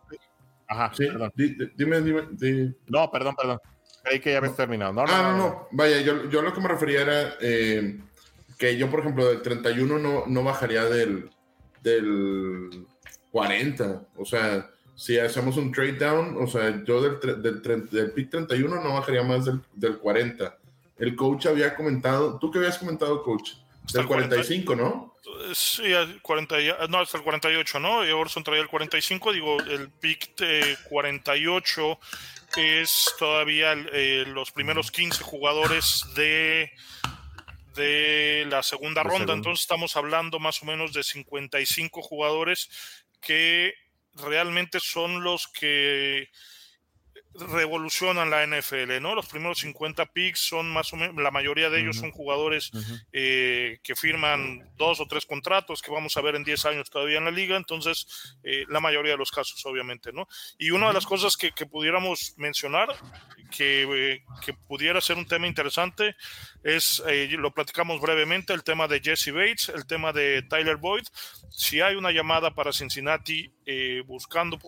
Ajá, 0.68 0.92
perdón. 0.96 1.32
Dime, 1.34 2.00
dime, 2.00 2.74
No, 2.86 3.10
perdón, 3.10 3.34
perdón. 3.34 3.58
Creí 4.04 4.20
que 4.20 4.32
ya 4.32 4.38
habías 4.38 4.56
terminado. 4.56 4.92
No, 4.92 5.04
no, 5.04 5.12
ah, 5.12 5.22
no, 5.22 5.36
no, 5.36 5.68
Vaya, 5.72 6.00
yo, 6.00 6.28
yo 6.30 6.40
lo 6.40 6.54
que 6.54 6.60
me 6.60 6.68
refería 6.68 7.02
era 7.02 7.34
eh, 7.40 8.00
que 8.56 8.76
yo, 8.76 8.88
por 8.88 9.00
ejemplo, 9.00 9.26
del 9.26 9.42
31 9.42 9.98
no, 9.98 10.24
no 10.26 10.44
bajaría 10.44 10.84
del, 10.84 11.28
del 11.82 12.86
40. 13.32 14.06
O 14.16 14.24
sea, 14.24 14.70
si 15.00 15.18
hacemos 15.18 15.56
un 15.56 15.72
trade 15.72 15.94
down, 15.94 16.36
o 16.38 16.46
sea, 16.46 16.84
yo 16.84 17.00
del, 17.00 17.42
del, 17.42 17.88
del 17.88 18.12
pick 18.12 18.28
31 18.28 18.82
no 18.82 18.92
bajaría 18.92 19.22
más 19.22 19.46
del, 19.46 19.58
del, 19.72 19.96
40. 19.96 20.58
El 20.98 21.16
coach 21.16 21.46
había 21.46 21.74
comentado, 21.74 22.38
¿tú 22.38 22.50
qué 22.50 22.58
habías 22.58 22.76
comentado, 22.76 23.22
coach? 23.22 23.52
Del 23.94 24.06
45, 24.06 24.76
¿no? 24.76 25.16
Sí, 25.54 25.84
40, 26.20 26.54
no, 26.90 26.98
hasta 26.98 27.16
el 27.16 27.24
48, 27.24 27.80
¿no? 27.80 28.06
Y 28.06 28.10
Orson 28.10 28.44
traía 28.44 28.60
el 28.60 28.68
45, 28.68 29.32
digo, 29.32 29.58
el 29.62 29.88
pick 29.88 30.36
de 30.36 30.76
48 30.90 31.98
es 32.58 33.14
todavía 33.18 33.72
eh, 33.72 34.24
los 34.26 34.50
primeros 34.50 34.90
15 34.90 35.24
jugadores 35.24 36.04
de 36.14 36.70
de 37.74 38.44
la 38.50 38.62
segunda 38.62 39.02
ronda, 39.02 39.32
entonces 39.32 39.62
estamos 39.62 39.96
hablando 39.96 40.38
más 40.40 40.62
o 40.62 40.66
menos 40.66 40.92
de 40.92 41.02
55 41.02 42.02
jugadores 42.02 42.68
que 43.22 43.72
realmente 44.20 44.78
son 44.80 45.22
los 45.22 45.48
que 45.48 46.28
revolucionan 47.40 48.30
la 48.30 48.46
NFL, 48.46 49.00
¿no? 49.00 49.14
Los 49.14 49.26
primeros 49.26 49.58
50 49.60 50.06
picks 50.06 50.40
son 50.40 50.70
más 50.72 50.92
o 50.92 50.96
menos, 50.96 51.16
la 51.22 51.30
mayoría 51.30 51.70
de 51.70 51.80
ellos 51.80 51.96
son 51.96 52.10
jugadores 52.10 52.70
eh, 53.12 53.78
que 53.82 53.96
firman 53.96 54.70
dos 54.76 55.00
o 55.00 55.06
tres 55.06 55.26
contratos 55.26 55.82
que 55.82 55.90
vamos 55.90 56.16
a 56.16 56.20
ver 56.20 56.34
en 56.34 56.44
10 56.44 56.66
años 56.66 56.90
todavía 56.90 57.18
en 57.18 57.24
la 57.24 57.30
liga, 57.30 57.56
entonces 57.56 58.38
eh, 58.42 58.64
la 58.68 58.80
mayoría 58.80 59.12
de 59.12 59.18
los 59.18 59.30
casos, 59.30 59.64
obviamente, 59.66 60.12
¿no? 60.12 60.28
Y 60.58 60.70
una 60.70 60.88
de 60.88 60.94
las 60.94 61.06
cosas 61.06 61.36
que, 61.36 61.50
pudiéramos 61.66 62.34
mencionar, 62.36 62.88
que, 63.56 63.82
eh, 63.82 64.24
que, 64.44 64.54
pudiera 64.54 65.00
ser 65.00 65.16
un 65.16 65.26
tema 65.26 65.46
interesante, 65.46 66.16
es, 66.62 67.02
lo 67.30 67.52
platicamos 67.52 68.00
brevemente, 68.00 68.52
el 68.52 68.64
tema 68.64 68.88
de 68.88 69.00
Jesse 69.00 69.32
Bates, 69.32 69.68
el 69.68 69.86
tema 69.86 70.12
de 70.12 70.42
Tyler 70.42 70.76
Boyd. 70.76 71.04
Si 71.50 71.80
hay 71.80 71.94
una 71.94 72.12
llamada 72.12 72.54
para 72.54 72.72
Cincinnati 72.72 73.52
buscando 74.06 74.58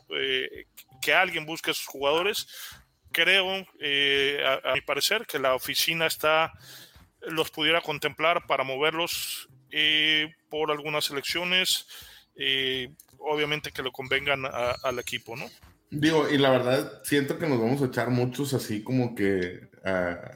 que 1.03 1.13
alguien 1.13 1.45
busque 1.45 1.73
a 1.73 1.75
sus 1.75 1.87
jugadores. 1.87 2.47
Creo, 3.13 3.67
eh, 3.81 4.43
a, 4.65 4.73
mi 4.73 4.81
parecer, 4.81 5.27
que 5.27 5.39
la 5.39 5.55
oficina 5.55 6.07
está 6.07 6.53
los 7.21 7.51
pudiera 7.51 7.83
contemplar 7.83 8.47
para 8.47 8.65
moverlos 8.65 9.49
eh, 9.71 10.35
por 10.49 10.71
algunas 10.71 11.11
elecciones, 11.11 11.87
eh, 12.35 12.89
obviamente 13.19 13.71
que 13.71 13.83
lo 13.83 13.93
convengan 13.93 14.45
al 14.47 14.99
equipo, 14.99 15.37
¿no? 15.37 15.45
Digo, 15.91 16.29
y 16.31 16.39
la 16.39 16.51
verdad, 16.51 17.03
siento 17.05 17.39
que 17.39 17.47
nos 17.47 17.61
vamos 17.61 17.83
a 17.83 17.87
echar 17.87 18.09
muchos 18.09 18.55
así 18.55 18.83
como 18.83 19.15
que 19.15 19.69
a, 19.85 20.33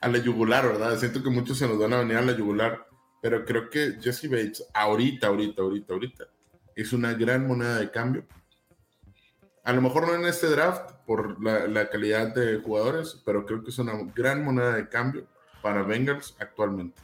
a 0.00 0.08
la 0.08 0.18
yugular, 0.18 0.66
¿verdad? 0.68 0.96
Siento 0.98 1.22
que 1.22 1.30
muchos 1.30 1.58
se 1.58 1.66
nos 1.66 1.78
van 1.78 1.94
a 1.94 1.98
venir 1.98 2.16
a 2.18 2.22
la 2.22 2.36
yugular, 2.36 2.86
pero 3.20 3.44
creo 3.44 3.68
que 3.68 3.98
Jesse 4.00 4.30
Bates, 4.30 4.64
ahorita, 4.72 5.26
ahorita, 5.26 5.62
ahorita, 5.62 5.92
ahorita, 5.94 6.24
es 6.76 6.92
una 6.92 7.12
gran 7.14 7.46
moneda 7.46 7.78
de 7.78 7.90
cambio 7.90 8.24
a 9.64 9.72
lo 9.72 9.80
mejor 9.80 10.06
no 10.06 10.14
en 10.14 10.26
este 10.26 10.46
draft 10.48 10.92
por 11.06 11.42
la, 11.42 11.88
calidad 11.88 12.34
de 12.34 12.60
jugadores, 12.60 13.20
pero 13.24 13.46
creo 13.46 13.64
que 13.64 13.70
es 13.70 13.78
una 13.78 13.94
gran 14.14 14.44
moneda 14.44 14.74
de 14.74 14.88
cambio 14.88 15.26
para 15.62 15.82
Bengals 15.82 16.36
actualmente. 16.38 17.00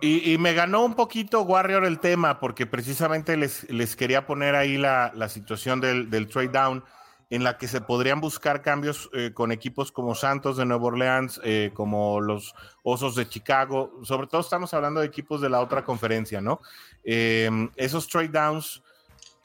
Y, 0.00 0.36
me 0.38 0.52
ganó 0.52 0.84
un 0.84 0.94
poquito 0.94 1.40
Warrior 1.42 1.84
el 1.86 2.00
tema, 2.00 2.38
porque 2.38 2.66
precisamente 2.66 3.34
les, 3.36 3.68
les 3.70 3.96
quería 3.96 4.26
poner 4.26 4.54
ahí 4.54 4.76
la, 4.76 5.10
la 5.14 5.30
situación 5.30 5.80
del, 5.80 6.10
del, 6.10 6.28
trade 6.28 6.48
down, 6.48 6.84
en 7.30 7.42
la 7.42 7.56
que 7.56 7.66
se 7.66 7.80
podrían 7.80 8.20
buscar 8.20 8.60
cambios 8.60 9.08
eh, 9.14 9.32
con 9.32 9.52
equipos 9.52 9.90
como 9.90 10.14
Santos 10.14 10.58
de 10.58 10.66
Nueva 10.66 10.84
Orleans, 10.84 11.40
eh, 11.42 11.70
como 11.72 12.20
los 12.20 12.54
Osos 12.82 13.16
de 13.16 13.26
Chicago. 13.26 13.98
Sobre 14.02 14.26
todo 14.26 14.42
estamos 14.42 14.74
hablando 14.74 15.00
de 15.00 15.06
equipos 15.06 15.40
de 15.40 15.48
la 15.48 15.60
otra 15.60 15.82
conferencia, 15.82 16.42
¿no? 16.42 16.60
Eh, 17.02 17.50
esos 17.76 18.06
trade 18.06 18.28
downs 18.28 18.82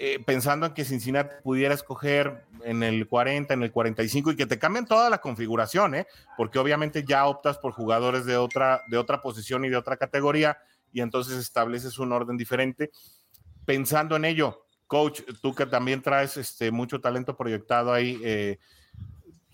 eh, 0.03 0.17
pensando 0.17 0.65
en 0.65 0.73
que 0.73 0.83
Cincinnati 0.83 1.35
pudiera 1.43 1.75
escoger 1.75 2.43
en 2.63 2.81
el 2.81 3.07
40, 3.07 3.53
en 3.53 3.61
el 3.61 3.71
45 3.71 4.31
y 4.31 4.35
que 4.35 4.47
te 4.47 4.57
cambien 4.57 4.87
toda 4.87 5.11
la 5.11 5.21
configuración, 5.21 5.93
¿eh? 5.93 6.07
porque 6.35 6.57
obviamente 6.57 7.05
ya 7.07 7.27
optas 7.27 7.59
por 7.59 7.71
jugadores 7.71 8.25
de 8.25 8.35
otra, 8.35 8.81
de 8.87 8.97
otra 8.97 9.21
posición 9.21 9.63
y 9.63 9.69
de 9.69 9.77
otra 9.77 9.97
categoría 9.97 10.57
y 10.91 11.01
entonces 11.01 11.37
estableces 11.37 11.99
un 11.99 12.13
orden 12.13 12.35
diferente. 12.35 12.89
Pensando 13.63 14.15
en 14.15 14.25
ello, 14.25 14.65
coach, 14.87 15.21
tú 15.39 15.53
que 15.53 15.67
también 15.67 16.01
traes 16.01 16.35
este, 16.35 16.71
mucho 16.71 16.99
talento 16.99 17.37
proyectado 17.37 17.93
ahí, 17.93 18.19
eh, 18.23 18.57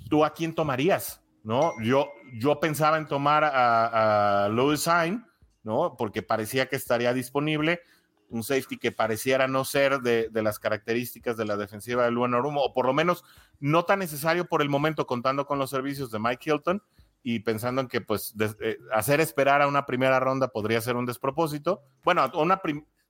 ¿tú 0.09 0.23
a 0.23 0.33
quién 0.33 0.55
tomarías? 0.55 1.19
¿No? 1.43 1.73
Yo, 1.83 2.09
yo 2.39 2.57
pensaba 2.61 2.97
en 2.97 3.09
tomar 3.09 3.43
a, 3.43 4.45
a 4.45 4.47
Louis 4.47 4.79
Sain, 4.79 5.25
¿no? 5.63 5.97
Porque 5.97 6.21
parecía 6.21 6.69
que 6.69 6.77
estaría 6.77 7.13
disponible 7.13 7.81
un 8.29 8.43
safety 8.43 8.77
que 8.77 8.91
pareciera 8.91 9.47
no 9.47 9.65
ser 9.65 9.99
de, 9.99 10.29
las 10.33 10.59
características 10.59 11.37
de 11.37 11.45
la 11.45 11.57
defensiva 11.57 12.05
de 12.05 12.11
Luan 12.11 12.33
Orumo, 12.33 12.61
o 12.61 12.73
por 12.73 12.85
lo 12.85 12.93
menos 12.93 13.23
no 13.59 13.85
tan 13.85 13.99
necesario 13.99 14.45
por 14.45 14.61
el 14.61 14.69
momento, 14.69 15.07
contando 15.07 15.45
con 15.45 15.59
los 15.59 15.69
servicios 15.69 16.11
de 16.11 16.19
Mike 16.19 16.49
Hilton 16.49 16.83
y 17.23 17.39
pensando 17.39 17.81
en 17.81 17.87
que 17.87 18.01
pues 18.01 18.33
eh, 18.61 18.77
hacer 18.93 19.19
esperar 19.19 19.61
a 19.61 19.67
una 19.67 19.85
primera 19.85 20.19
ronda 20.19 20.47
podría 20.49 20.81
ser 20.81 20.95
un 20.95 21.05
despropósito. 21.05 21.81
Bueno, 22.03 22.29
una 22.35 22.61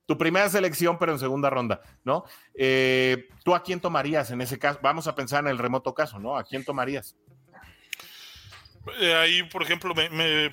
tu 0.06 0.16
primera 0.16 0.48
selección, 0.48 0.98
pero 0.98 1.12
en 1.12 1.18
segunda 1.18 1.50
ronda, 1.50 1.82
¿no? 2.02 2.24
Eh, 2.54 3.28
¿Tú 3.44 3.54
a 3.54 3.62
quién 3.62 3.78
tomarías 3.78 4.30
en 4.30 4.40
ese 4.40 4.58
caso? 4.58 4.80
Vamos 4.82 5.06
a 5.06 5.14
pensar 5.14 5.44
en 5.44 5.50
el 5.50 5.58
remoto 5.58 5.92
caso, 5.92 6.18
¿no? 6.18 6.38
¿A 6.38 6.44
quién 6.44 6.64
tomarías? 6.64 7.14
Eh, 9.00 9.14
ahí, 9.14 9.42
por 9.44 9.62
ejemplo, 9.62 9.94
me, 9.94 10.50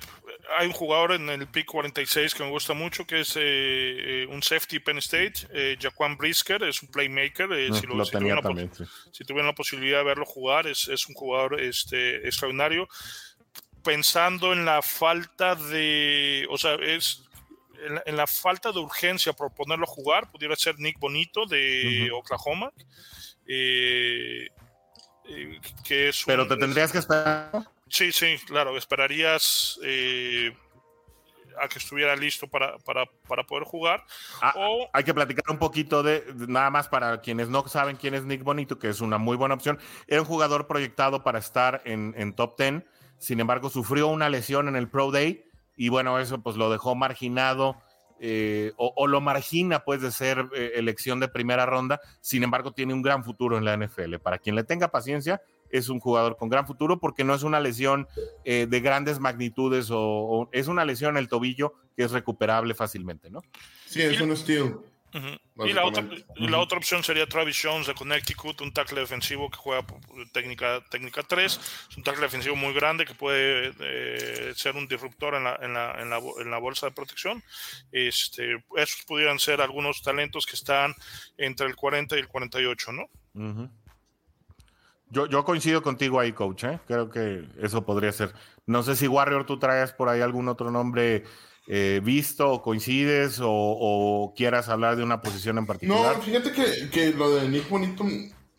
hay 0.57 0.67
un 0.67 0.73
jugador 0.73 1.13
en 1.13 1.29
el 1.29 1.47
pick 1.47 1.65
46 1.65 2.33
que 2.33 2.43
me 2.43 2.49
gusta 2.49 2.73
mucho, 2.73 3.05
que 3.05 3.21
es 3.21 3.35
eh, 3.35 3.41
eh, 3.43 4.27
un 4.29 4.41
safety 4.43 4.79
Penn 4.79 4.97
State, 4.99 5.47
eh, 5.51 5.77
Jaquan 5.79 6.17
Brisker, 6.17 6.63
es 6.63 6.81
un 6.81 6.89
playmaker. 6.89 7.49
Ah, 7.51 7.79
si, 7.79 7.87
lo, 7.87 8.03
tuvieron 8.05 9.45
la 9.45 9.53
posibilidad 9.53 9.99
de 9.99 10.03
verlo 10.03 10.25
jugar, 10.25 10.67
es, 10.67 10.87
es 10.87 11.07
un 11.07 11.15
jugador 11.15 11.59
este, 11.59 12.27
extraordinario. 12.27 12.87
Pensando 13.83 14.53
en 14.53 14.65
la 14.65 14.81
falta 14.81 15.55
de, 15.55 16.47
o 16.49 16.57
sea, 16.57 16.75
es 16.75 17.23
en 18.05 18.17
la, 18.17 18.25
falta 18.25 18.71
de 18.71 18.79
urgencia 18.79 19.33
por 19.33 19.53
ponerlo 19.53 19.83
a 19.83 19.87
jugar, 19.87 20.31
pudiera 20.31 20.55
ser 20.55 20.79
Nick 20.79 20.97
Bonito 20.99 21.45
de 21.45 22.09
Oklahoma. 22.13 22.71
que 23.45 24.49
es 25.87 26.23
Pero 26.25 26.47
te 26.47 26.57
tendrías 26.57 26.91
que 26.91 26.97
esperar 26.97 27.74
Sí, 27.87 28.11
sí, 28.11 28.37
claro, 28.47 28.77
esperarías 28.77 29.79
eh, 29.83 30.51
a 31.61 31.67
que 31.67 31.77
estuviera 31.77 32.15
listo 32.15 32.47
para, 32.47 32.77
poder 33.47 33.63
jugar. 33.63 34.03
Ah, 34.41 34.53
hay 34.91 35.03
que 35.03 35.13
platicar 35.13 35.45
un 35.49 35.59
poquito 35.59 36.01
de, 36.01 36.23
nada 36.47 36.71
más 36.71 36.87
para 36.87 37.21
quienes 37.21 37.47
no 37.47 37.67
saben 37.67 37.95
quién 37.95 38.15
es 38.15 38.23
Nick 38.25 38.43
Bonito, 38.43 38.79
que 38.79 38.89
es 38.89 39.01
una 39.01 39.19
muy 39.19 39.37
buena 39.37 39.55
opción. 39.55 39.77
Era 40.07 40.21
un 40.21 40.27
jugador 40.27 40.67
proyectado 40.67 41.23
para 41.23 41.37
estar 41.37 41.83
en, 41.85 42.33
top 42.33 42.57
10, 42.57 42.83
sin 43.19 43.39
embargo 43.39 43.69
sufrió 43.69 44.07
una 44.07 44.29
lesión 44.29 44.67
en 44.67 44.75
el 44.75 44.89
Pro 44.89 45.11
Day 45.11 45.45
y 45.77 45.89
bueno, 45.89 46.19
eso 46.19 46.41
pues 46.41 46.55
lo 46.55 46.71
dejó 46.71 46.95
marginado. 46.95 47.81
Eh, 48.17 48.71
o, 48.77 49.07
lo 49.07 49.19
margina 49.19 49.83
pues 49.83 50.01
de 50.01 50.09
ser 50.09 50.47
eh, 50.55 50.71
elección 50.75 51.19
de 51.19 51.27
primera 51.27 51.65
ronda, 51.65 51.99
sin 52.21 52.43
embargo 52.43 52.71
tiene 52.71 52.93
un 52.93 53.01
gran 53.01 53.23
futuro 53.25 53.57
en 53.57 53.65
la 53.65 53.75
NFL. 53.75 54.15
Para 54.23 54.39
quien 54.39 54.55
le 54.55 54.63
tenga 54.63 54.87
paciencia, 54.87 55.41
es 55.69 55.89
un 55.89 55.99
jugador 55.99 56.37
con 56.37 56.49
gran 56.49 56.67
futuro 56.67 56.99
porque 56.99 57.23
no 57.23 57.33
es 57.33 57.43
una 57.43 57.59
lesión 57.59 58.07
eh, 58.43 58.67
de 58.69 58.79
grandes 58.79 59.19
magnitudes 59.19 59.89
o, 59.91 60.49
es 60.51 60.67
una 60.67 60.85
lesión 60.85 61.11
en 61.11 61.17
el 61.17 61.27
tobillo 61.27 61.73
que 61.95 62.03
es 62.03 62.11
recuperable 62.11 62.73
fácilmente, 62.73 63.29
¿no? 63.29 63.41
Sí, 63.85 64.01
es 64.01 64.19
un 64.21 64.31
estilo. 64.31 64.83
Y 65.63 65.71
la, 65.71 65.85
otra, 65.85 66.05
la 66.35 66.59
otra 66.59 66.77
opción 66.77 67.01
sería 67.01 67.25
Travis 67.25 67.57
Jones 67.63 67.87
de 67.87 67.93
Connecticut, 67.93 68.59
un 68.59 68.73
tackle 68.73 68.99
defensivo 68.99 69.49
que 69.49 69.55
juega 69.57 69.85
técnica, 70.33 70.83
técnica 70.89 71.23
3. 71.23 71.59
Es 71.89 71.97
un 71.97 72.03
tackle 72.03 72.23
defensivo 72.23 72.57
muy 72.57 72.73
grande 72.73 73.05
que 73.05 73.13
puede 73.13 73.73
eh, 73.79 74.53
ser 74.55 74.75
un 74.75 74.89
disruptor 74.89 75.35
en 75.35 75.45
la, 75.45 75.57
en, 75.61 75.73
la, 75.73 76.01
en, 76.01 76.09
la, 76.09 76.17
en 76.17 76.51
la, 76.51 76.57
bolsa 76.57 76.87
de 76.87 76.91
protección. 76.91 77.41
Este, 77.93 78.61
esos 78.75 79.05
pudieran 79.05 79.39
ser 79.39 79.61
algunos 79.61 80.01
talentos 80.01 80.45
que 80.45 80.57
están 80.57 80.93
entre 81.37 81.67
el 81.67 81.77
40 81.77 82.17
y 82.17 82.19
el 82.19 82.27
48, 82.27 82.91
¿no? 82.91 83.09
Uh 83.35 83.69
yo, 85.15 85.45
coincido 85.45 85.81
contigo 85.81 86.19
ahí, 86.19 86.33
coach. 86.33 86.65
¿eh? 86.65 86.79
Creo 86.87 87.09
que 87.09 87.47
eso 87.61 87.85
podría 87.85 88.11
ser. 88.11 88.33
No 88.65 88.83
sé 88.83 88.95
si 88.95 89.07
Warrior 89.07 89.45
tú 89.45 89.57
traes 89.57 89.93
por 89.93 90.09
ahí 90.09 90.21
algún 90.21 90.47
otro 90.47 90.71
nombre 90.71 91.23
eh, 91.67 92.01
visto 92.03 92.51
o 92.51 92.61
coincides 92.61 93.39
o, 93.41 94.33
quieras 94.35 94.69
hablar 94.69 94.97
de 94.97 95.03
una 95.03 95.21
posición 95.21 95.57
en 95.57 95.65
particular. 95.65 96.17
No, 96.17 96.21
fíjate 96.21 96.51
que, 96.51 97.13
lo 97.13 97.35
de 97.35 97.49
Nick 97.49 97.69
Bonito 97.69 98.05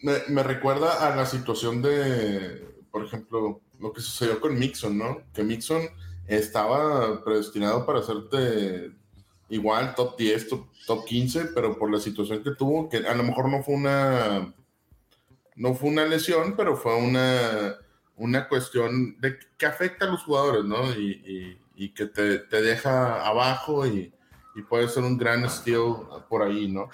me, 0.01 0.43
recuerda 0.43 1.07
a 1.07 1.15
la 1.15 1.27
situación 1.27 1.83
de, 1.83 2.65
por 2.91 3.05
ejemplo, 3.05 3.61
lo 3.79 3.93
que 3.93 4.01
sucedió 4.01 4.41
con 4.41 4.59
Mixon, 4.59 4.97
¿no? 4.97 5.19
Que 5.35 5.45
Mixon 5.45 5.83
estaba 6.27 7.23
predestinado 7.23 7.85
para 7.85 8.01
hacerte 8.01 8.93
igual 9.49 9.95
top 9.95 10.17
10, 10.17 10.49
top, 10.49 10.67
top 10.87 11.05
15, 11.05 11.45
pero 11.55 11.79
por 11.79 11.93
la 11.93 12.01
situación 12.01 12.43
que 12.43 12.53
tuvo, 12.53 12.89
que 12.89 12.99
a 12.99 13.15
lo 13.15 13.23
mejor 13.23 13.49
no 13.49 13.63
fue 13.63 13.75
una 13.75 14.53
no 15.57 15.75
fue 15.75 15.91
una 15.91 16.05
lesión, 16.05 16.55
pero 16.57 16.77
fue 16.77 16.95
una, 16.95 17.77
una 18.17 18.49
cuestión 18.49 19.19
de 19.21 19.39
que 19.57 19.67
afecta 19.67 20.05
a 20.05 20.09
los 20.09 20.23
jugadores, 20.23 20.65
¿no? 20.65 20.83
Y, 20.93 21.59
que 21.95 22.07
te, 22.07 22.39
deja 22.63 23.27
abajo 23.27 23.87
y, 23.87 24.13
puede 24.69 24.89
ser 24.89 25.03
un 25.03 25.19
gran 25.19 25.45
estilo 25.45 26.25
por 26.29 26.43
ahí, 26.43 26.69
¿no? 26.69 26.89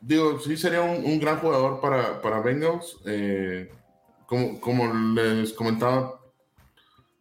Digo, 0.00 0.38
sí 0.38 0.56
sería 0.56 0.82
un, 0.82 1.18
gran 1.18 1.38
jugador 1.38 1.80
para, 1.80 2.20
para 2.20 2.40
Bengals. 2.40 2.98
Eh, 3.06 3.72
como, 4.26 4.60
como, 4.60 4.92
les 5.14 5.52
comentaba, 5.52 6.20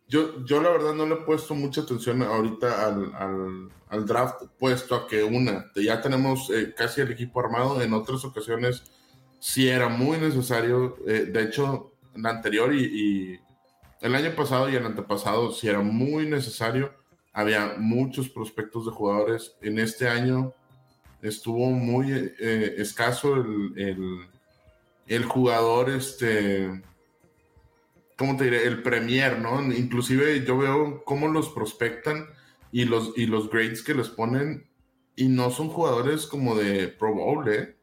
yo, 0.08 0.44
yo 0.46 0.62
la 0.62 0.70
verdad 0.70 0.94
no 0.94 1.06
le 1.06 1.16
he 1.16 1.24
puesto 1.24 1.56
mucha 1.56 1.82
atención 1.82 2.22
ahorita 2.22 2.88
al, 2.88 3.72
al, 3.90 4.06
draft, 4.06 4.44
puesto 4.60 4.96
a 4.96 5.08
que 5.08 5.24
una, 5.24 5.72
ya 5.76 6.02
tenemos 6.02 6.50
eh, 6.50 6.74
casi 6.76 7.02
el 7.02 7.12
equipo 7.12 7.40
armado, 7.40 7.82
en 7.82 7.94
otras 7.94 8.24
ocasiones 8.26 8.84
sí 9.40 9.68
era 9.68 9.90
muy 9.90 10.18
necesario. 10.18 10.98
Eh, 11.08 11.26
de 11.32 11.44
hecho, 11.44 11.94
el 12.16 12.26
anterior 12.26 12.74
y, 12.74 13.40
el 14.02 14.14
año 14.14 14.36
pasado 14.36 14.70
y 14.70 14.76
el 14.76 14.86
antepasado 14.86 15.52
sí 15.52 15.68
era 15.68 15.82
muy 15.82 16.28
necesario. 16.28 16.94
Había 17.34 17.76
muchos 17.78 18.30
prospectos 18.30 18.86
de 18.86 18.92
jugadores. 18.92 19.56
En 19.62 19.80
este 19.80 20.08
año 20.08 20.54
estuvo 21.22 21.72
muy 21.72 22.12
eh, 22.12 22.76
escaso 22.78 23.36
el, 23.36 24.28
el, 25.08 25.26
jugador, 25.26 25.90
este, 25.90 26.84
¿cómo 28.18 28.38
te 28.38 28.46
diré? 28.46 28.66
El 28.68 28.84
premier, 28.84 29.40
¿no? 29.40 29.62
Inclusive 29.74 30.46
yo 30.46 30.58
veo 30.58 31.04
cómo 31.04 31.28
los 31.28 31.50
prospectan 31.50 32.28
y 32.72 32.86
los, 32.86 33.14
y 33.18 33.26
los 33.26 33.50
grades 33.50 33.82
que 33.82 33.96
les 33.96 34.10
ponen 34.10 34.68
y 35.16 35.28
no 35.28 35.50
son 35.50 35.70
jugadores 35.70 36.28
como 36.28 36.56
de 36.56 36.90
Pro 36.90 37.14
Bowl, 37.14 37.48
¿eh? 37.50 37.76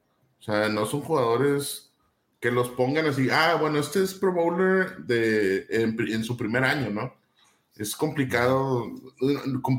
O 0.42 0.44
sea, 0.44 0.68
no 0.68 0.86
son 0.86 1.02
jugadores 1.02 1.92
que 2.40 2.50
los 2.50 2.70
pongan 2.70 3.06
así, 3.06 3.28
ah, 3.30 3.56
bueno, 3.60 3.78
este 3.78 4.02
es 4.02 4.12
Pro 4.12 4.32
Bowler 4.32 4.96
de, 4.98 5.66
en, 5.70 6.24
su 6.24 6.36
primer 6.36 6.64
año, 6.64 6.90
¿no? 6.90 7.14
Es 7.76 7.94
complicado, 7.94 8.90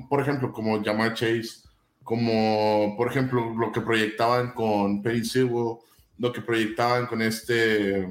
por 0.10 0.22
ejemplo, 0.22 0.54
como 0.54 0.82
Jamar 0.82 1.16
Chase, 1.16 1.68
como, 2.02 2.96
por 2.96 3.10
ejemplo, 3.10 3.54
lo 3.54 3.74
que 3.74 3.82
proyectaban 3.82 4.54
con 4.54 5.04
Perry 5.04 5.26
Sewell, 5.26 5.80
lo 6.18 6.32
que 6.32 6.40
proyectaban 6.40 7.08
con 7.08 7.22
este 7.22 8.08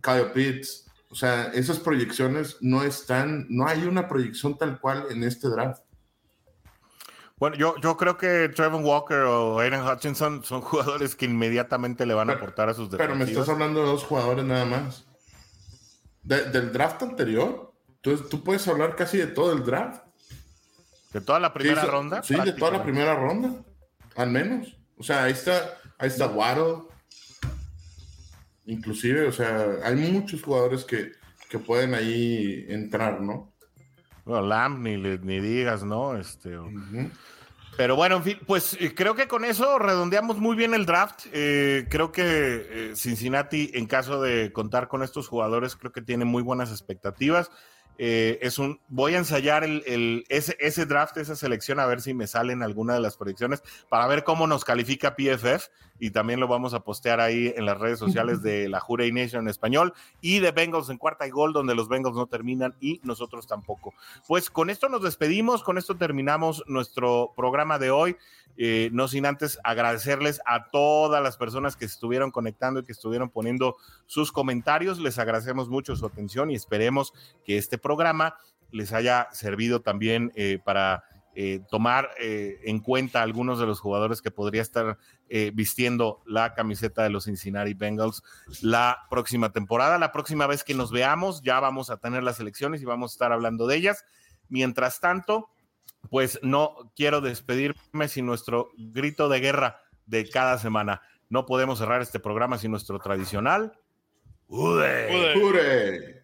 Kyle 0.00 0.30
Pitts. 0.32 0.86
O 1.10 1.16
sea, 1.16 1.46
esas 1.54 1.80
proyecciones 1.80 2.58
no 2.60 2.84
están, 2.84 3.46
no 3.48 3.66
hay 3.66 3.82
una 3.82 4.06
proyección 4.06 4.56
tal 4.56 4.78
cual 4.80 5.06
en 5.10 5.24
este 5.24 5.48
draft. 5.48 5.82
Bueno, 7.40 7.56
yo, 7.56 7.74
yo 7.80 7.96
creo 7.96 8.18
que 8.18 8.50
Trevor 8.50 8.82
Walker 8.82 9.20
o 9.20 9.58
Aiden 9.60 9.82
Hutchinson 9.82 10.44
son 10.44 10.60
jugadores 10.60 11.16
que 11.16 11.24
inmediatamente 11.24 12.04
le 12.04 12.12
van 12.12 12.28
a 12.28 12.34
aportar 12.34 12.68
a 12.68 12.74
sus 12.74 12.90
defensivos. 12.90 13.06
Pero 13.06 13.16
me 13.16 13.24
estás 13.24 13.48
hablando 13.48 13.80
de 13.80 13.86
dos 13.86 14.04
jugadores 14.04 14.44
nada 14.44 14.66
más. 14.66 15.06
del 16.22 16.70
draft 16.70 17.02
anterior, 17.02 17.72
entonces 17.96 18.28
tú 18.28 18.44
puedes 18.44 18.68
hablar 18.68 18.94
casi 18.94 19.16
de 19.16 19.26
todo 19.26 19.54
el 19.54 19.64
draft. 19.64 20.04
¿De 21.14 21.22
toda 21.22 21.40
la 21.40 21.52
primera 21.52 21.82
ronda? 21.86 22.22
Sí, 22.22 22.34
de 22.34 22.52
toda 22.52 22.72
la 22.72 22.82
primera 22.82 23.16
ronda, 23.16 23.64
al 24.16 24.30
menos. 24.30 24.76
O 24.98 25.02
sea, 25.02 25.24
ahí 25.24 25.32
está, 25.32 25.78
ahí 25.98 26.08
está 26.08 26.26
Waddle. 26.26 26.82
Inclusive, 28.66 29.26
o 29.26 29.32
sea, 29.32 29.78
hay 29.82 29.96
muchos 29.96 30.42
jugadores 30.42 30.84
que, 30.84 31.12
que 31.48 31.58
pueden 31.58 31.94
ahí 31.94 32.66
entrar, 32.68 33.20
¿no? 33.22 33.50
Bueno, 34.30 34.46
Lamb, 34.46 34.78
ni, 34.78 34.96
ni 34.96 35.40
digas, 35.40 35.82
¿no? 35.82 36.16
Este, 36.16 36.56
Pero 37.76 37.96
bueno, 37.96 38.18
en 38.18 38.22
fin, 38.22 38.38
pues 38.46 38.76
eh, 38.78 38.94
creo 38.94 39.16
que 39.16 39.26
con 39.26 39.44
eso 39.44 39.76
redondeamos 39.80 40.38
muy 40.38 40.54
bien 40.54 40.72
el 40.72 40.86
draft. 40.86 41.26
Eh, 41.32 41.88
creo 41.90 42.12
que 42.12 42.22
eh, 42.22 42.92
Cincinnati, 42.94 43.72
en 43.74 43.86
caso 43.86 44.22
de 44.22 44.52
contar 44.52 44.86
con 44.86 45.02
estos 45.02 45.26
jugadores, 45.26 45.74
creo 45.74 45.90
que 45.90 46.00
tiene 46.00 46.24
muy 46.24 46.44
buenas 46.44 46.70
expectativas. 46.70 47.50
Eh, 48.02 48.38
es 48.40 48.58
un, 48.58 48.80
voy 48.88 49.14
a 49.14 49.18
ensayar 49.18 49.62
el, 49.62 50.24
ese, 50.30 50.56
ese, 50.58 50.86
draft, 50.86 51.18
esa 51.18 51.36
selección, 51.36 51.78
a 51.80 51.84
ver 51.84 52.00
si 52.00 52.14
me 52.14 52.26
salen 52.26 52.62
alguna 52.62 52.94
de 52.94 53.00
las 53.00 53.18
predicciones, 53.18 53.62
para 53.90 54.06
ver 54.06 54.24
cómo 54.24 54.46
nos 54.46 54.64
califica 54.64 55.14
PFF, 55.14 55.68
y 55.98 56.10
también 56.10 56.40
lo 56.40 56.48
vamos 56.48 56.72
a 56.72 56.80
postear 56.80 57.20
ahí 57.20 57.52
en 57.54 57.66
las 57.66 57.78
redes 57.78 57.98
sociales 57.98 58.40
de 58.40 58.70
la 58.70 58.80
Jurey 58.80 59.12
Nation 59.12 59.42
en 59.42 59.48
español, 59.48 59.92
y 60.22 60.38
de 60.38 60.50
Bengals 60.50 60.88
en 60.88 60.96
cuarta 60.96 61.26
y 61.26 61.30
gol, 61.30 61.52
donde 61.52 61.74
los 61.74 61.90
Bengals 61.90 62.16
no 62.16 62.26
terminan 62.26 62.74
y 62.80 63.02
nosotros 63.04 63.46
tampoco. 63.46 63.92
Pues 64.26 64.48
con 64.48 64.70
esto 64.70 64.88
nos 64.88 65.02
despedimos, 65.02 65.62
con 65.62 65.76
esto 65.76 65.98
terminamos 65.98 66.64
nuestro 66.66 67.34
programa 67.36 67.78
de 67.78 67.90
hoy. 67.90 68.16
Eh, 68.56 68.90
no 68.92 69.08
sin 69.08 69.26
antes 69.26 69.58
agradecerles 69.64 70.40
a 70.44 70.70
todas 70.70 71.22
las 71.22 71.36
personas 71.36 71.76
que 71.76 71.84
estuvieron 71.84 72.30
conectando 72.30 72.80
y 72.80 72.84
que 72.84 72.92
estuvieron 72.92 73.30
poniendo 73.30 73.76
sus 74.06 74.32
comentarios. 74.32 74.98
Les 74.98 75.18
agradecemos 75.18 75.68
mucho 75.68 75.96
su 75.96 76.06
atención 76.06 76.50
y 76.50 76.54
esperemos 76.54 77.12
que 77.44 77.58
este 77.58 77.78
programa 77.78 78.36
les 78.70 78.92
haya 78.92 79.28
servido 79.32 79.80
también 79.80 80.32
eh, 80.34 80.58
para 80.64 81.04
eh, 81.34 81.60
tomar 81.70 82.10
en 82.18 82.80
cuenta 82.80 83.22
algunos 83.22 83.60
de 83.60 83.66
los 83.66 83.80
jugadores 83.80 84.20
que 84.20 84.32
podría 84.32 84.62
estar 84.62 84.98
vistiendo 85.54 86.20
la 86.26 86.54
camiseta 86.54 87.04
de 87.04 87.10
los 87.10 87.24
Cincinnati 87.24 87.72
Bengals 87.72 88.22
la 88.62 89.06
próxima 89.08 89.52
temporada. 89.52 89.96
La 89.96 90.10
próxima 90.10 90.48
vez 90.48 90.64
que 90.64 90.74
nos 90.74 90.90
veamos 90.90 91.40
ya 91.42 91.60
vamos 91.60 91.88
a 91.88 91.98
tener 91.98 92.24
las 92.24 92.40
elecciones 92.40 92.82
y 92.82 92.84
vamos 92.84 93.12
a 93.12 93.14
estar 93.14 93.32
hablando 93.32 93.68
de 93.68 93.76
ellas. 93.76 94.04
Mientras 94.48 94.98
tanto, 94.98 95.48
pues 96.08 96.38
no 96.42 96.92
quiero 96.96 97.20
despedirme 97.20 98.08
sin 98.08 98.26
nuestro 98.26 98.70
grito 98.76 99.28
de 99.28 99.40
guerra 99.40 99.82
de 100.06 100.28
cada 100.28 100.58
semana. 100.58 101.02
No 101.28 101.46
podemos 101.46 101.78
cerrar 101.78 102.02
este 102.02 102.18
programa 102.18 102.58
sin 102.58 102.70
nuestro 102.70 102.98
tradicional. 102.98 103.78
¡Ude! 104.48 106.19